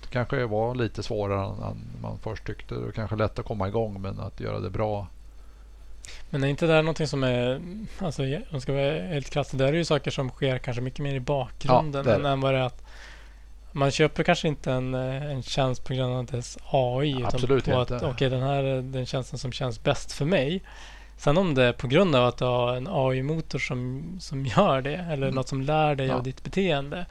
kanske 0.10 0.46
var 0.46 0.76
lite 0.76 1.04
svårare 1.04 1.46
än, 1.46 1.64
än 1.64 1.78
man 2.02 2.18
först 2.20 2.46
tyckte. 2.46 2.76
Det 2.76 2.82
var 2.82 2.92
kanske 2.92 3.16
lätt 3.16 3.40
att 3.40 3.46
komma 3.46 3.68
igång 3.68 4.02
men 4.02 4.20
att 4.20 4.40
göra 4.40 4.60
det 4.60 4.70
bra 4.70 5.08
men 6.30 6.44
är 6.44 6.48
inte 6.48 6.66
det 6.66 6.74
där 6.74 6.82
någonting 6.84 7.08
som 7.08 7.24
är, 7.24 7.62
alltså 8.00 8.24
om 8.24 8.42
jag 8.52 8.62
ska 8.62 8.74
vara 8.74 8.92
helt 9.08 9.30
krasst, 9.30 9.52
det 9.52 9.58
där 9.58 9.68
är 9.68 9.74
ju 9.74 9.86
saker 9.86 10.12
som 10.12 10.30
sker 10.30 10.58
kanske 10.58 10.82
mycket 10.82 11.00
mer 11.00 11.14
i 11.16 11.20
bakgrunden 11.20 12.06
Ja, 12.08 12.12
det 12.18 12.24
det. 12.24 12.30
än 12.30 12.42
vad 12.42 12.54
det 12.54 12.60
är 12.60 12.64
att 12.64 12.84
man 13.72 13.92
köper 13.92 14.24
kanske 14.24 14.48
inte 14.48 14.72
en, 14.72 14.94
eh, 14.96 15.26
en 15.32 15.44
tjänst 15.44 15.84
på 15.84 15.94
grund 15.94 16.14
av 16.16 16.26
dess 16.26 16.58
AI. 16.72 17.12
Utan 17.12 17.26
Absolut 17.26 17.66
på 17.66 17.80
att 17.80 17.92
inte. 17.92 18.06
okej, 18.06 18.30
den 18.30 18.42
här 18.44 18.64
är 18.64 18.82
den 18.82 19.06
tjänsten 19.06 19.40
som 19.40 19.52
känns 19.52 19.84
bäst 19.84 20.12
för 20.12 20.26
mig. 20.26 20.62
Sen 21.18 21.38
om 21.38 21.54
det 21.56 21.64
är 21.64 21.74
på 21.74 21.88
grund 21.88 22.16
av 22.16 22.26
att 22.26 22.38
du 22.38 22.46
har 22.46 22.76
en 22.76 22.88
AI-motor 22.92 23.60
som, 23.60 24.04
som 24.20 24.46
gör 24.46 24.82
det 24.82 24.96
eller 24.96 25.28
Mm. 25.28 25.36
något 25.36 25.48
som 25.48 25.62
lär 25.62 25.96
dig 25.96 26.08
Ja. 26.08 26.14
av 26.16 26.24
ditt 26.24 26.44
beteende. 26.44 27.06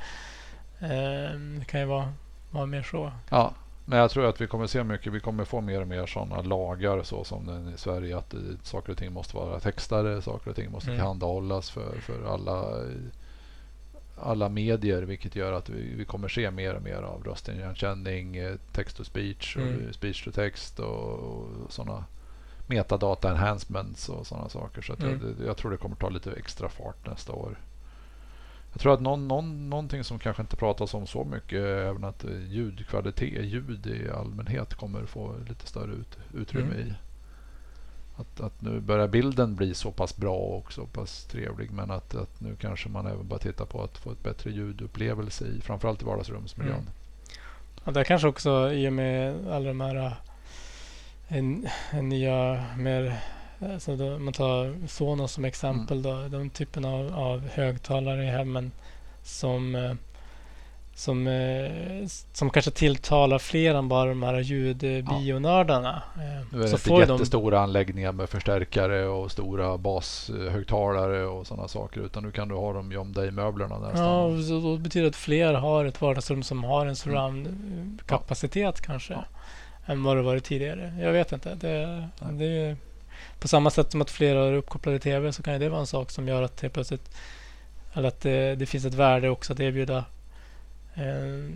Eh, 0.80 1.38
det 1.58 1.64
kan 1.68 1.80
ju 1.80 1.86
vara, 1.86 2.12
vara 2.50 2.66
mer 2.66 2.82
så. 2.82 3.12
Ja, 3.28 3.52
men 3.88 3.98
jag 3.98 4.10
tror 4.10 4.26
att 4.28 4.40
vi 4.40 4.46
kommer 4.46 4.66
se 4.66 4.84
mycket. 4.84 5.12
Vi 5.12 5.20
kommer 5.20 5.44
få 5.44 5.60
mer 5.60 5.80
och 5.80 5.88
mer 5.88 6.06
sådana 6.06 6.42
lagar 6.42 7.02
så 7.02 7.24
som 7.24 7.46
den 7.46 7.74
i 7.74 7.78
Sverige. 7.78 8.18
Att 8.18 8.34
eh, 8.34 8.40
saker 8.62 8.92
och 8.92 8.98
ting 8.98 9.12
måste 9.12 9.36
vara 9.36 9.60
textade. 9.60 10.22
Saker 10.22 10.50
och 10.50 10.56
ting 10.56 10.70
måste 10.70 10.90
Mm. 10.90 10.98
tillhandahållas 10.98 11.70
för, 11.70 12.00
för 12.00 12.24
alla, 12.34 12.82
alla 14.18 14.48
medier. 14.48 15.02
Vilket 15.02 15.36
gör 15.36 15.52
att 15.52 15.68
vi, 15.68 15.94
vi 15.94 16.04
kommer 16.04 16.28
se 16.28 16.50
mer 16.50 16.74
och 16.74 16.82
mer 16.82 17.02
av 17.02 17.24
röstigenkänning, 17.24 18.36
eh, 18.36 18.54
text 18.72 18.96
to 18.96 19.04
speech, 19.04 19.56
och 19.56 19.62
Mm. 19.62 19.92
speech 19.92 20.24
to 20.24 20.30
text 20.30 20.78
och, 20.80 21.12
och 21.18 21.46
sådana 21.72 22.04
metadata 22.66 23.30
enhancements 23.30 24.08
och 24.08 24.26
sådana 24.26 24.48
saker. 24.48 24.82
Så 24.82 24.92
Mm. 24.92 25.34
jag, 25.38 25.46
jag 25.46 25.56
tror 25.56 25.70
det 25.70 25.76
kommer 25.76 25.96
ta 25.96 26.08
lite 26.08 26.32
extra 26.32 26.68
fart 26.68 27.06
nästa 27.06 27.32
år. 27.32 27.58
Jag 28.76 28.80
tror 28.80 28.94
att 28.94 29.00
någon, 29.00 29.28
någon, 29.28 29.70
någonting 29.70 30.04
som 30.04 30.18
kanske 30.18 30.42
inte 30.42 30.56
pratas 30.56 30.94
om 30.94 31.06
så 31.06 31.24
mycket 31.24 31.58
är 31.58 31.78
även 31.78 32.04
att 32.04 32.24
eh, 32.24 32.46
ljudkvalitet, 32.48 33.44
ljud 33.44 33.86
i 33.86 34.10
allmänhet 34.10 34.74
kommer 34.74 35.06
få 35.06 35.34
lite 35.48 35.66
större 35.66 35.92
ut, 35.92 36.18
utrymme 36.34 36.74
Mm. 36.74 36.88
i. 36.88 36.94
Att, 38.16 38.40
att 38.40 38.62
nu 38.62 38.80
börjar 38.80 39.08
bilden 39.08 39.56
bli 39.56 39.74
så 39.74 39.90
pass 39.90 40.16
bra 40.16 40.36
och 40.36 40.72
så 40.72 40.86
pass 40.86 41.24
trevlig 41.24 41.70
men 41.70 41.90
att, 41.90 42.14
att 42.14 42.40
nu 42.40 42.56
kanske 42.56 42.88
man 42.88 43.06
även 43.06 43.28
bara 43.28 43.38
tittar 43.38 43.64
på 43.64 43.82
att 43.82 43.98
få 43.98 44.12
ett 44.12 44.22
bättre 44.22 44.50
ljudupplevelse 44.50 45.46
i 45.46 45.60
framförallt 45.60 46.02
i 46.02 46.04
vardagsrumsmiljön. 46.04 46.76
Mm. 46.76 46.90
Ja, 47.84 47.92
det 47.92 48.04
kanske 48.04 48.28
också 48.28 48.72
i 48.72 48.88
och 48.88 48.92
med 48.92 49.48
alla 49.48 49.68
de 49.68 49.80
här 49.80 49.96
eh, 49.96 50.12
en, 51.28 51.68
en 51.90 52.08
nya 52.08 52.64
mer 52.76 53.20
Alltså 53.60 53.96
då, 53.96 54.18
man 54.18 54.32
tar 54.32 54.86
Sonos 54.86 55.32
som 55.32 55.44
exempel. 55.44 56.02
Då, 56.02 56.28
de 56.28 56.50
typen 56.50 56.84
av, 56.84 57.14
av 57.14 57.48
högtalare 57.48 58.24
i 58.24 58.26
hemmen 58.26 58.72
som, 59.22 59.74
eh, 59.74 59.92
som, 60.94 61.26
eh, 61.26 62.06
som 62.32 62.50
kanske 62.50 62.70
tilltalar 62.70 63.38
fler 63.38 63.74
än 63.74 63.88
bara 63.88 64.08
de 64.08 64.22
här 64.22 64.40
ljudbionördarna. 64.40 66.02
Nu 66.52 66.58
är 66.58 66.62
det 66.62 66.68
så 66.68 66.76
inte 66.76 66.90
ju 66.90 67.06
de 67.06 67.12
jättestora 67.12 67.60
anläggningar 67.60 68.12
med 68.12 68.28
förstärkare 68.28 69.06
och 69.06 69.32
stora 69.32 69.78
bashögtalare 69.78 71.26
och 71.26 71.46
sådana 71.46 71.68
saker 71.68 72.00
utan 72.00 72.22
nu 72.22 72.30
kan 72.30 72.48
du 72.48 72.54
ha 72.54 72.72
dem 72.72 72.92
gömda 72.92 73.26
i 73.26 73.30
möblerna 73.30 73.78
nästan. 73.78 74.04
Ja, 74.04 74.22
och 74.22 74.44
så, 74.44 74.60
då 74.60 74.76
betyder 74.76 75.04
det 75.04 75.08
att 75.08 75.16
fler 75.16 75.54
har 75.54 75.84
ett 75.84 76.00
vardagsrum 76.00 76.42
som 76.42 76.64
har 76.64 76.86
en 76.86 76.96
surround-kapacitet 76.96 78.80
kanske. 78.80 79.12
Ja. 79.12 79.24
Än 79.86 80.02
vad 80.02 80.16
det 80.16 80.22
varit 80.22 80.44
tidigare. 80.44 80.94
Jag 81.00 81.12
vet 81.12 81.32
inte. 81.32 81.54
Det, 81.54 82.08
det 82.30 82.44
är 82.44 82.68
ju, 82.68 82.76
på 83.40 83.48
samma 83.48 83.70
sätt 83.70 83.92
som 83.92 84.00
att 84.02 84.10
fler 84.10 84.36
har 84.36 84.52
uppkopplade 84.52 84.98
tv 84.98 85.32
så 85.32 85.42
kan 85.42 85.52
ju 85.52 85.58
det 85.58 85.68
vara 85.68 85.80
en 85.80 85.86
sak 85.86 86.10
som 86.10 86.28
gör 86.28 86.42
att 86.42 86.56
det 86.56 86.68
plötsligt 86.68 87.10
eller 87.94 88.08
att 88.08 88.20
det, 88.20 88.54
det 88.54 88.66
finns 88.66 88.84
ett 88.84 88.94
värde 88.94 89.28
också 89.28 89.52
att 89.52 89.60
erbjuda 89.60 90.04
eh, 90.94 91.50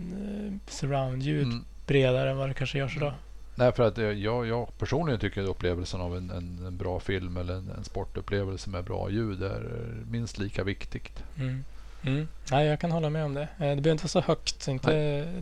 surround-ljud 0.67 1.47
Mm. 1.47 1.65
bredare 1.87 2.29
än 2.31 2.37
vad 2.37 2.49
det 2.49 2.53
kanske 2.53 2.77
görs 2.77 2.97
idag. 2.97 3.13
Nej, 3.55 3.71
för 3.71 3.83
att 3.83 3.97
eh, 3.97 4.05
jag, 4.05 4.47
jag 4.47 4.77
personligen 4.77 5.19
tycker 5.19 5.43
att 5.43 5.49
upplevelsen 5.49 6.01
av 6.01 6.17
en, 6.17 6.29
en, 6.29 6.65
en 6.67 6.77
bra 6.77 6.99
film 6.99 7.37
eller 7.37 7.53
en, 7.53 7.71
en 7.77 7.83
sportupplevelse 7.83 8.69
med 8.69 8.83
bra 8.83 9.09
ljud 9.09 9.43
är 9.43 9.61
eh, 9.61 10.11
minst 10.11 10.37
lika 10.37 10.63
viktigt. 10.63 11.23
Mm. 11.39 11.63
Mm. 12.03 12.27
Nej, 12.51 12.67
jag 12.67 12.79
kan 12.79 12.91
hålla 12.91 13.09
med 13.09 13.25
om 13.25 13.33
det. 13.33 13.41
Eh, 13.41 13.47
Det 13.57 13.57
behöver 13.59 13.91
inte 13.91 14.03
vara 14.03 14.07
så 14.09 14.21
högt. 14.21 14.67
Inte, 14.67 14.91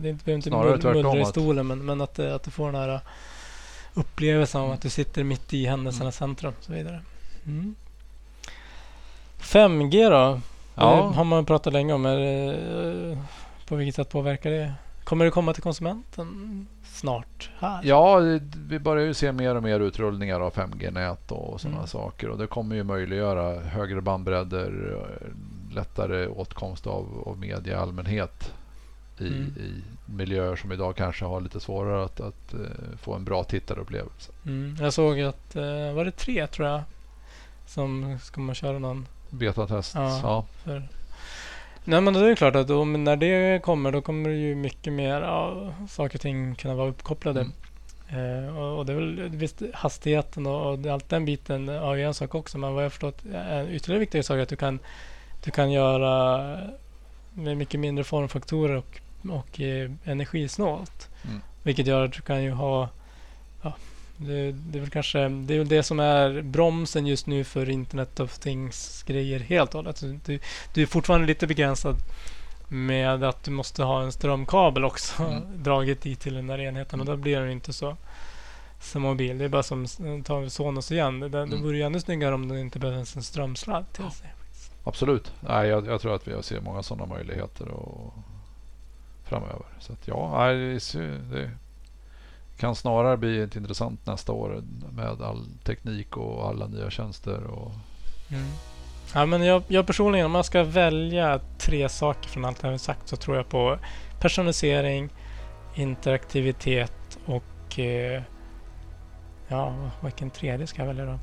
behöver 0.00 0.32
inte 0.32 0.50
mullra 0.50 1.20
i 1.20 1.24
stolen 1.24 1.66
men, 1.66 1.84
men 1.84 2.00
att, 2.00 2.14
det, 2.14 2.34
att 2.34 2.42
du 2.42 2.50
får 2.50 2.72
den 2.72 2.80
här 2.80 3.00
upplevelsen 3.94 4.60
av 4.60 4.70
att 4.70 4.82
du 4.82 4.88
sitter 4.90 5.24
mitt 5.24 5.54
i 5.54 5.66
händelsernas 5.66 6.16
centrum 6.16 6.52
och 6.58 6.64
så 6.64 6.72
vidare. 6.72 7.00
Mm. 7.46 7.74
5G 9.40 10.10
då? 10.10 10.40
Ja. 10.74 10.96
Det 10.96 11.16
har 11.16 11.24
man 11.24 11.44
pratat 11.46 11.72
länge 11.72 11.92
om. 11.92 12.06
Är 12.06 12.16
det, 12.16 13.12
eh, 13.12 13.18
på 13.68 13.76
vilket 13.76 13.94
sätt 13.94 14.10
påverkar 14.10 14.50
det? 14.50 14.72
Kommer 15.04 15.24
det 15.24 15.30
komma 15.30 15.52
till 15.52 15.62
konsumenten 15.62 16.66
snart? 16.84 17.50
Här? 17.58 17.80
Ja, 17.84 18.16
vi 18.68 18.78
börjar 18.78 19.06
ju 19.06 19.14
se 19.14 19.32
mer 19.32 19.54
och 19.54 19.62
mer 19.62 19.80
utrullningar 19.80 20.40
av 20.40 20.52
5G-nät 20.52 21.32
och 21.32 21.60
sådana 21.60 21.76
Mm. 21.76 21.88
saker. 21.88 22.28
Och 22.28 22.38
det 22.38 22.46
kommer 22.46 22.76
ju 22.76 22.84
möjliggöra 22.84 23.60
högre 23.60 24.00
bandbredder, 24.00 24.96
eh, 25.20 25.26
lättare 25.74 26.26
åtkomst 26.26 26.86
av, 26.86 27.22
av 27.26 27.38
media 27.38 27.72
i 27.72 27.76
allmänhet 27.76 28.52
i, 29.20 29.26
Mm. 29.26 29.54
i 29.56 29.82
miljöer 30.12 30.56
som 30.56 30.72
idag 30.72 30.96
kanske 30.96 31.24
har 31.24 31.40
lite 31.40 31.60
svårare 31.60 32.04
att, 32.04 32.20
att 32.20 32.52
eh, 32.54 32.60
få 33.02 33.14
en 33.14 33.24
bra 33.24 33.44
tittarupplevelse. 33.44 34.32
Mm. 34.46 34.76
Jag 34.80 34.92
såg 34.92 35.20
att, 35.20 35.56
eh, 35.56 35.92
var 35.92 36.04
det 36.04 36.10
tre 36.10 36.46
tror 36.46 36.68
jag? 36.68 36.82
Som 37.66 38.18
ska 38.22 38.40
man 38.40 38.54
köra 38.54 38.78
någon 38.78 39.06
Betatest. 39.30 39.94
Ja. 39.94 40.20
Ja. 40.22 40.44
för... 40.64 40.88
Nej 41.84 42.00
men 42.00 42.14
då 42.14 42.20
är 42.20 42.28
det 42.28 42.36
klart 42.36 42.54
att 42.56 42.68
men 42.68 43.04
när 43.04 43.16
det 43.16 43.62
kommer 43.62 43.92
då 43.92 44.00
kommer 44.00 44.28
det 44.30 44.36
ju 44.36 44.54
mycket 44.54 44.92
mer 44.92 45.20
ja, 45.20 45.72
saker 45.88 46.16
och 46.16 46.20
ting 46.20 46.54
kunna 46.54 46.74
vara 46.74 46.88
uppkopplade. 46.88 47.40
Mm. 47.40 47.52
Eh, 48.46 48.58
och, 48.58 48.78
och 48.78 48.86
det 48.86 48.92
är 48.92 48.96
väl 48.96 49.28
visst 49.28 49.62
hastigheten 49.74 50.46
och, 50.46 50.70
och 50.70 50.78
det- 50.78 50.90
allt 50.90 51.08
den 51.08 51.24
biten 51.24 51.68
är 51.68 51.94
ju 51.94 52.02
en 52.04 52.14
sak 52.14 52.34
också. 52.34 52.58
Men 52.58 52.74
vad 52.74 52.84
jag 52.84 52.92
förstått 52.92 53.24
en 53.34 53.68
ytterligare 53.68 54.00
viktig 54.00 54.24
sak 54.24 54.34
är 54.36 54.42
att 54.42 54.48
du 54.48 54.56
kan, 54.56 54.78
du 55.44 55.50
kan 55.50 55.70
göra 55.72 56.38
med 57.34 57.56
mycket 57.56 57.80
mindre 57.80 58.04
formfaktorer 58.04 58.74
och, 58.76 59.00
och 59.28 59.60
eh, 59.60 59.90
energisnålt. 60.04 61.08
Mm. 61.24 61.40
Vilket 61.62 61.86
gör 61.86 62.04
att 62.04 62.12
du 62.12 62.20
kan 62.20 62.42
ju 62.42 62.50
ha 62.50 62.88
ja, 63.62 63.72
det, 64.16 64.52
det 64.52 64.78
är 64.78 64.80
väl 64.80 64.90
kanske 64.90 65.18
det 65.28 65.54
är 65.54 65.58
väl 65.58 65.68
det 65.68 65.82
som 65.82 66.00
är 66.00 66.42
bromsen 66.42 67.06
just 67.06 67.26
nu 67.26 67.44
för 67.44 67.70
Internet 67.70 68.20
of 68.20 68.38
Things 68.38 69.02
grejer 69.06 69.38
helt 69.40 69.70
och 69.74 69.78
hållet. 69.78 70.02
Du, 70.24 70.38
du 70.74 70.82
är 70.82 70.86
fortfarande 70.86 71.26
lite 71.26 71.46
begränsad 71.46 71.96
med 72.68 73.24
att 73.24 73.44
du 73.44 73.50
måste 73.50 73.82
ha 73.82 74.02
en 74.02 74.12
strömkabel 74.12 74.84
också 74.84 75.22
Mm. 75.22 75.42
draget 75.62 76.00
dit 76.02 76.20
till 76.20 76.34
den 76.34 76.46
där 76.46 76.58
enheten 76.60 77.00
och 77.00 77.06
då 77.06 77.16
blir 77.16 77.40
den 77.40 77.50
inte 77.50 77.72
så, 77.72 77.96
så 78.80 78.98
mobil. 78.98 79.38
Det 79.38 79.44
är 79.44 79.48
bara 79.48 79.62
som 79.62 79.86
tar 80.24 80.48
Sonos 80.48 80.92
igen. 80.92 81.20
Det, 81.20 81.28
det 81.28 81.38
Mm. 81.38 81.62
vore 81.62 81.76
ju 81.76 81.82
ännu 81.82 82.00
snyggare 82.00 82.34
om 82.34 82.48
det 82.48 82.60
inte 82.60 82.78
behövdes 82.78 83.16
en 83.16 83.22
strömsladd 83.22 83.84
till 83.92 84.10
sig. 84.10 84.32
Absolut. 84.84 85.32
Nej, 85.40 85.68
jag, 85.68 85.86
jag 85.86 86.00
tror 86.00 86.14
att 86.14 86.28
vi 86.28 86.42
ser 86.42 86.60
många 86.60 86.82
sådana 86.82 87.06
möjligheter 87.14 87.68
och 87.68 88.14
framöver. 89.30 89.66
Så 89.78 89.92
att, 89.92 90.08
ja, 90.08 90.48
det 91.30 91.50
kan 92.58 92.76
snarare 92.76 93.16
bli 93.16 93.40
ett 93.40 93.56
intressant 93.56 94.06
nästa 94.06 94.32
år 94.32 94.62
med 94.92 95.22
all 95.22 95.46
teknik 95.64 96.16
och 96.16 96.48
alla 96.48 96.66
nya 96.66 96.90
tjänster. 96.90 97.44
Och, 97.44 97.72
Mm. 98.32 98.46
Ja, 99.14 99.26
men 99.26 99.44
jag, 99.44 99.62
jag 99.68 99.86
personligen, 99.86 100.26
om 100.26 100.32
man 100.32 100.44
ska 100.44 100.62
välja 100.62 101.40
tre 101.58 101.88
saker 101.88 102.28
från 102.28 102.44
allt 102.44 102.62
jag 102.62 102.70
har 102.70 102.78
sagt 102.78 103.08
så 103.08 103.16
tror 103.16 103.36
jag 103.36 103.48
på 103.48 103.78
personalisering, 104.20 105.08
interaktivitet 105.74 107.18
och 107.26 107.78
eh, 107.78 108.22
ja, 109.48 109.74
vilken 110.02 110.30
tredje 110.30 110.66
ska 110.66 110.82
jag 110.82 110.86
välja 110.86 111.04
då? 111.04 111.18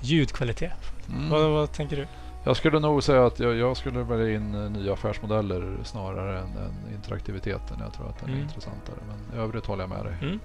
Ljudkvalitet. 0.00 0.72
Mm. 1.08 1.30
Vad, 1.30 1.50
vad 1.50 1.72
tänker 1.72 1.96
du? 1.96 2.06
Jag 2.44 2.56
skulle 2.56 2.78
nog 2.80 3.02
säga 3.02 3.26
att 3.26 3.38
jag, 3.40 3.54
jag 3.56 3.76
skulle 3.76 4.02
välja 4.02 4.36
in 4.36 4.54
eh, 4.54 4.70
nya 4.70 4.92
affärsmodeller 4.92 5.76
snarare 5.84 6.38
än, 6.38 6.56
än 6.56 6.94
interaktiviteten. 6.94 7.76
Jag 7.80 7.92
tror 7.94 8.08
att 8.08 8.18
den 8.18 8.28
är 8.28 8.32
Mm. 8.32 8.44
intressantare. 8.44 8.96
Men 9.08 9.38
i 9.38 9.42
övrigt 9.42 9.66
håller 9.66 9.82
jag 9.82 9.90
med 9.90 10.04
dig. 10.04 10.38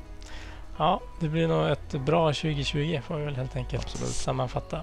Ja, 0.77 1.01
det 1.19 1.27
blir 1.29 1.47
nog 1.47 1.67
ett 1.67 1.91
bra 1.91 2.27
2020 2.33 2.99
får 3.07 3.17
vi 3.17 3.25
väl 3.25 3.35
helt 3.35 3.55
enkelt 3.55 3.83
Absolut. 3.83 4.09
sammanfatta. 4.13 4.81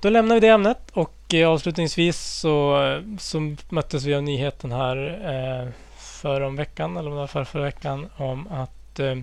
Då 0.00 0.10
lämnar 0.10 0.34
vi 0.34 0.40
det 0.40 0.48
ämnet 0.48 0.90
och 0.92 1.34
eh, 1.34 1.48
avslutningsvis 1.48 2.20
så, 2.20 2.78
så 3.18 3.56
möttes 3.68 4.04
vi 4.04 4.14
av 4.14 4.22
nyheten 4.22 4.72
här 4.72 4.96
eh, 6.24 6.42
om 6.46 6.56
veckan, 6.56 6.96
eller 6.96 7.10
om 7.10 7.14
det 7.16 7.20
var 7.20 7.26
för 7.26 7.44
förra 7.44 7.62
veckan, 7.62 8.06
om 8.16 8.46
att 8.50 8.98
eh, 9.00 9.16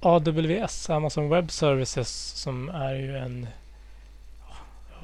AWS, 0.00 0.90
Amazon 0.90 1.28
Web 1.28 1.50
Services, 1.50 2.32
som 2.36 2.68
är 2.68 2.94
ju 2.94 3.16
en 3.16 3.46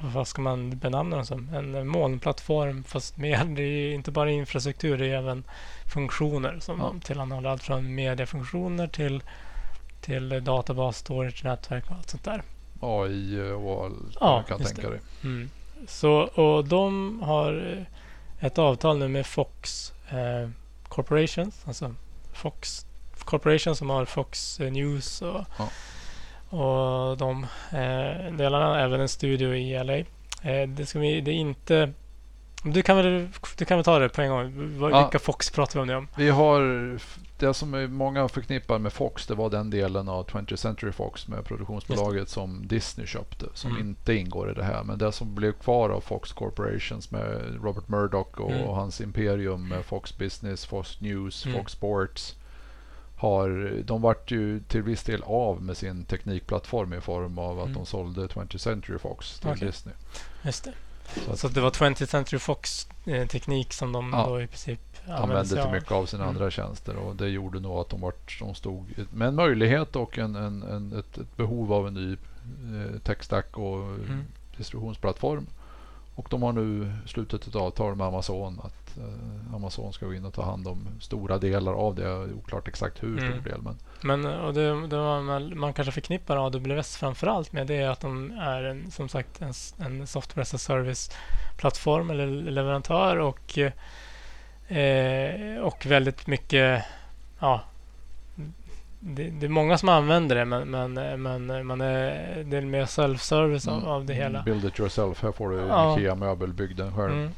vad 0.01 0.27
ska 0.27 0.41
man 0.41 0.77
benämna 0.77 1.15
den 1.15 1.25
som? 1.25 1.49
En 1.53 1.87
molnplattform 1.87 2.83
fast 2.83 3.17
med, 3.17 3.47
det 3.47 3.61
är 3.63 3.93
inte 3.93 4.11
bara 4.11 4.31
infrastruktur, 4.31 4.97
det 4.97 5.05
är 5.05 5.17
även 5.17 5.43
funktioner 5.93 6.59
som 6.59 6.79
Ja. 6.79 6.93
tillhandahåller 7.03 7.49
allt 7.49 7.63
från 7.63 7.95
mediefunktioner 7.95 8.87
till, 8.87 9.23
till 10.01 10.43
databas, 10.43 10.97
storage, 10.97 11.43
nätverk 11.43 11.85
och 11.89 11.95
allt 11.97 12.09
sånt 12.09 12.23
där. 12.23 12.43
AI 12.79 13.51
och 13.51 13.85
allt 13.85 14.17
Ja, 14.19 14.43
kan 14.47 14.59
tänka 14.63 14.89
dig. 14.89 14.99
Mm. 15.23 15.49
Så, 15.87 16.11
och 16.13 16.65
de 16.67 17.19
har 17.21 17.75
eh, 18.39 18.45
ett 18.45 18.57
avtal 18.57 18.97
nu 18.97 19.07
med 19.07 19.25
Fox 19.27 19.93
eh, 20.09 20.49
Corporations, 20.87 21.61
alltså 21.67 21.95
Fox 22.33 22.85
Corporation 23.19 23.75
som 23.75 23.89
har 23.89 24.05
Fox 24.05 24.59
eh, 24.59 24.71
News 24.71 25.21
och, 25.21 25.41
Ja. 25.57 25.69
Och 26.49 27.17
de 27.17 27.43
eh, 27.71 28.33
delarna, 28.37 28.79
även 28.81 29.01
en 29.01 29.09
studio 29.09 29.55
i 29.55 29.83
LA. 29.83 29.97
Eh, 30.51 30.67
det, 30.67 30.85
ska 30.85 30.99
vi, 30.99 31.21
det 31.21 31.31
är 31.31 31.35
inte... 31.35 31.93
Du 32.63 32.81
kan, 32.81 32.97
väl, 32.97 33.27
du 33.57 33.65
kan 33.65 33.77
väl 33.77 33.83
ta 33.85 33.99
det 33.99 34.09
på 34.09 34.21
en 34.21 34.29
gång. 34.29 34.79
Vad- 34.79 34.91
Ja. 34.91 35.01
Vilka 35.01 35.19
Fox 35.19 35.49
pratar 35.51 35.73
vi 35.73 35.81
om 35.81 35.87
nu 35.87 35.95
om? 35.95 36.07
Vi 36.17 36.29
har 36.29 36.61
det 37.39 37.53
som 37.53 37.93
många 37.93 38.27
förknippar 38.27 38.79
med 38.79 38.93
Fox. 38.93 39.27
Det 39.27 39.35
var 39.35 39.49
den 39.49 39.69
delen 39.69 40.09
av 40.09 40.25
20th 40.27 40.55
Century 40.55 40.91
Fox 40.91 41.27
med 41.27 41.45
produktionsbolaget 41.45 42.29
som 42.29 42.67
Disney 42.67 43.07
köpte. 43.07 43.45
Som 43.53 43.71
Mm. 43.71 43.87
inte 43.87 44.13
ingår 44.15 44.51
i 44.51 44.53
det 44.53 44.63
här. 44.63 44.83
Men 44.83 44.97
det 44.97 45.11
som 45.11 45.35
blev 45.35 45.51
kvar 45.51 45.89
av 45.89 46.01
Fox 46.01 46.33
Corporations 46.33 47.11
med 47.11 47.59
Robert 47.63 47.87
Murdoch 47.87 48.39
och 48.41 48.51
Mm. 48.51 48.67
hans 48.67 49.01
imperium 49.01 49.67
med 49.67 49.85
Fox 49.85 50.17
Business, 50.17 50.65
Fox 50.65 51.01
News, 51.01 51.45
Mm. 51.45 51.57
Fox 51.57 51.71
Sports. 51.71 52.35
Har, 53.19 53.73
de 53.85 54.01
vart 54.01 54.31
ju 54.31 54.59
till 54.59 54.81
viss 54.81 55.03
del 55.03 55.23
av 55.23 55.61
med 55.61 55.77
sin 55.77 56.03
teknikplattform 56.05 56.93
i 56.93 57.01
form 57.01 57.37
av 57.39 57.59
att 57.59 57.65
Mm. 57.65 57.77
de 57.77 57.85
sålde 57.85 58.27
20th 58.27 58.57
Century 58.57 58.97
Fox 58.99 59.39
till 59.39 59.49
Okej. 59.49 59.67
Disney. 59.67 59.95
Just 60.43 60.63
det. 60.63 60.73
Så 61.25 61.31
att- 61.31 61.39
Så 61.39 61.47
det 61.47 61.61
var 61.61 61.69
20th 61.71 62.05
Century 62.11 62.39
Fox 62.39 62.87
eh, 63.05 63.27
som 63.69 63.91
de 63.91 64.13
Ja. 64.13 64.25
då 64.29 64.41
i 64.41 64.47
princip 64.47 64.79
använde 65.07 65.45
sig 65.45 65.57
till 65.57 65.65
av. 65.67 65.71
mycket 65.71 65.91
av 65.91 66.05
sina 66.05 66.23
Mm. 66.23 66.35
andra 66.35 66.51
tjänster 66.51 66.95
och 66.95 67.15
det 67.15 67.27
gjorde 67.29 67.59
nog 67.59 67.77
att 67.79 67.89
de, 67.89 68.01
vart, 68.01 68.39
de 68.39 68.55
stod 68.55 68.85
med 69.13 69.27
en 69.27 69.35
möjlighet 69.35 69.95
och 69.95 70.17
en, 70.17 70.35
en, 70.35 70.63
en, 70.63 70.99
ett, 70.99 71.17
ett 71.17 71.37
behov 71.37 71.73
av 71.73 71.87
en 71.87 71.93
ny 71.93 72.11
eh, 72.13 72.99
tech-stack 72.99 73.57
och 73.57 73.77
Mm. 73.77 74.23
distributionsplattform. 74.57 75.47
Och 76.15 76.27
de 76.29 76.41
har 76.43 76.51
nu 76.53 76.91
slutit 77.05 77.47
ett 77.47 77.55
avtal 77.55 77.95
med 77.95 78.07
Amazon 78.07 78.59
att 78.63 78.86
Amazon 79.55 79.93
ska 79.93 80.05
gå 80.05 80.13
in 80.13 80.25
och 80.25 80.33
ta 80.33 80.43
hand 80.43 80.67
om 80.67 80.87
stora 80.99 81.37
delar 81.37 81.73
av 81.73 81.95
det. 81.95 82.33
Oklart 82.33 82.67
exakt 82.67 83.03
hur 83.03 83.17
Mm. 83.19 83.31
stor 83.41 83.49
del. 83.51 83.61
Men 83.61 83.75
Men 84.01 84.25
och 84.39 84.53
det, 84.53 84.87
det 84.87 84.97
man, 84.97 85.59
man 85.59 85.73
kanske 85.73 85.91
förknippar 85.91 86.45
AWS 86.47 86.97
framförallt 86.97 87.51
med 87.53 87.67
det 87.67 87.75
är 87.75 87.89
att 87.89 87.99
de 87.99 88.31
är 88.31 88.63
en, 88.63 88.91
som 88.91 89.09
sagt 89.09 89.41
en, 89.41 89.53
en 89.85 90.07
software 90.07 90.41
as 90.41 90.53
a 90.53 90.57
service-plattform 90.57 92.09
eller 92.09 92.27
leverantör 92.27 93.17
och, 93.17 93.57
eh, 94.67 95.57
och 95.61 95.85
väldigt 95.85 96.27
mycket 96.27 96.83
ja, 97.39 97.61
det, 98.99 99.29
det 99.29 99.45
är 99.45 99.49
många 99.49 99.77
som 99.77 99.89
använder 99.89 100.35
det 100.35 100.45
men, 100.45 100.69
men, 100.71 100.93
men 101.21 101.67
man 101.67 101.81
är, 101.81 102.43
det 102.43 102.57
är 102.57 102.61
mer 102.61 102.85
self-service 102.85 103.67
av, 103.67 103.77
Mm. 103.77 103.89
av 103.89 104.05
det 104.05 104.13
hela. 104.13 104.43
Build 104.43 104.65
it 104.65 104.79
yourself. 104.79 105.23
Här 105.23 105.31
får 105.31 105.49
du 105.49 105.57
Ja. 105.57 105.99
IKEA-möbel, 105.99 106.53
bygg 106.53 106.75
den 106.75 106.95
själv. 106.95 107.13
Mm. 107.13 107.29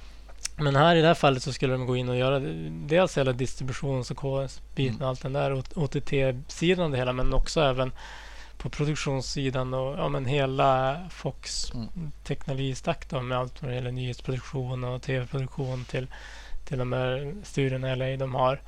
Men 0.60 0.76
här 0.76 0.95
i 0.95 1.01
det 1.01 1.07
här 1.07 1.14
fallet 1.14 1.43
så 1.43 1.53
skulle 1.53 1.74
de 1.74 1.86
gå 1.86 1.95
in 1.97 2.10
och 2.10 2.18
göra 2.18 2.39
dels 2.70 3.18
hela 3.18 3.32
distributions 3.34 4.12
och 4.12 4.18
KS-biten 4.18 4.93
Mm. 4.95 5.01
och 5.01 5.07
allt 5.10 5.22
den 5.22 5.34
där 5.34 5.64
OTT-sidan 5.76 6.86
av 6.86 6.91
det 6.91 6.97
hela 6.97 7.14
men 7.14 7.34
också 7.34 7.62
även 7.62 7.91
på 8.57 8.70
produktionssidan 8.70 9.74
och 9.74 9.97
ja, 9.99 10.10
men 10.10 10.26
hela 10.26 10.99
Fox 11.10 11.72
Mm. 11.74 11.88
teknologistack 12.24 13.10
då 13.10 13.22
med 13.22 13.38
allt 13.38 13.62
vad 13.62 13.72
det 13.72 13.76
gäller 13.76 13.91
nyhetsproduktion 13.91 14.84
och 14.84 15.01
tv-produktion 15.01 15.86
till, 15.86 16.07
till 16.68 16.78
de 16.78 16.93
här 16.93 17.34
studierna 17.43 17.91
i 17.93 17.95
LA 17.95 18.18
de 18.18 18.36
har. 18.36 18.62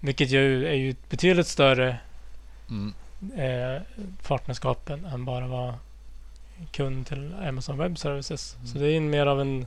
Vilket 0.00 0.30
ju 0.30 0.66
är 0.66 0.74
ju 0.74 0.90
ett 0.90 1.10
betydligt 1.10 1.46
större 1.46 1.96
Mm. 2.70 2.94
eh, 3.36 3.82
partnerskapen 4.26 5.04
än 5.04 5.24
bara 5.24 5.46
vara 5.46 5.74
kund 6.72 7.06
till 7.06 7.34
Amazon 7.48 7.78
Web 7.78 7.98
Services. 7.98 8.54
Mm. 8.56 8.66
Så 8.66 8.78
det 8.78 8.86
är 8.92 9.00
mer 9.00 9.26
av 9.26 9.40
en 9.40 9.66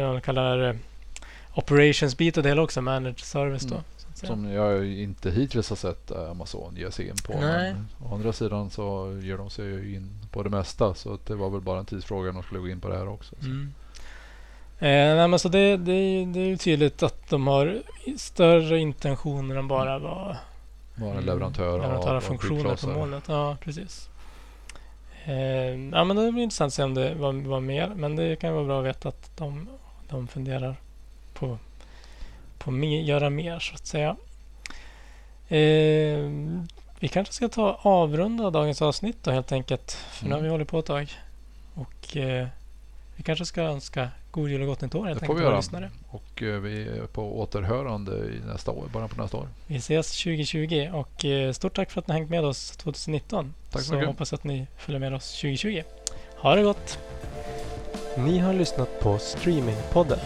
det 0.00 0.06
man 0.06 0.20
kallar 0.20 0.68
eh, 0.68 0.74
operations-bit 1.54 2.36
och 2.36 2.42
det 2.42 2.60
också, 2.60 2.80
managed 2.80 3.18
service 3.20 3.62
då. 3.62 3.74
Mm. 3.74 3.84
Som 4.14 4.52
jag 4.52 4.86
inte 4.86 5.30
hittills 5.30 5.68
har 5.68 5.76
sett 5.76 6.10
eh, 6.10 6.30
Amazon 6.30 6.76
ge 6.76 6.90
sig 6.90 7.08
in 7.08 7.16
på. 7.26 7.32
Nej. 7.40 7.72
Men 7.72 7.88
å 8.10 8.14
andra 8.14 8.32
sidan 8.32 8.70
så 8.70 9.18
ger 9.22 9.36
de 9.36 9.50
sig 9.50 9.94
in 9.94 10.10
på 10.32 10.42
det 10.42 10.50
mesta. 10.50 10.94
Så 10.94 11.18
det 11.26 11.34
var 11.34 11.50
väl 11.50 11.60
bara 11.60 11.78
en 11.78 11.84
tidsfråga 11.86 12.26
när 12.26 12.32
de 12.32 12.42
skulle 12.42 12.60
gå 12.60 12.68
in 12.68 12.80
på 12.80 12.88
det 12.88 12.96
här 12.98 13.08
också. 13.08 13.34
Så. 13.40 13.46
Mm. 13.46 13.74
Eh, 14.78 15.16
nej, 15.16 15.28
men 15.28 15.38
så 15.38 15.48
det, 15.48 15.76
det, 15.76 16.24
det 16.24 16.40
är 16.40 16.46
ju 16.46 16.56
tydligt 16.56 17.02
att 17.02 17.28
de 17.30 17.46
har 17.46 17.82
större 18.16 18.78
intentioner 18.78 19.56
än 19.56 19.68
bara 19.68 19.98
vara 19.98 20.36
Vara 20.98 21.12
Mm. 21.12 21.24
leverantör, 21.24 21.78
leverantör 21.78 22.14
av 22.14 22.20
funktioner 22.20 22.76
på 22.76 22.86
molnet. 22.86 23.24
Ja, 23.28 23.56
precis. 23.60 24.08
Eh, 25.24 25.34
ja, 25.92 26.04
men 26.04 26.16
det 26.16 26.32
blir 26.32 26.42
intressant 26.42 26.70
att 26.70 26.74
se 26.74 26.82
om 26.82 26.94
det 26.94 27.14
var, 27.14 27.32
var 27.32 27.60
mer. 27.60 27.92
Men 27.96 28.16
det 28.16 28.36
kan 28.36 28.54
vara 28.54 28.64
bra 28.64 28.78
att 28.78 28.86
veta 28.86 29.08
att 29.08 29.36
de, 29.36 29.68
de 30.10 30.28
funderar 30.28 30.76
på, 31.34 31.58
på 32.58 32.70
me, 32.70 33.02
göra 33.02 33.30
mer 33.30 33.58
så 33.58 33.74
att 33.74 33.86
säga. 33.86 34.16
Eh, 35.48 36.30
vi 37.00 37.08
kanske 37.08 37.34
ska 37.34 37.48
ta 37.48 37.78
avrunda 37.82 38.50
dagens 38.50 38.82
avsnitt 38.82 39.16
då 39.22 39.30
helt 39.30 39.52
enkelt. 39.52 39.92
För 39.92 40.26
nu 40.26 40.34
har 40.34 40.40
vi 40.40 40.48
hållit 40.48 40.68
på 40.68 40.78
ett 40.78 40.86
tag. 40.86 41.12
Och 41.74 42.16
eh, 42.16 42.46
vi 43.16 43.22
kanske 43.22 43.46
ska 43.46 43.62
önska 43.62 44.08
god 44.30 44.50
jul 44.50 44.60
och 44.62 44.66
gott 44.68 44.80
nytt 44.80 44.94
år 44.94 45.06
helt 45.06 45.20
Det 45.20 45.26
får 45.26 45.32
enkelt 45.32 45.40
vi 45.40 45.44
våra 45.44 45.50
göra. 45.52 45.60
lyssnare. 45.60 45.90
Och 46.10 46.42
eh, 46.42 46.60
vi 46.60 46.88
är 46.88 47.06
på 47.06 47.40
återhörande 47.40 48.12
i 48.12 48.40
nästa 48.46 48.70
år, 48.70 48.84
början 48.92 49.08
på 49.08 49.22
nästa 49.22 49.36
år. 49.36 49.48
Vi 49.66 49.76
ses 49.76 50.22
2020 50.22 50.90
och 50.92 51.24
eh, 51.24 51.52
stort 51.52 51.76
tack 51.76 51.90
för 51.90 52.00
att 52.00 52.08
ni 52.08 52.12
har 52.12 52.18
hängt 52.18 52.30
med 52.30 52.44
oss 52.44 52.70
2019. 52.70 53.54
Tack 53.70 53.82
så 53.82 53.88
så 53.88 53.94
mycket. 53.94 54.08
hoppas 54.08 54.32
att 54.32 54.44
ni 54.44 54.66
följer 54.76 55.00
med 55.00 55.14
oss 55.14 55.30
2020. 55.40 55.82
Ha 56.36 56.54
det 56.54 56.62
gott! 56.62 56.98
Ni 58.18 58.38
har 58.38 58.52
lyssnat 58.52 59.00
på 59.00 59.18
Streamingpodden. 59.18 60.18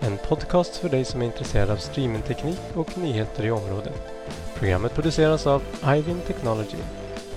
En 0.00 0.18
podcast 0.28 0.76
för 0.76 0.88
dig 0.88 1.04
som 1.04 1.22
är 1.22 1.26
intresserad 1.26 1.70
av 1.70 1.76
streamingteknik 1.76 2.58
och 2.74 2.98
nyheter 2.98 3.46
i 3.46 3.50
området. 3.50 4.02
Programmet 4.54 4.94
produceras 4.94 5.46
av 5.46 5.62
Ivin 5.96 6.20
Technology, 6.26 6.78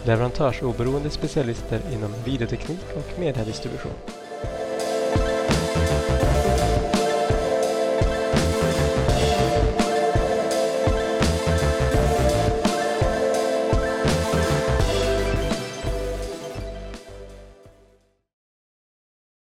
leverantörsoberoende 0.04 1.10
specialister 1.10 1.82
inom 1.94 2.14
videoteknik 2.26 2.86
och 2.96 3.20
mediedistribution. 3.20 4.21